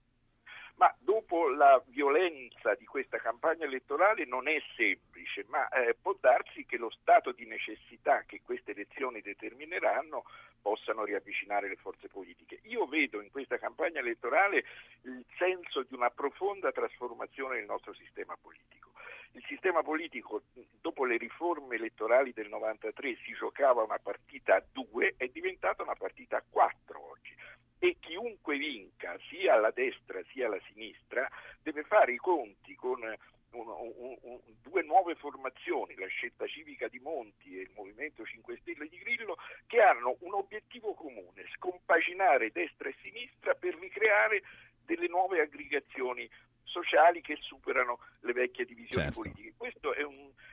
Ma 0.75 0.93
dopo 0.99 1.49
la 1.49 1.81
violenza 1.87 2.75
di 2.75 2.85
questa 2.85 3.17
campagna 3.17 3.65
elettorale 3.65 4.25
non 4.25 4.47
è 4.47 4.61
semplice, 4.75 5.45
ma 5.47 5.67
eh, 5.69 5.95
può 5.99 6.15
darsi 6.19 6.65
che 6.65 6.77
lo 6.77 6.89
stato 6.89 7.31
di 7.31 7.45
necessità 7.45 8.23
che 8.27 8.41
queste 8.43 8.71
elezioni 8.71 9.21
determineranno 9.21 10.23
possano 10.61 11.03
riavvicinare 11.03 11.67
le 11.67 11.75
forze 11.75 12.07
politiche. 12.07 12.59
Io 12.63 12.85
vedo 12.85 13.21
in 13.21 13.29
questa 13.31 13.57
campagna 13.57 13.99
elettorale 13.99 14.63
il 15.03 15.23
senso 15.37 15.83
di 15.83 15.93
una 15.93 16.09
profonda 16.09 16.71
trasformazione 16.71 17.55
del 17.55 17.65
nostro 17.65 17.93
sistema 17.93 18.35
politico. 18.39 18.92
Il 19.35 19.43
sistema 19.47 19.81
politico, 19.81 20.43
dopo 20.79 21.05
le 21.05 21.17
riforme 21.17 21.75
elettorali 21.75 22.33
del 22.33 22.49
93, 22.49 23.17
si 23.25 23.33
giocava 23.33 23.81
una 23.81 23.97
partita 23.97 24.55
a 24.55 24.63
due, 24.71 25.15
è 25.17 25.27
diventata 25.27 25.81
una 25.81 25.95
partita 25.95 26.37
a 26.37 26.43
quattro 26.47 27.09
oggi. 27.09 27.33
E 27.79 27.97
chiunque 27.99 28.57
vinca, 28.57 29.17
sia 29.29 29.55
alla 29.55 29.71
destra 29.71 30.21
sia 30.31 30.45
alla 30.45 30.61
sinistra, 30.71 31.27
deve 31.63 31.83
fare 31.83 32.13
i 32.13 32.17
conti 32.17 32.75
con 32.75 33.01
un, 33.01 33.67
un, 33.67 34.17
un, 34.21 34.39
due 34.61 34.83
nuove 34.83 35.15
formazioni, 35.15 35.95
la 35.95 36.07
scelta 36.07 36.45
civica 36.45 36.87
di 36.87 36.99
Monti 36.99 37.57
e 37.57 37.61
il 37.63 37.71
Movimento 37.73 38.23
5 38.23 38.57
Stelle 38.57 38.87
di 38.87 38.99
Grillo, 38.99 39.37
che 39.65 39.81
hanno 39.81 40.15
un 40.19 40.35
obiettivo 40.35 40.93
comune, 40.93 41.47
scompaginare 41.55 42.51
destra 42.51 42.87
e 42.87 42.95
sinistra 43.01 43.55
per 43.55 43.75
ricreare 43.79 44.43
delle 44.85 45.07
nuove 45.07 45.41
aggregazioni 45.41 46.29
sociali 46.73 47.21
che 47.21 47.37
superano 47.39 47.99
le 48.21 48.33
vecchie 48.33 48.65
divisioni 48.65 49.05
certo. 49.05 49.21
politiche. 49.21 49.53
Questa 49.55 49.91
è, 49.91 50.03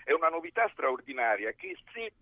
è 0.04 0.12
una 0.12 0.28
novità 0.28 0.68
straordinaria 0.68 1.52
che 1.52 1.74
se 1.94 2.12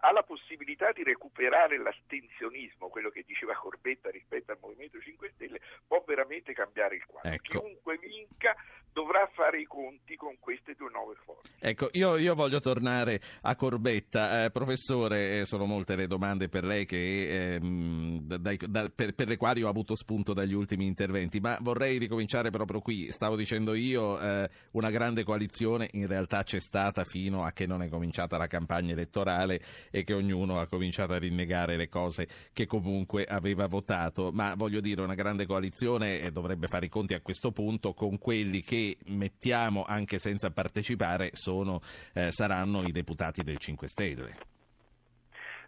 ha 0.00 0.12
la 0.12 0.22
possibilità 0.22 0.92
di 0.92 1.02
recuperare 1.02 1.78
l'astensionismo, 1.78 2.88
quello 2.88 3.10
che 3.10 3.24
diceva 3.26 3.54
Corbetta 3.54 4.10
rispetto 4.10 4.52
al 4.52 4.58
Movimento 4.60 5.00
5 5.00 5.32
Stelle, 5.34 5.60
può 5.86 6.02
veramente 6.06 6.52
cambiare 6.52 6.96
il 6.96 7.04
quadro. 7.06 7.30
Ecco. 7.30 7.58
Chiunque 7.58 7.98
vinca 7.98 8.54
dovrà 8.92 9.28
fare 9.32 9.60
i 9.60 9.64
conti 9.64 10.16
con 10.16 10.36
queste 10.38 10.74
due 10.74 10.90
nuove 10.90 11.14
forze. 11.24 11.50
Ecco, 11.58 11.88
io, 11.92 12.16
io 12.16 12.34
voglio 12.34 12.60
tornare 12.60 13.20
a 13.42 13.56
Corbetta. 13.56 14.44
Eh, 14.44 14.50
professore, 14.50 15.40
eh, 15.40 15.46
sono 15.46 15.64
molte 15.64 15.96
le 15.96 16.06
domande 16.06 16.48
per 16.48 16.64
lei 16.64 16.84
che, 16.84 17.54
ehm, 17.54 18.20
dai, 18.20 18.58
da, 18.66 18.90
per, 18.94 19.14
per, 19.14 19.28
le 19.28 19.36
quali 19.36 19.62
ho 19.62 19.68
avuto 19.68 19.94
spunto 19.96 20.34
dagli 20.34 20.52
ultimi 20.52 20.86
interventi, 20.86 21.40
ma 21.40 21.56
vorrei 21.60 21.98
ricominciare 21.98 22.50
proprio 22.50 22.80
qui. 22.80 23.10
Stavo 23.12 23.36
dicendo 23.36 23.74
io, 23.74 24.20
eh, 24.20 24.48
una 24.72 24.90
grande 24.90 25.24
coalizione 25.24 25.88
in 25.92 26.06
realtà 26.06 26.42
c'è 26.42 26.60
stata 26.60 27.04
fino 27.04 27.44
a 27.44 27.52
che 27.52 27.66
non 27.66 27.82
è 27.82 27.88
cominciata 27.88 28.36
la 28.36 28.46
campagna 28.46 28.92
elettorale 28.92 29.41
e 29.46 30.04
che 30.04 30.12
ognuno 30.14 30.60
ha 30.60 30.66
cominciato 30.66 31.12
a 31.12 31.18
rinnegare 31.18 31.76
le 31.76 31.88
cose 31.88 32.28
che 32.52 32.66
comunque 32.66 33.24
aveva 33.24 33.66
votato, 33.66 34.30
ma 34.32 34.54
voglio 34.54 34.80
dire 34.80 35.02
una 35.02 35.14
grande 35.14 35.46
coalizione 35.46 36.20
eh, 36.20 36.30
dovrebbe 36.30 36.68
fare 36.68 36.86
i 36.86 36.88
conti 36.88 37.14
a 37.14 37.20
questo 37.20 37.52
punto 37.52 37.94
con 37.94 38.18
quelli 38.18 38.62
che 38.62 38.96
mettiamo 39.06 39.84
anche 39.84 40.18
senza 40.18 40.50
partecipare 40.50 41.30
sono, 41.32 41.80
eh, 42.14 42.30
saranno 42.30 42.82
i 42.82 42.92
deputati 42.92 43.42
del 43.42 43.58
5 43.58 43.88
Stelle. 43.88 44.50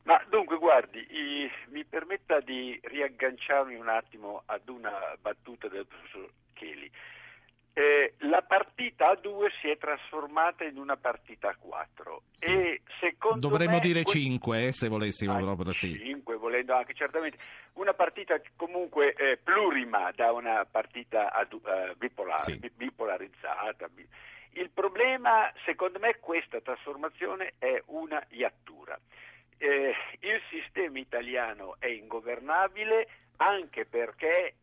Ma 0.05 0.23
dunque, 0.29 0.59
guardi, 0.59 0.99
i, 0.99 1.51
mi 1.69 1.85
permetta 1.85 2.41
di 2.41 2.79
riagganciarmi 2.83 3.75
un 3.75 3.89
attimo 3.89 4.43
ad 4.47 4.69
una 4.69 4.93
battuta 5.21 5.69
del 5.69 5.87
professor 5.87 6.29
Cheli. 6.53 6.91
Eh, 7.77 8.15
la 8.19 8.41
partita 8.43 9.09
a 9.09 9.17
2 9.17 9.51
si 9.61 9.69
è 9.69 9.77
trasformata 9.77 10.63
in 10.63 10.79
una 10.79 10.97
partita 10.97 11.49
a 11.49 11.57
4 11.59 12.23
sì. 12.37 12.47
e 12.47 12.83
secondo 13.01 13.49
dovremmo 13.49 13.75
me, 13.75 13.81
dire 13.81 14.05
5 14.05 14.67
eh, 14.69 14.73
se 14.73 14.87
volessimo 14.87 15.35
ah, 15.35 15.41
proprio 15.41 15.73
sì. 15.73 15.99
5 15.99 16.37
volendo 16.37 16.73
anche 16.73 16.95
certamente 16.95 17.37
una 17.73 17.93
partita 17.93 18.41
comunque 18.55 19.13
eh, 19.15 19.39
plurima 19.43 20.13
da 20.15 20.31
una 20.31 20.65
partita 20.71 21.33
a, 21.33 21.45
uh, 21.51 21.97
bipolare, 21.97 22.43
sì. 22.45 22.71
bipolarizzata 22.73 23.91
il 24.53 24.71
problema 24.71 25.53
secondo 25.65 25.99
me 25.99 26.19
questa 26.21 26.61
trasformazione 26.61 27.55
è 27.59 27.83
una 27.87 28.25
iattura 28.29 28.97
eh, 29.59 29.93
il 30.21 30.41
sistema 30.49 31.01
italiano 31.01 31.75
è 31.81 31.87
ingovernabile 31.87 33.09
anche 33.39 33.85
perché 33.85 34.55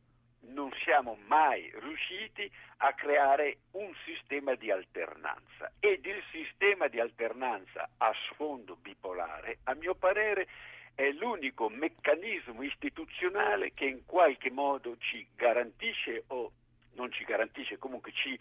non 0.49 0.71
siamo 0.83 1.17
mai 1.27 1.71
riusciti 1.79 2.49
a 2.77 2.93
creare 2.93 3.59
un 3.71 3.93
sistema 4.05 4.55
di 4.55 4.71
alternanza 4.71 5.71
ed 5.79 6.05
il 6.05 6.21
sistema 6.31 6.87
di 6.87 6.99
alternanza 6.99 7.89
a 7.97 8.13
sfondo 8.29 8.75
bipolare, 8.75 9.59
a 9.63 9.73
mio 9.75 9.95
parere, 9.95 10.47
è 10.95 11.09
l'unico 11.11 11.69
meccanismo 11.69 12.61
istituzionale 12.63 13.73
che 13.73 13.85
in 13.85 14.05
qualche 14.05 14.51
modo 14.51 14.97
ci 14.97 15.25
garantisce 15.35 16.23
o 16.27 16.51
non 16.93 17.11
ci 17.11 17.23
garantisce, 17.23 17.77
comunque 17.77 18.11
ci 18.11 18.37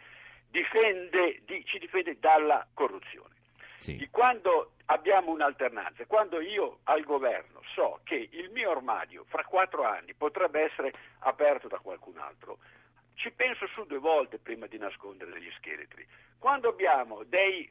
difende, 0.50 1.42
di, 1.44 1.64
ci 1.64 1.78
difende 1.78 2.18
dalla 2.18 2.66
corruzione. 2.74 3.39
Sì. 3.80 4.08
Quando 4.10 4.72
abbiamo 4.86 5.30
un'alternanza, 5.32 6.04
quando 6.04 6.40
io 6.40 6.80
al 6.84 7.02
governo 7.02 7.62
so 7.74 8.00
che 8.04 8.28
il 8.30 8.50
mio 8.50 8.70
armadio 8.70 9.24
fra 9.28 9.42
quattro 9.44 9.84
anni 9.84 10.12
potrebbe 10.12 10.60
essere 10.60 10.92
aperto 11.20 11.66
da 11.66 11.78
qualcun 11.78 12.18
altro, 12.18 12.58
ci 13.14 13.30
penso 13.30 13.66
su 13.68 13.84
due 13.86 13.98
volte 13.98 14.38
prima 14.38 14.66
di 14.66 14.76
nascondere 14.76 15.32
degli 15.32 15.50
scheletri. 15.56 16.06
Quando 16.38 16.68
abbiamo 16.68 17.22
dei 17.24 17.70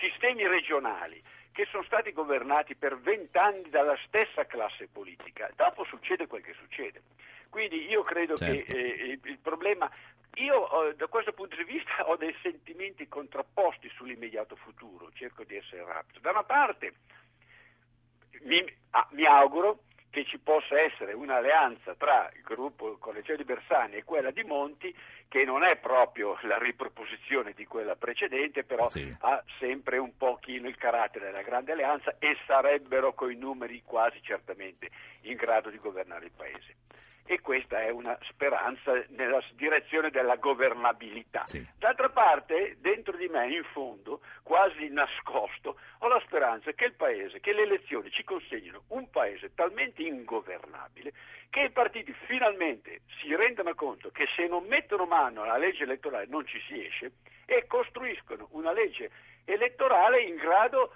sistemi 0.00 0.46
regionali 0.46 1.22
che 1.52 1.66
sono 1.70 1.82
stati 1.84 2.12
governati 2.12 2.74
per 2.74 2.98
vent'anni 2.98 3.68
dalla 3.70 3.96
stessa 4.06 4.46
classe 4.46 4.88
politica, 4.90 5.50
dopo 5.56 5.84
succede 5.84 6.26
quel 6.26 6.42
che 6.42 6.54
succede. 6.54 7.02
Quindi 7.50 7.88
io 7.88 8.02
credo 8.02 8.36
certo. 8.36 8.72
che 8.72 8.78
eh, 8.78 9.18
il 9.22 9.38
problema 9.38 9.90
io 10.34 10.88
eh, 10.88 10.94
da 10.94 11.06
questo 11.08 11.32
punto 11.32 11.56
di 11.56 11.64
vista 11.64 12.08
ho 12.08 12.16
dei 12.16 12.34
sentimenti 12.40 13.08
contrapposti 13.08 13.88
sull'immediato 13.88 14.54
futuro, 14.56 15.10
cerco 15.12 15.44
di 15.44 15.56
essere 15.56 15.84
rapido. 15.84 16.20
Da 16.20 16.30
una 16.30 16.44
parte 16.44 16.94
mi, 18.42 18.64
ah, 18.90 19.08
mi 19.10 19.24
auguro 19.24 19.80
che 20.10 20.24
ci 20.24 20.38
possa 20.38 20.78
essere 20.78 21.12
un'alleanza 21.12 21.94
tra 21.94 22.30
il 22.34 22.42
gruppo 22.42 22.98
Collegio 22.98 23.36
di 23.36 23.44
Bersani 23.44 23.96
e 23.96 24.04
quella 24.04 24.30
di 24.30 24.42
Monti, 24.42 24.94
che 25.30 25.44
non 25.44 25.62
è 25.62 25.76
proprio 25.76 26.36
la 26.42 26.58
riproposizione 26.58 27.52
di 27.52 27.64
quella 27.64 27.94
precedente, 27.94 28.64
però 28.64 28.88
sì. 28.88 29.14
ha 29.20 29.40
sempre 29.60 29.96
un 29.96 30.16
pochino 30.16 30.66
il 30.66 30.74
carattere 30.76 31.26
della 31.26 31.42
grande 31.42 31.70
alleanza 31.70 32.16
e 32.18 32.36
sarebbero 32.48 33.14
coi 33.14 33.36
numeri 33.36 33.80
quasi 33.84 34.20
certamente 34.22 34.90
in 35.22 35.36
grado 35.36 35.70
di 35.70 35.78
governare 35.78 36.24
il 36.24 36.32
Paese 36.36 36.74
e 37.30 37.40
questa 37.40 37.80
è 37.80 37.90
una 37.90 38.18
speranza 38.22 38.92
nella 39.10 39.40
direzione 39.52 40.10
della 40.10 40.34
governabilità. 40.34 41.44
Sì. 41.46 41.64
D'altra 41.78 42.08
parte, 42.08 42.78
dentro 42.80 43.16
di 43.16 43.28
me, 43.28 43.48
in 43.54 43.62
fondo, 43.70 44.20
quasi 44.42 44.88
nascosto, 44.88 45.78
ho 45.98 46.08
la 46.08 46.20
speranza 46.26 46.72
che 46.72 46.86
il 46.86 46.94
Paese, 46.94 47.38
che 47.38 47.52
le 47.52 47.62
elezioni 47.62 48.10
ci 48.10 48.24
consegnino 48.24 48.82
un 48.88 49.08
Paese 49.10 49.54
talmente 49.54 50.02
ingovernabile 50.02 51.12
che 51.50 51.62
i 51.62 51.70
partiti 51.70 52.12
finalmente 52.26 53.02
si 53.20 53.34
rendano 53.34 53.74
conto 53.74 54.10
che 54.10 54.26
se 54.34 54.48
non 54.48 54.64
mettono 54.66 55.04
mano 55.04 55.42
alla 55.42 55.56
legge 55.56 55.84
elettorale 55.84 56.26
non 56.28 56.46
ci 56.46 56.60
si 56.66 56.84
esce 56.84 57.12
e 57.44 57.66
costruiscono 57.66 58.48
una 58.52 58.72
legge 58.72 59.10
elettorale 59.44 60.22
in 60.22 60.36
grado 60.36 60.94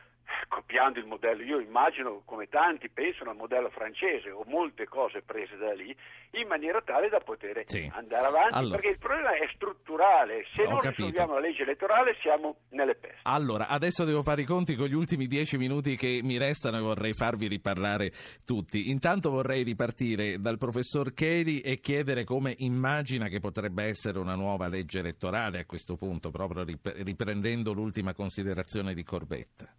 copiando 0.48 0.98
il 0.98 1.06
modello, 1.06 1.42
io 1.42 1.60
immagino 1.60 2.22
come 2.24 2.48
tanti 2.48 2.88
pensano 2.88 3.30
al 3.30 3.36
modello 3.36 3.70
francese 3.70 4.30
o 4.30 4.44
molte 4.46 4.86
cose 4.86 5.22
prese 5.22 5.56
da 5.56 5.72
lì, 5.72 5.94
in 6.32 6.46
maniera 6.48 6.80
tale 6.82 7.08
da 7.08 7.18
poter 7.20 7.62
Sì. 7.66 7.90
andare 7.94 8.26
avanti, 8.26 8.54
Allora. 8.58 8.74
perché 8.76 8.88
il 8.90 8.98
problema 8.98 9.32
è 9.34 9.48
strutturale, 9.54 10.44
se 10.52 10.62
Ho 10.64 10.70
non 10.70 10.78
capito. 10.78 11.06
risolviamo 11.06 11.34
la 11.34 11.40
legge 11.40 11.62
elettorale 11.62 12.16
siamo 12.20 12.56
nelle 12.70 12.94
peste. 12.94 13.18
Allora, 13.22 13.68
adesso 13.68 14.04
devo 14.04 14.22
fare 14.22 14.42
i 14.42 14.44
conti 14.44 14.74
con 14.74 14.86
gli 14.86 14.94
ultimi 14.94 15.26
dieci 15.26 15.56
minuti 15.56 15.96
che 15.96 16.20
mi 16.22 16.36
restano 16.38 16.78
e 16.78 16.80
vorrei 16.80 17.12
farvi 17.12 17.46
riparlare 17.46 18.12
tutti. 18.44 18.90
Intanto 18.90 19.30
vorrei 19.30 19.62
ripartire 19.62 20.40
dal 20.40 20.58
professor 20.58 21.12
Cheli 21.14 21.60
e 21.60 21.78
chiedere 21.80 22.24
come 22.24 22.54
immagina 22.58 23.28
che 23.28 23.40
potrebbe 23.40 23.84
essere 23.84 24.18
una 24.18 24.34
nuova 24.34 24.66
legge 24.68 24.98
elettorale 24.98 25.60
a 25.60 25.66
questo 25.66 25.96
punto, 25.96 26.30
proprio 26.30 26.64
rip- 26.64 26.94
riprendendo 27.02 27.72
l'ultima 27.72 28.12
considerazione 28.12 28.94
di 28.94 29.02
Corbetta. 29.04 29.72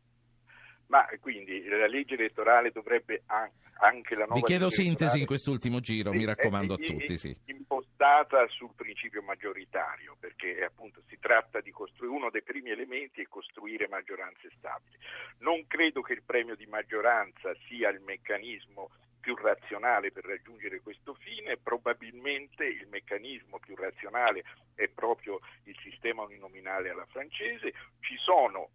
Ma 0.88 1.08
quindi 1.20 1.64
la 1.68 1.88
legge 1.88 2.14
elettorale 2.14 2.72
dovrebbe 2.72 3.24
an- 3.28 3.50
anche 3.80 4.16
la 4.16 4.26
nuova 4.26 4.40
Vi 4.40 4.46
chiedo 4.46 4.70
sintesi 4.70 5.20
in 5.20 5.26
quest'ultimo 5.26 5.80
giro, 5.80 6.12
Sì, 6.12 6.18
mi 6.18 6.26
raccomando 6.26 6.76
a 6.76 6.78
tutti, 6.78 7.18
sì. 7.18 7.36
impostata 7.46 8.48
sul 8.48 8.72
principio 8.76 9.22
maggioritario, 9.22 10.16
perché 10.20 10.64
appunto 10.64 11.02
si 11.08 11.18
tratta 11.20 11.60
di 11.60 11.72
costruire 11.72 12.16
uno 12.16 12.30
dei 12.30 12.44
primi 12.44 12.70
elementi 12.70 13.22
è 13.22 13.28
costruire 13.28 13.88
maggioranze 13.88 14.50
stabili. 14.58 14.98
Non 15.40 15.66
credo 15.68 16.02
che 16.02 16.14
il 16.14 16.24
premio 16.24 16.56
di 16.56 16.66
maggioranza 16.68 17.54
sia 17.68 17.90
il 17.90 18.02
meccanismo 18.02 18.90
più 19.20 19.36
razionale 19.36 20.12
per 20.12 20.24
raggiungere 20.24 20.82
questo 20.82 21.16
fine, 21.16 21.58
probabilmente 21.58 22.64
il 22.64 22.88
meccanismo 22.90 23.58
più 23.58 23.76
razionale 23.76 24.44
è 24.76 24.88
proprio 24.88 25.40
il 25.64 25.76
sistema 25.82 26.22
uninominale 26.22 26.92
alla 26.92 27.08
francese, 27.08 27.74
ci 28.02 28.16
sono 28.18 28.70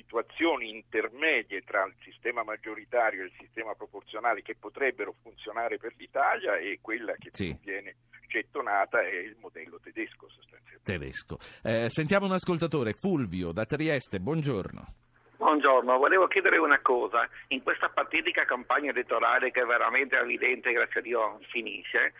situazioni 0.00 0.70
intermedie 0.70 1.62
tra 1.62 1.84
il 1.84 1.94
sistema 2.02 2.42
maggioritario 2.42 3.22
e 3.22 3.26
il 3.26 3.32
sistema 3.38 3.74
proporzionale 3.74 4.42
che 4.42 4.56
potrebbero 4.58 5.14
funzionare 5.22 5.76
per 5.78 5.92
l'Italia 5.96 6.56
e 6.56 6.78
quella 6.80 7.14
che 7.18 7.30
Sì. 7.32 7.56
viene 7.62 7.96
gettonata 8.28 9.00
è 9.00 9.14
il 9.16 9.36
modello 9.40 9.78
tedesco 9.82 10.28
sostanzialmente. 10.28 10.82
Tedesco. 10.82 11.38
Eh, 11.62 11.86
sentiamo 11.90 12.26
un 12.26 12.32
ascoltatore, 12.32 12.92
Fulvio 12.94 13.52
da 13.52 13.64
Trieste, 13.64 14.20
buongiorno. 14.20 14.94
Buongiorno, 15.36 15.96
volevo 15.98 16.26
chiedere 16.28 16.60
una 16.60 16.80
cosa. 16.80 17.26
In 17.48 17.62
questa 17.62 17.88
fatidica 17.88 18.44
campagna 18.44 18.90
elettorale 18.90 19.50
che 19.50 19.62
è 19.62 19.64
veramente 19.64 20.16
evidente, 20.16 20.70
grazie 20.72 21.00
a 21.00 21.02
Dio, 21.02 21.38
finisce, 21.50 22.12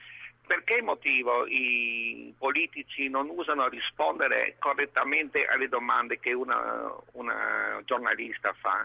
per 0.50 0.64
che 0.64 0.82
motivo 0.82 1.46
i 1.46 2.34
politici 2.36 3.08
non 3.08 3.28
usano 3.30 3.68
rispondere 3.68 4.56
correttamente 4.58 5.46
alle 5.46 5.68
domande 5.68 6.18
che 6.18 6.32
una, 6.32 6.92
una 7.12 7.80
giornalista 7.84 8.52
fa? 8.58 8.84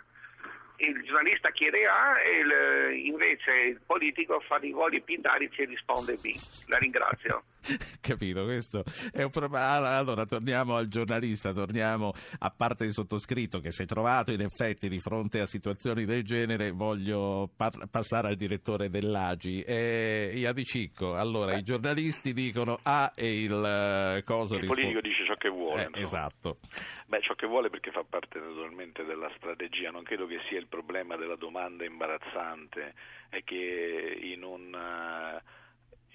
Il 0.75 1.01
giornalista 1.01 1.49
chiede 1.49 1.87
A 1.87 2.21
e 2.21 2.37
il- 2.37 3.05
invece 3.07 3.51
il 3.51 3.81
politico 3.83 4.39
fa 4.41 4.59
i 4.61 4.69
voli 4.69 5.01
pindarici 5.01 5.63
e 5.63 5.65
risponde 5.65 6.17
B. 6.17 6.35
La 6.67 6.77
ringrazio. 6.77 7.41
Capito, 8.01 8.43
questo 8.43 8.83
è 9.11 9.23
un 9.23 9.29
problema. 9.29 9.95
Allora, 9.97 10.25
torniamo 10.25 10.75
al 10.75 10.87
giornalista, 10.87 11.51
torniamo 11.51 12.11
a 12.39 12.53
parte 12.55 12.85
il 12.85 12.91
sottoscritto 12.91 13.59
che 13.59 13.71
si 13.71 13.83
è 13.83 13.85
trovato 13.85 14.31
in 14.31 14.41
effetti 14.41 14.87
di 14.89 14.99
fronte 14.99 15.39
a 15.39 15.45
situazioni 15.45 16.05
del 16.05 16.23
genere, 16.23 16.71
voglio 16.71 17.49
par- 17.55 17.87
passare 17.89 18.27
al 18.29 18.35
direttore 18.35 18.89
dell'AGI. 18.89 19.61
Eh, 19.61 20.33
Iadi 20.35 20.63
Cicco, 20.63 21.15
allora, 21.15 21.55
i 21.57 21.63
giornalisti 21.63 22.33
dicono 22.33 22.79
A 22.83 23.11
e 23.15 23.41
il 23.41 23.51
eh, 24.17 24.23
coso 24.23 24.55
Il 24.55 24.61
risponde- 24.61 24.81
politico 24.83 25.01
dice 25.01 25.25
ciò 25.25 25.35
che 25.35 25.49
vuole. 25.49 25.89
Eh, 25.93 26.01
esatto. 26.01 26.57
Beh, 27.07 27.21
ciò 27.21 27.33
che 27.33 27.47
vuole 27.47 27.69
perché 27.69 27.91
fa 27.91 28.03
parte 28.07 28.39
naturalmente 28.39 29.03
della 29.03 29.31
strategia, 29.37 29.91
non 29.91 30.03
credo 30.03 30.27
che 30.27 30.39
sia 30.49 30.59
il 30.59 30.67
problema 30.67 31.15
della 31.15 31.35
domanda 31.35 31.83
imbarazzante, 31.85 32.93
è 33.29 33.43
che 33.43 34.17
in 34.21 34.43
un, 34.43 34.73
eh, 34.73 35.41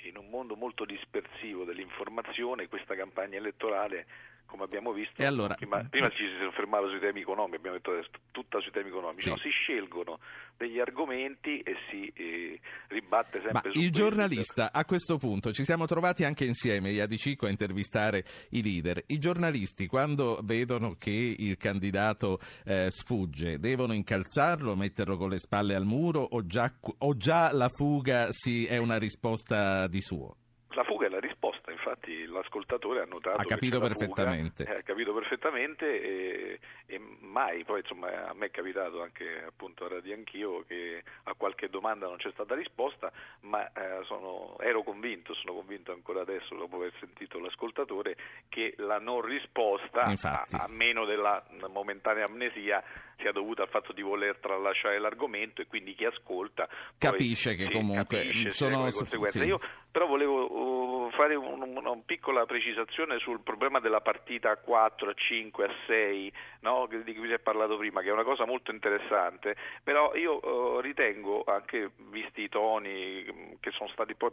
in 0.05 0.17
un 0.17 0.29
mondo 0.29 0.57
molto 0.57 0.85
dispersivo 0.85 1.65
dell'informazione 1.65 2.69
questa 2.69 2.95
campagna 2.95 3.37
elettorale, 3.37 4.07
come 4.51 4.65
abbiamo 4.65 4.93
visto, 4.93 5.23
E 5.23 5.25
allora- 5.25 5.55
prima, 5.55 5.83
prima 5.89 6.11
ci 6.11 6.25
si 6.27 6.37
soffermava 6.43 6.89
sui 6.89 6.99
temi 6.99 7.21
economici, 7.21 7.57
abbiamo 7.57 7.77
detto 7.77 7.93
adesso 7.93 8.11
tutta 8.33 8.61
sui 8.61 8.73
temi 8.73 8.89
economici, 8.89 9.23
Sì. 9.23 9.31
no, 9.31 9.39
si 9.39 9.49
scelgono 9.51 10.19
degli 10.57 10.79
argomenti 10.81 11.61
e 11.61 11.75
si 11.89 12.13
eh, 12.15 12.61
ribatte 12.89 13.41
sempre 13.43 13.53
Ma 13.65 13.73
su 13.73 13.79
il 13.79 13.91
giornalista, 13.91 14.73
a 14.73 14.85
questo 14.85 15.17
punto, 15.17 15.53
ci 15.53 15.65
siamo 15.65 15.87
trovati 15.87 16.25
anche 16.25 16.45
insieme, 16.45 16.91
Iadi 16.91 17.17
Cicco, 17.17 17.47
a 17.47 17.51
intervistare 17.51 18.25
i 18.51 18.63
leader. 18.63 19.03
I 19.07 19.19
giornalisti, 19.19 19.87
quando 19.87 20.41
vedono 20.43 20.97
che 20.99 21.35
il 21.39 21.57
candidato 21.57 22.39
eh, 22.67 22.91
sfugge, 22.91 23.59
devono 23.59 23.93
incalzarlo, 23.95 24.75
metterlo 24.77 25.17
con 25.17 25.31
le 25.31 25.39
spalle 25.39 25.75
al 25.75 25.85
muro 25.85 26.21
o 26.21 26.45
già, 26.45 26.71
o 26.99 27.17
già 27.17 27.53
la 27.53 27.69
fuga 27.69 28.27
si, 28.31 28.67
è 28.67 28.77
una 28.77 28.99
risposta 28.99 29.87
di 29.87 30.01
suo? 30.03 30.37
La 30.73 30.85
fuga 30.85 31.07
è 31.07 31.09
la 31.09 31.19
risposta, 31.21 31.73
infatti 31.73 32.27
l'ascoltatore 32.41 33.01
ha 33.01 33.05
notato 33.05 33.39
Ha 33.41 33.43
che 33.45 33.49
capito 33.55 33.81
perfettamente. 33.81 34.65
Fuga, 34.65 34.77
eh, 34.77 34.79
ha 34.81 34.83
capito 34.83 35.13
perfettamente 35.15 36.03
e, 36.03 36.59
e 36.87 37.01
mai, 37.21 37.65
poi 37.65 37.81
insomma 37.81 38.29
a 38.29 38.35
me 38.35 38.47
è 38.47 38.51
capitato 38.51 39.03
anche 39.03 39.43
appunto 39.47 39.85
a 39.85 39.89
Radio 39.89 40.15
Anch'io 40.15 40.65
che 40.67 41.03
a 41.25 41.35
qualche 41.35 41.69
domanda 41.69 42.07
non 42.07 42.17
c'è 42.17 42.31
stata 42.33 42.55
risposta, 42.55 43.13
ma 43.43 43.67
eh, 43.73 44.03
sono- 44.05 44.57
ero 44.61 44.83
convinto, 44.83 45.35
sono 45.35 45.55
convinto 45.55 45.93
ancora 45.93 46.23
adesso 46.23 46.55
dopo 46.55 46.77
aver 46.77 46.93
sentito 46.99 47.39
l'ascoltatore 47.39 48.17
che 48.49 48.75
la 48.79 48.99
non 48.99 49.21
risposta, 49.21 50.03
a, 50.03 50.45
a 50.51 50.67
meno 50.69 51.05
della 51.05 51.43
momentanea 51.69 52.25
amnesia, 52.25 52.83
sia 53.19 53.33
dovuta 53.33 53.63
al 53.63 53.69
fatto 53.69 53.93
di 53.93 54.01
voler 54.03 54.39
tralasciare 54.39 54.99
l'argomento 54.99 55.61
e 55.61 55.67
quindi 55.67 55.95
chi 55.95 56.07
ascolta 56.07 56.67
poi- 56.67 57.11
Capisce 57.11 57.55
che 57.55 57.67
sì, 57.67 57.73
comunque 57.73 58.17
capisce, 58.19 58.51
sono- 58.51 58.85
le 58.87 58.93
conseguenze. 58.93 59.41
sì. 59.41 59.47
Io 59.47 59.61
però 59.91 60.07
volevo 60.07 60.51
uh, 60.51 60.80
fare 61.21 61.35
un- 61.35 61.77
una 61.77 62.01
piccola 62.03 62.47
precisazione 62.47 63.19
sul 63.19 63.41
problema 63.43 63.79
della 63.79 64.01
partita 64.01 64.51
a 64.51 64.57
4, 64.57 65.11
a 65.11 65.15
5, 65.15 65.65
a 65.67 65.75
6, 65.87 66.33
no? 66.61 66.89
di 66.91 67.15
cui 67.15 67.27
si 67.27 67.35
è 67.35 67.39
parlato 67.39 67.77
prima, 67.77 68.01
che 68.01 68.09
è 68.09 68.13
una 68.13 68.25
cosa 68.25 68.47
molto 68.47 68.71
interessante, 68.71 69.55
però 69.85 70.15
io 70.15 70.41
uh, 70.43 70.81
ritengo, 70.81 71.45
anche 71.47 71.91
visti 72.11 72.43
i 72.43 72.49
toni 72.49 73.27
mm, 73.31 73.53
che 73.61 73.71
sono 73.73 73.91
stati 73.91 74.15
poi... 74.15 74.31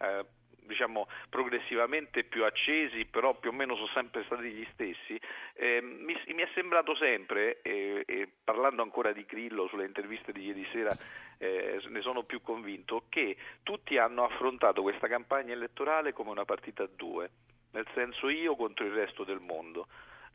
eh, 0.00 0.24
diciamo 0.66 1.06
progressivamente 1.30 2.24
più 2.24 2.44
accesi, 2.44 3.04
però 3.04 3.34
più 3.34 3.50
o 3.50 3.52
meno 3.52 3.76
sono 3.76 3.86
sempre 3.94 4.24
stati 4.24 4.50
gli 4.50 4.66
stessi. 4.72 5.18
eh, 5.54 5.80
mi, 5.80 6.20
mi 6.34 6.42
è 6.42 6.48
sembrato 6.54 6.96
sempre, 6.96 7.62
eh, 7.62 8.02
e 8.04 8.28
parlando 8.42 8.82
ancora 8.82 9.12
di 9.12 9.24
Grillo 9.24 9.68
sulle 9.68 9.84
interviste 9.86 10.32
di 10.32 10.44
ieri 10.44 10.66
sera, 10.72 10.90
eh, 11.38 11.80
ne 11.88 12.00
sono 12.00 12.22
più 12.22 12.40
convinto, 12.42 13.04
che 13.08 13.36
tutti 13.62 13.98
hanno 13.98 14.24
affrontato 14.24 14.82
questa 14.82 15.08
campagna 15.08 15.52
elettorale 15.52 16.12
come 16.12 16.30
una 16.30 16.44
partita 16.44 16.84
a 16.84 16.88
due, 16.94 17.30
nel 17.72 17.86
senso 17.94 18.28
io 18.28 18.56
contro 18.56 18.84
il 18.84 18.92
resto 18.92 19.24
del 19.24 19.40
mondo. 19.40 19.86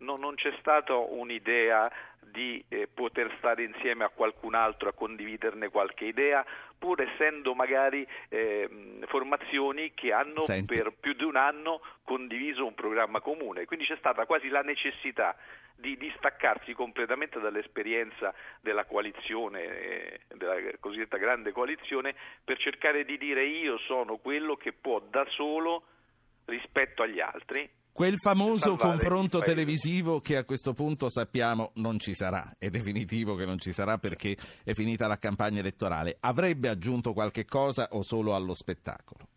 No, 0.02 0.18
non 0.18 0.36
c'è 0.36 0.54
stata 0.60 0.96
un'idea 0.96 1.92
di 2.20 2.64
eh, 2.70 2.88
poter 2.88 3.34
stare 3.38 3.64
insieme 3.64 4.04
a 4.04 4.10
qualcun 4.10 4.56
altro, 4.56 4.90
a 4.90 4.94
condividerne 4.94 5.70
qualche 5.70 6.06
idea, 6.06 6.46
pur 6.78 7.02
essendo 7.02 7.54
magari 7.54 8.08
ehm, 8.30 9.06
formazioni 9.08 9.94
che 9.94 10.12
hanno 10.12 10.42
Senti. 10.42 10.76
per 10.76 10.94
più 11.00 11.14
di 11.14 11.24
un 11.24 11.36
anno 11.36 11.82
condiviso 12.04 12.66
un 12.66 12.74
programma 12.74 13.20
comune. 13.20 13.66
Quindi 13.66 13.86
c'è 13.86 13.98
stata 13.98 14.26
quasi 14.26 14.48
la 14.50 14.62
necessità 14.62 15.36
di 15.76 15.98
distaccarsi 15.98 16.74
completamente 16.74 17.40
dall'esperienza 17.40 18.34
della 18.62 18.86
coalizione, 18.86 19.64
eh, 19.64 20.20
della 20.36 20.56
cosiddetta 20.80 21.18
grande 21.18 21.52
coalizione, 21.52 22.16
per 22.44 22.58
cercare 22.58 23.04
di 23.04 23.18
dire 23.18 23.44
io 23.46 23.78
sono 23.80 24.18
quello 24.18 24.56
che 24.56 24.74
può 24.74 25.00
da 25.00 25.26
solo 25.30 25.84
rispetto 26.46 27.04
agli 27.04 27.20
altri 27.20 27.70
Quel 28.02 28.18
famoso 28.18 28.78
confronto 28.78 29.42
televisivo 29.42 30.22
che 30.22 30.36
a 30.36 30.44
questo 30.44 30.74
punto 30.74 31.08
sappiamo 31.08 31.70
non 31.76 32.00
ci 32.00 32.16
sarà, 32.16 32.56
è 32.58 32.70
definitivo 32.70 33.36
che 33.36 33.46
non 33.46 33.60
ci 33.60 33.72
sarà 33.72 34.00
perché 34.00 34.36
è 34.64 34.74
finita 34.74 35.06
la 35.06 35.20
campagna 35.20 35.60
elettorale. 35.60 36.18
Avrebbe 36.22 36.68
aggiunto 36.68 37.14
qualche 37.14 37.46
cosa 37.46 37.90
o 37.92 38.02
solo 38.02 38.34
allo 38.34 38.56
spettacolo? 38.56 39.28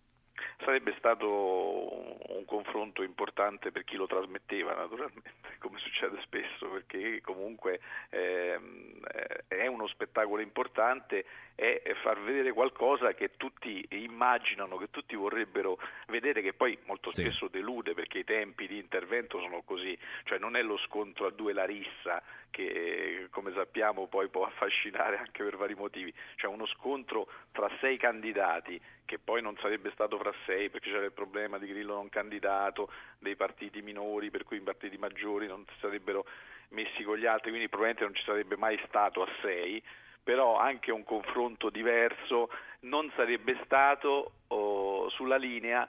Sarebbe 0.65 0.95
stato 0.97 1.29
un, 1.29 2.45
confronto 2.47 3.03
importante 3.03 3.71
per 3.71 3.85
chi 3.85 3.97
lo 3.97 4.07
trasmetteva, 4.07 4.75
naturalmente, 4.75 5.33
come 5.61 5.79
succede 5.79 6.19
spesso, 6.23 6.67
perché 6.69 7.21
comunque 7.21 7.81
ehm, 8.09 9.03
eh, 9.13 9.45
è 9.47 9.67
uno 9.67 9.87
spettacolo 9.89 10.41
importante, 10.41 11.27
è 11.55 11.95
far 12.03 12.21
vedere 12.21 12.53
qualcosa 12.53 13.15
che 13.15 13.37
tutti 13.37 13.87
immaginano, 13.91 14.77
che 14.77 14.91
tutti 14.91 15.15
vorrebbero 15.15 15.79
vedere, 16.09 16.43
che 16.43 16.53
poi 16.53 16.77
molto 16.87 17.13
Sì. 17.13 17.23
spesso 17.23 17.49
delude 17.49 17.95
perché 17.95 18.19
i 18.19 18.25
tempi 18.25 18.67
di 18.67 18.79
intervento 18.79 19.41
sono 19.41 19.63
così, 19.63 19.97
cioè 20.25 20.39
non 20.39 20.57
è 20.57 20.63
lo 20.63 20.77
scontro 20.79 21.27
a 21.27 21.31
due 21.31 21.53
Larissa 21.53 22.23
che 22.51 23.27
come 23.31 23.53
sappiamo 23.53 24.07
poi 24.07 24.29
può 24.29 24.45
affascinare 24.47 25.19
anche 25.19 25.43
per 25.43 25.57
vari 25.57 25.75
motivi, 25.75 26.13
cioè 26.37 26.51
uno 26.53 26.67
scontro 26.67 27.29
tra 27.53 27.69
sei 27.81 27.97
candidati 27.97 28.81
che 29.05 29.19
poi 29.19 29.43
non 29.43 29.57
sarebbe 29.61 29.91
stato 29.91 30.19
fra 30.19 30.33
sei 30.47 30.71
perché 30.71 30.91
c'era 30.91 31.05
il 31.05 31.13
problema 31.13 31.59
di 31.59 31.67
Grillo 31.67 31.95
non 31.95 32.09
candidato, 32.09 32.91
dei 33.19 33.37
partiti 33.37 33.83
minori 33.83 34.31
per 34.31 34.45
cui 34.45 34.57
i 34.57 34.61
partiti 34.61 34.97
maggiori 34.99 35.47
non 35.47 35.65
si 35.67 35.75
sarebbero 35.81 36.25
messi 36.71 37.03
con 37.03 37.17
gli 37.17 37.27
altri, 37.27 37.51
quindi 37.51 37.69
probabilmente 37.69 38.05
non 38.05 38.15
ci 38.15 38.25
sarebbe 38.25 38.57
mai 38.57 38.81
stato 38.87 39.23
a 39.23 39.29
6, 39.43 39.83
però 40.25 40.59
anche 40.59 40.91
un 40.91 41.05
confronto 41.05 41.71
diverso 41.71 42.49
non 42.81 43.13
sarebbe 43.15 43.61
stato 43.65 44.33
oh, 44.49 45.09
sulla 45.11 45.37
linea 45.37 45.89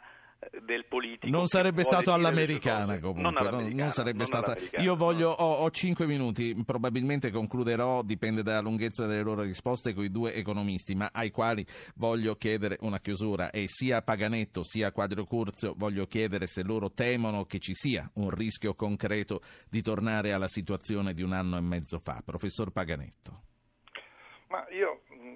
del 0.63 0.85
politico. 0.85 1.35
Non 1.35 1.47
sarebbe 1.47 1.83
stato 1.83 2.13
all'americana 2.13 2.99
comunque, 2.99 3.21
non, 3.21 3.37
all'americana, 3.37 3.83
non 3.83 3.91
sarebbe 3.91 4.17
non 4.17 4.27
stata. 4.27 4.55
Io 4.81 4.95
voglio, 4.95 5.29
no. 5.29 5.35
ho, 5.35 5.53
ho 5.63 5.71
5 5.71 6.05
minuti, 6.05 6.55
probabilmente 6.65 7.31
concluderò, 7.31 8.01
dipende 8.03 8.43
dalla 8.43 8.61
lunghezza 8.61 9.05
delle 9.05 9.23
loro 9.23 9.41
risposte, 9.41 9.93
con 9.93 10.03
i 10.03 10.11
due 10.11 10.33
economisti, 10.33 10.95
ma 10.95 11.09
ai 11.11 11.31
quali 11.31 11.65
voglio 11.95 12.35
chiedere 12.35 12.77
una 12.81 12.99
chiusura. 12.99 13.49
E 13.49 13.65
sia 13.67 14.01
Paganetto 14.01 14.63
sia 14.63 14.91
Quadro 14.91 15.25
Curzio 15.25 15.73
voglio 15.75 16.05
chiedere 16.05 16.47
se 16.47 16.63
loro 16.63 16.91
temono 16.91 17.45
che 17.45 17.59
ci 17.59 17.73
sia 17.73 18.09
un 18.15 18.29
rischio 18.29 18.75
concreto 18.75 19.41
di 19.69 19.81
tornare 19.81 20.33
alla 20.33 20.47
situazione 20.47 21.13
di 21.13 21.23
un 21.23 21.33
anno 21.33 21.57
e 21.57 21.61
mezzo 21.61 21.99
fa. 21.99 22.21
Professor 22.23 22.71
Paganetto. 22.71 23.54
Ma 24.47 24.65
io 24.69 25.01
mh, 25.09 25.35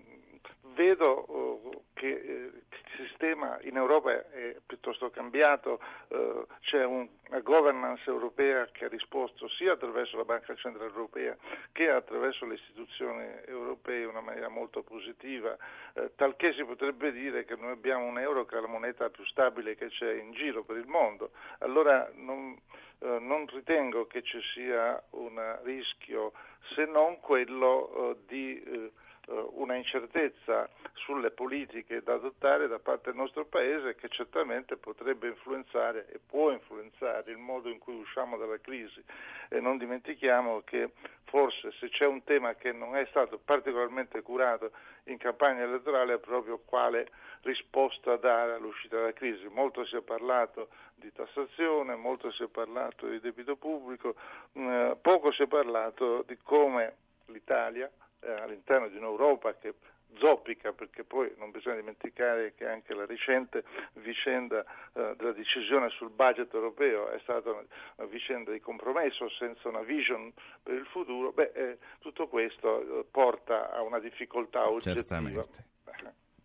vedo 0.76 1.26
uh, 1.28 1.84
che 1.94 2.08
eh, 2.08 2.52
il 3.00 3.08
sistema 3.08 3.60
in 3.62 3.76
Europa 3.76 4.12
è 4.12 4.56
piuttosto 4.66 5.10
cambiato, 5.10 5.80
eh, 6.10 6.46
c'è 6.62 6.84
un, 6.86 7.08
una 7.30 7.40
governance 7.40 8.04
europea 8.10 8.68
che 8.72 8.86
ha 8.86 8.88
risposto 8.88 9.48
sia 9.50 9.74
attraverso 9.74 10.18
la 10.18 10.24
Banca 10.24 10.56
Centrale 10.56 10.90
Europea 10.90 11.36
che 11.72 11.90
attraverso 11.90 12.46
le 12.46 12.56
istituzioni 12.56 13.26
europee 13.46 14.04
in 14.04 14.10
una 14.10 14.22
maniera 14.22 14.50
molto 14.50 14.82
positiva, 14.84 15.58
eh, 15.94 16.12
talché 16.16 16.54
si 16.54 16.64
potrebbe 16.64 17.12
dire 17.12 17.46
che 17.46 17.56
noi 17.56 17.72
abbiamo 17.72 18.06
un 18.06 18.20
euro 18.20 18.46
che 18.46 18.58
è 18.58 18.62
la 18.62 18.68
moneta 18.68 19.10
più 19.10 19.26
stabile 19.26 19.76
che 19.76 19.88
c'è 19.88 20.14
in 20.14 20.32
giro 20.32 20.64
per 20.64 20.78
il 20.78 20.88
mondo. 20.88 21.32
Allora 21.60 22.10
non, 22.16 22.58
non 23.00 23.46
ritengo 23.48 24.08
che 24.08 24.22
ci 24.24 24.42
sia 24.54 25.02
un 25.12 25.60
rischio 25.64 26.34
se 26.76 26.86
non 26.86 27.20
quello 27.20 28.12
eh, 28.12 28.18
di 28.28 28.62
eh, 28.62 28.92
una 29.30 29.76
incertezza 29.76 30.68
sulle 30.94 31.32
politiche 31.32 32.02
da 32.02 32.14
adottare 32.14 32.68
da 32.68 32.80
parte 32.80 33.12
del 33.12 33.20
nostro 33.20 33.46
Paese 33.46 33.96
che 33.96 34.10
certamente 34.10 34.76
potrebbe 34.76 35.28
influenzare 35.28 36.08
e 36.10 36.20
può 36.20 36.52
influenzare 36.52 37.32
il 37.32 37.38
modo 37.38 37.70
in 37.70 37.80
cui 37.80 37.96
usciamo 37.96 38.38
dalla 38.38 38.60
crisi. 38.60 39.04
E 39.50 39.60
non 39.60 39.78
dimentichiamo 39.78 40.62
che 40.66 40.92
forse 41.26 41.72
se 41.80 41.90
c'è 41.90 42.06
un 42.06 42.24
tema 42.24 42.56
che 42.56 42.72
non 42.72 42.96
è 42.96 43.06
stato 43.10 43.40
particolarmente 43.44 44.22
curato 44.22 44.72
in 45.06 45.18
campagna 45.18 45.64
elettorale 45.64 46.16
è 46.16 46.20
proprio 46.20 46.60
quale 46.66 47.10
risposta 47.42 48.16
dare 48.18 48.54
all'uscita 48.54 48.98
dalla 48.98 49.14
crisi. 49.14 49.48
Molto 49.48 49.86
si 49.86 49.96
è 49.96 50.02
parlato 50.02 50.70
di 50.96 51.12
tassazione, 51.12 51.96
molto 51.96 52.32
si 52.32 52.44
è 52.44 52.48
parlato 52.48 53.08
di 53.08 53.20
debito 53.20 53.56
pubblico, 53.56 54.16
eh, 54.54 54.98
poco 55.02 55.32
si 55.32 55.44
è 55.44 55.48
parlato 55.48 56.24
di 56.28 56.38
come 56.44 56.96
l'Italia 57.28 57.90
eh, 58.22 58.32
all'interno 58.32 58.88
di 58.88 58.98
un'Europa 58.98 59.56
che 59.56 59.74
zoppica 60.18 60.72
perché 60.74 61.04
poi 61.04 61.32
non 61.38 61.52
bisogna 61.52 61.76
dimenticare 61.76 62.54
che 62.56 62.66
anche 62.66 62.94
la 62.94 63.06
recente 63.06 63.64
vicenda 63.94 64.64
eh, 64.94 65.14
della 65.18 65.34
decisione 65.34 65.90
sul 65.90 66.10
budget 66.10 66.54
europeo 66.54 67.10
è 67.10 67.20
stata 67.22 67.52
una, 67.52 67.64
una, 67.98 68.08
vicenda 68.08 68.52
di 68.52 68.60
compromesso 68.60 69.30
senza 69.30 69.70
una 69.70 69.82
vision 69.82 70.34
per 70.64 70.76
il 70.76 70.86
futuro, 70.86 71.32
beh, 71.32 71.52
eh, 71.54 71.78
tutto 72.00 72.28
questo 72.28 73.00
eh, 73.00 73.06
porta 73.10 73.72
a 73.72 73.82
una 73.82 74.00
difficoltà 74.00 74.68
oggettiva. 74.68 74.96
Certamente. 74.96 75.68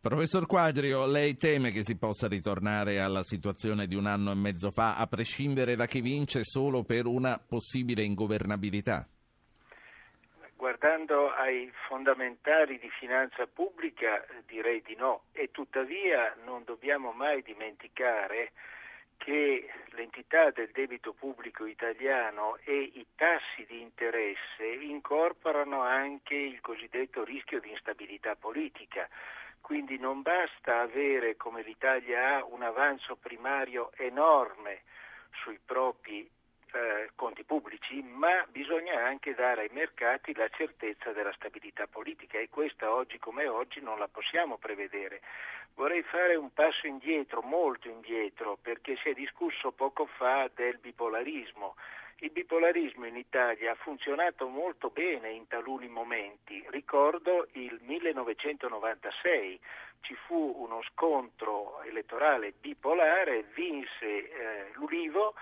Professor 0.05 0.45
Quadrio, 0.45 1.07
lei 1.07 1.35
teme 1.39 1.71
che 1.71 1.83
si 1.83 1.97
possa 1.97 2.29
ritornare 2.29 3.01
alla 3.01 3.23
situazione 3.23 3.87
di 3.87 3.95
un 3.95 4.05
anno 4.05 4.33
e 4.33 4.35
mezzo 4.35 4.71
fa, 4.71 4.99
a 4.99 5.07
prescindere 5.07 5.77
da 5.77 5.87
chi 5.87 6.03
vince, 6.03 6.45
solo 6.45 6.83
per 6.83 7.07
una 7.07 7.39
possibile 7.39 8.03
ingovernabilità? 8.03 9.09
Guardando 10.65 11.31
ai 11.31 11.71
fondamentali 11.89 12.79
di 12.79 12.89
finanza 12.89 13.47
pubblica 13.47 14.25
direi 14.47 14.81
di 14.81 14.97
no 14.97 15.25
e 15.33 15.51
tuttavia 15.51 16.35
non 16.47 16.65
dobbiamo 16.65 17.13
mai 17.13 17.43
dimenticare 17.43 18.53
che 19.19 19.69
l'entità 19.89 20.49
del 20.53 20.71
debito 20.71 21.13
pubblico 21.13 21.67
italiano 21.67 22.57
e 22.65 22.81
i 22.81 23.07
tassi 23.15 23.67
di 23.67 23.83
interesse 23.83 24.65
incorporano 24.65 25.83
anche 25.83 26.35
il 26.35 26.63
cosiddetto 26.63 27.25
rischio 27.25 27.61
di 27.61 27.69
instabilità 27.69 28.35
politica. 28.35 29.07
Quindi 29.61 29.99
non 29.99 30.23
basta 30.23 30.81
avere, 30.81 31.37
come 31.37 31.61
l'Italia 31.61 32.37
ha, 32.37 32.45
un 32.47 32.63
avanzo 32.63 33.17
primario 33.17 33.93
enorme 33.97 34.81
sui 35.43 35.61
propri 35.63 36.27
eh, 36.75 37.11
conti 37.15 37.45
pubblici, 37.45 38.03
ma 38.03 38.45
bisogna 38.49 39.05
anche 39.05 39.35
dare 39.35 39.63
ai 39.63 39.71
mercati 39.73 40.35
la 40.35 40.49
certezza 40.49 41.13
della 41.13 41.33
stabilità 41.35 41.87
politica 41.87 42.39
e 42.39 42.49
questa 42.49 42.93
oggi 42.93 43.19
come 43.19 43.47
oggi 43.47 43.81
non 43.81 43.99
la 43.99 44.09
possiamo 44.09 44.59
prevedere. 44.59 45.21
Vorrei 45.75 46.03
fare 46.03 46.35
un 46.35 46.53
passo 46.53 46.87
indietro, 46.87 47.43
molto 47.43 47.89
indietro, 47.89 48.59
perché 48.61 48.97
si 49.03 49.11
è 49.11 49.13
discusso 49.13 49.73
poco 49.73 50.07
fa 50.07 50.51
del 50.55 50.79
bipolarismo. 50.79 51.77
Il 52.19 52.31
bipolarismo 52.31 53.07
in 53.07 53.17
Italia 53.17 53.73
ha 53.73 53.77
funzionato 53.77 54.49
molto 54.49 54.91
bene 54.91 55.31
in 55.31 55.47
taluni 55.47 55.89
momenti. 55.89 56.65
Ricordo 56.71 57.49
il 57.53 57.79
1996, 57.83 59.61
ci 60.01 60.15
fu 60.27 60.55
uno 60.59 60.83
scontro 60.93 61.83
elettorale 61.83 62.53
bipolare, 62.53 63.45
vinse 63.55 64.07
eh, 64.07 64.71
l'Ulivo 64.75 65.35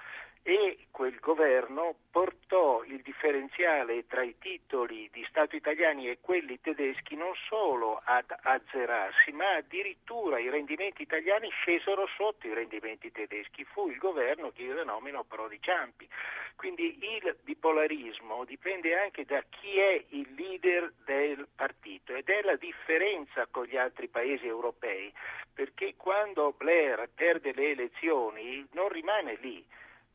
e 0.44 0.86
quel 0.90 1.18
governo 1.20 1.94
portò 2.10 2.82
il 2.84 3.00
differenziale 3.02 4.06
tra 4.06 4.22
i 4.22 4.36
titoli 4.38 5.08
di 5.12 5.24
Stato 5.28 5.54
italiani 5.54 6.08
e 6.08 6.18
quelli 6.20 6.60
tedeschi 6.60 7.14
non 7.14 7.32
solo 7.48 8.00
ad 8.04 8.34
azzerarsi, 8.42 9.30
ma 9.32 9.54
addirittura 9.54 10.40
i 10.40 10.50
rendimenti 10.50 11.02
italiani 11.02 11.48
scesero 11.50 12.08
sotto 12.16 12.48
i 12.48 12.54
rendimenti 12.54 13.12
tedeschi. 13.12 13.64
Fu 13.64 13.88
il 13.88 13.98
governo 13.98 14.50
che 14.50 14.62
io 14.62 14.74
denomino 14.74 15.22
Prodi 15.22 15.58
Ciampi. 15.60 16.08
Quindi 16.56 16.98
il 17.00 17.36
bipolarismo 17.42 18.44
dipende 18.44 18.98
anche 18.98 19.24
da 19.24 19.42
chi 19.48 19.78
è 19.78 20.04
il 20.08 20.34
leader 20.34 20.92
del 21.04 21.46
partito 21.54 22.14
ed 22.14 22.28
è 22.28 22.42
la 22.42 22.56
differenza 22.56 23.46
con 23.50 23.64
gli 23.64 23.76
altri 23.76 24.08
paesi 24.08 24.46
europei, 24.46 25.12
perché 25.54 25.94
quando 25.96 26.52
Blair 26.56 27.08
perde 27.14 27.52
le 27.54 27.70
elezioni 27.70 28.66
non 28.72 28.88
rimane 28.88 29.38
lì 29.40 29.64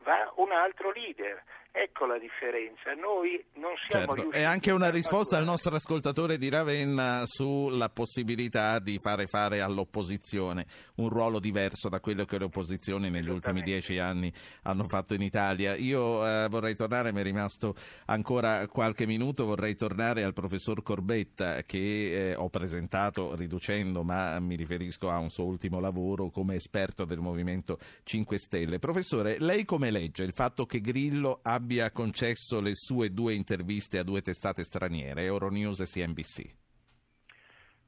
va 0.06 0.18
un 0.38 0.52
altro 0.52 0.92
leader. 0.92 1.44
Ecco 1.80 2.08
la 2.08 2.18
differenza. 2.18 2.96
Noi 2.96 3.40
non 3.58 3.74
siamo 3.88 4.16
certo. 4.16 4.32
E 4.32 4.42
anche 4.42 4.72
una 4.72 4.90
risposta 4.90 5.38
al 5.38 5.44
nostro 5.44 5.76
ascoltatore 5.76 6.40
di 6.40 6.50
Ravenna 6.50 7.22
sulla 7.28 7.90
possibilità 7.90 8.80
di 8.80 8.98
fare 9.00 9.28
fare 9.28 9.62
all'opposizione 9.62 10.66
un 10.96 11.10
ruolo 11.10 11.38
diverso 11.40 11.88
da 11.88 12.00
quello 12.00 12.26
che 12.26 12.40
le 12.40 12.46
opposizioni 12.46 13.12
negli 13.12 13.30
ultimi 13.30 13.62
dieci 13.62 14.00
anni 14.00 14.34
hanno 14.64 14.88
fatto 14.88 15.14
in 15.14 15.22
Italia. 15.22 15.76
Io 15.76 16.26
eh, 16.26 16.48
vorrei 16.50 16.74
tornare, 16.74 17.14
mi 17.14 17.20
è 17.20 17.24
rimasto 17.24 17.76
ancora 18.06 18.66
qualche 18.66 19.06
minuto, 19.06 19.46
vorrei 19.46 19.76
tornare 19.76 20.24
al 20.24 20.34
professor 20.34 20.82
Corbetta 20.82 21.62
che 21.62 22.32
eh, 22.32 22.36
ho 22.36 22.50
presentato 22.50 23.36
riducendo, 23.36 24.02
ma 24.02 24.40
mi 24.40 24.56
riferisco 24.56 25.12
a 25.12 25.20
un 25.20 25.30
suo 25.30 25.46
ultimo 25.46 25.80
lavoro 25.80 26.32
come 26.32 26.56
esperto 26.56 27.06
del 27.06 27.20
Movimento 27.20 27.78
5 28.02 28.40
Stelle. 28.40 28.80
Professore, 28.80 29.36
lei 29.38 29.64
come 29.64 29.92
legge 29.92 30.24
il 30.24 30.34
fatto 30.34 30.66
che 30.66 30.82
Grillo 30.82 31.38
abbia 31.44 31.66
abbia 31.68 31.92
concesso 31.92 32.62
le 32.62 32.76
sue 32.76 33.12
due 33.12 33.34
interviste 33.34 33.98
a 33.98 34.04
due 34.04 34.22
testate 34.22 34.64
straniere, 34.64 35.26
Euronews 35.26 35.82
e 35.82 35.86
CNBC? 35.86 36.67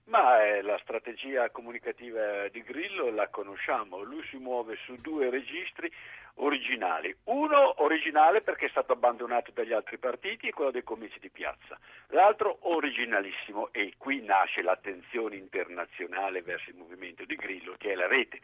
Ma 0.10 0.44
eh, 0.44 0.64
la 0.64 0.80
strategia 0.82 1.52
comunicativa 1.52 2.48
di 2.48 2.64
Grillo 2.64 3.12
la 3.12 3.28
conosciamo, 3.28 4.02
lui 4.02 4.24
si 4.28 4.38
muove 4.38 4.76
su 4.84 4.96
due 4.96 5.30
registri 5.30 5.92
originali. 6.36 7.16
Uno 7.26 7.84
originale 7.84 8.42
perché 8.42 8.66
è 8.66 8.70
stato 8.70 8.94
abbandonato 8.94 9.52
dagli 9.52 9.72
altri 9.72 10.00
partiti 10.00 10.48
e 10.48 10.52
quello 10.52 10.72
dei 10.72 10.84
comizi 10.84 11.20
di 11.20 11.30
piazza. 11.30 11.78
L'altro 12.08 12.58
originalissimo 12.62 13.70
e 13.72 13.94
qui 14.00 14.24
nasce 14.24 14.64
l'attenzione 14.64 15.36
internazionale 15.36 16.42
verso 16.42 16.72
il 16.72 16.78
movimento 16.78 17.24
di 17.26 17.36
Grillo 17.36 17.76
che 17.78 17.92
è 17.92 17.96
la 17.96 18.08
rete. 18.08 18.40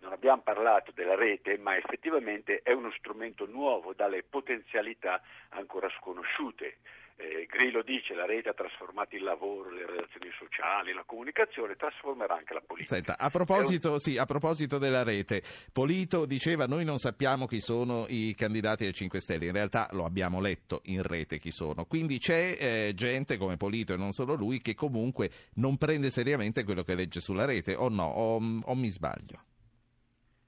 Non 0.00 0.12
abbiamo 0.12 0.40
parlato 0.40 0.90
della 0.92 1.16
rete, 1.16 1.58
ma 1.58 1.76
effettivamente 1.76 2.62
è 2.62 2.72
uno 2.72 2.90
strumento 2.92 3.44
nuovo 3.44 3.92
dalle 3.92 4.22
potenzialità 4.22 5.20
ancora 5.50 5.90
sconosciute. 5.98 6.78
Eh, 7.22 7.46
Grillo 7.50 7.82
dice 7.82 8.14
la 8.14 8.24
rete 8.24 8.48
ha 8.48 8.54
trasformato 8.54 9.14
il 9.14 9.22
lavoro, 9.22 9.68
le 9.68 9.84
relazioni 9.84 10.30
sociali, 10.38 10.94
la 10.94 11.02
comunicazione, 11.04 11.76
trasformerà 11.76 12.34
anche 12.34 12.54
la 12.54 12.62
politica. 12.66 12.94
Senta, 12.94 13.18
a 13.18 13.28
proposito, 13.28 13.92
un... 13.92 13.98
sì, 13.98 14.16
a 14.16 14.24
proposito 14.24 14.78
della 14.78 15.02
rete, 15.02 15.42
Polito 15.70 16.24
diceva 16.24 16.64
noi 16.64 16.86
non 16.86 16.96
sappiamo 16.96 17.44
chi 17.44 17.60
sono 17.60 18.06
i 18.08 18.34
candidati 18.34 18.84
dei 18.84 18.94
5 18.94 19.20
Stelle, 19.20 19.44
in 19.44 19.52
realtà 19.52 19.88
lo 19.92 20.06
abbiamo 20.06 20.40
letto 20.40 20.80
in 20.84 21.02
rete 21.02 21.38
chi 21.38 21.50
sono, 21.50 21.84
quindi 21.84 22.18
c'è 22.18 22.56
eh, 22.58 22.92
gente 22.94 23.36
come 23.36 23.58
Polito 23.58 23.92
e 23.92 23.98
non 23.98 24.12
solo 24.12 24.34
lui 24.34 24.62
che 24.62 24.74
comunque 24.74 25.30
non 25.56 25.76
prende 25.76 26.10
seriamente 26.10 26.64
quello 26.64 26.82
che 26.82 26.94
legge 26.94 27.20
sulla 27.20 27.44
rete, 27.44 27.74
o 27.74 27.90
no, 27.90 28.06
o, 28.06 28.36
o 28.36 28.74
mi 28.74 28.88
sbaglio? 28.88 29.44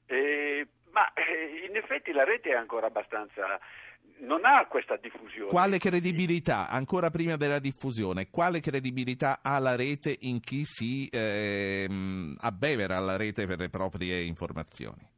Eh, 0.06 0.66
ma 0.90 1.12
eh, 1.12 1.66
in 1.68 1.76
effetti 1.76 2.12
la 2.12 2.24
rete 2.24 2.50
è 2.50 2.54
ancora 2.54 2.86
abbastanza 2.86 3.60
non 4.22 4.44
ha 4.44 4.66
questa 4.66 4.96
diffusione. 4.96 5.48
Quale 5.48 5.78
credibilità, 5.78 6.68
ancora 6.68 7.10
prima 7.10 7.36
della 7.36 7.58
diffusione, 7.58 8.30
quale 8.30 8.60
credibilità 8.60 9.40
ha 9.42 9.58
la 9.58 9.76
rete 9.76 10.16
in 10.20 10.40
chi 10.40 10.64
si 10.64 11.08
ehm, 11.10 12.36
abbevera 12.40 12.96
alla 12.96 13.16
rete 13.16 13.46
per 13.46 13.58
le 13.58 13.68
proprie 13.68 14.20
informazioni? 14.22 15.08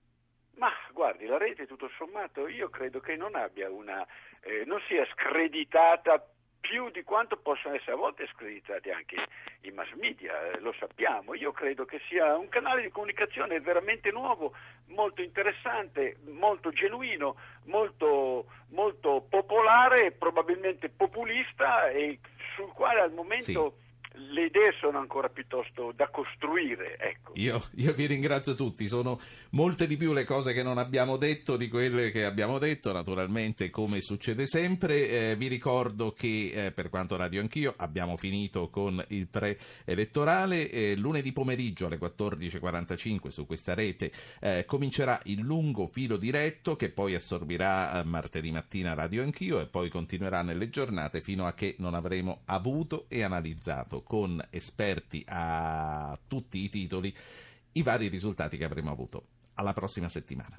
Ma 0.57 0.71
guardi, 0.93 1.27
la 1.27 1.39
rete 1.39 1.67
tutto 1.67 1.91
sommato 1.97 2.49
io 2.49 2.69
credo 2.71 3.01
che 3.01 3.17
non 3.17 3.35
abbia 3.35 3.71
una, 3.71 4.07
eh, 4.41 4.65
non 4.67 4.81
sia 4.89 5.07
screditata 5.13 6.25
più 6.67 6.89
di 6.91 7.03
quanto 7.03 7.37
possono 7.37 7.75
essere 7.75 7.93
a 7.93 7.97
volte 7.97 8.27
screditati 8.33 8.89
anche 8.91 9.17
i 9.61 9.71
mass 9.71 9.93
media, 9.93 10.33
eh, 10.51 10.61
lo 10.61 10.73
sappiamo. 10.79 11.35
Io 11.35 11.53
credo 11.53 11.85
che 11.85 12.01
sia 12.09 12.39
un 12.39 12.49
canale 12.49 12.81
di 12.81 12.89
comunicazione 12.89 13.61
veramente 13.61 14.11
nuovo, 14.11 14.55
molto 14.87 15.21
interessante, 15.21 16.17
molto 16.31 16.71
genuino, 16.71 17.37
molto, 17.65 18.47
molto 18.71 19.27
popolare, 19.29 20.13
probabilmente 20.13 20.89
populista 20.89 21.91
e 21.91 22.19
sul 22.55 22.73
quale 22.73 23.01
al 23.01 23.13
momento... 23.13 23.75
Sì 23.77 23.83
le 24.17 24.47
idee 24.47 24.73
sono 24.81 24.99
ancora 24.99 25.29
piuttosto 25.29 25.93
da 25.95 26.09
costruire. 26.09 26.97
Ecco. 26.99 27.33
Io, 27.35 27.61
io, 27.77 27.93
vi 27.95 28.07
ringrazio 28.07 28.55
tutti, 28.55 28.87
sono 28.87 29.19
molte 29.51 29.87
di 29.87 29.97
più 29.97 30.13
le 30.13 30.25
cose 30.25 30.53
che 30.53 30.63
non 30.63 30.79
abbiamo 30.79 31.17
detto 31.17 31.57
di 31.57 31.69
quelle 31.69 32.11
che 32.11 32.25
abbiamo 32.25 32.59
detto, 32.59 32.93
naturalmente 32.93 33.71
come 33.71 34.01
succede 34.01 34.47
sempre. 34.47 35.09
Eh, 35.09 35.37
vi 35.37 35.49
ricordo 35.49 36.13
che 36.13 36.53
eh, 36.67 36.71
per 36.73 36.91
quanto 36.91 37.17
radio 37.17 37.41
anch'io 37.41 37.75
abbiamo 37.77 38.17
finito 38.17 38.69
con 38.69 39.03
il 39.09 39.27
pre-elettorale. 39.27 40.71
Eh, 40.71 40.97
lunedì 40.97 41.33
pomeriggio 41.33 41.87
alle 41.87 41.99
14.45 41.99 43.29
su 43.29 43.47
questa 43.47 43.75
rete 43.75 44.13
eh, 44.41 44.65
comincerà 44.65 45.21
il 45.25 45.41
lungo 45.41 45.87
filo 45.87 46.17
diretto 46.17 46.77
che 46.77 46.91
poi 46.91 47.15
assorbirà 47.15 48.01
eh, 48.01 48.05
martedì 48.05 48.53
mattina 48.53 48.95
radio 48.95 49.23
anch'io 49.23 49.61
e 49.61 49.67
poi 49.67 49.89
continuerà 49.89 50.43
nelle 50.43 50.71
giornate 50.71 51.21
fino 51.21 51.47
a 51.47 51.55
che 51.55 51.75
non 51.79 51.95
avremo 51.95 52.43
avuto 52.47 53.07
e 53.09 53.23
analizzato 53.23 54.03
con 54.05 54.41
esperti 54.51 55.25
a 55.27 56.17
tutti 56.29 56.63
i 56.63 56.69
titoli 56.69 57.15
i 57.73 57.83
vari 57.83 58.09
risultati 58.09 58.57
che 58.57 58.65
avremo 58.65 58.91
avuto. 58.91 59.27
Alla 59.55 59.73
prossima 59.73 60.09
settimana. 60.09 60.59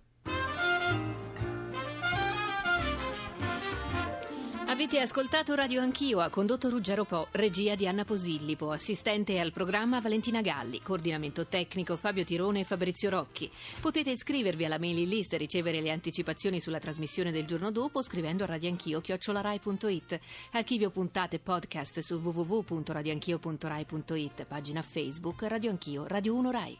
Avete 4.85 5.01
ascoltato 5.01 5.55
Radio 5.55 5.81
Anch'io, 5.81 6.19
ha 6.19 6.29
condotto 6.29 6.69
Ruggero 6.69 7.05
Po, 7.05 7.29
regia 7.31 7.73
di 7.73 7.87
Anna 7.87 8.05
Posillipo, 8.05 8.69
assistente 8.69 9.39
al 9.39 9.51
programma 9.51 9.99
Valentina 9.99 10.41
Galli, 10.41 10.79
coordinamento 10.83 11.43
tecnico 11.43 11.97
Fabio 11.97 12.23
Tirone 12.23 12.59
e 12.59 12.65
Fabrizio 12.65 13.09
Rocchi. 13.09 13.49
Potete 13.81 14.11
iscrivervi 14.11 14.63
alla 14.63 14.77
mailing 14.77 15.07
list 15.07 15.33
e 15.33 15.37
ricevere 15.37 15.81
le 15.81 15.89
anticipazioni 15.89 16.59
sulla 16.59 16.77
trasmissione 16.77 17.31
del 17.31 17.45
giorno 17.45 17.71
dopo 17.71 18.03
scrivendo 18.03 18.43
a 18.43 18.45
radioanchio.it. 18.45 20.19
Archivio 20.51 20.91
puntate 20.91 21.39
podcast 21.39 22.01
su 22.01 22.17
www.radioanchio.rai.it, 22.17 24.45
pagina 24.45 24.83
Facebook 24.83 25.41
Radio 25.47 25.71
Anch'io, 25.71 26.05
Radio 26.05 26.35
1 26.35 26.51
Rai. 26.51 26.77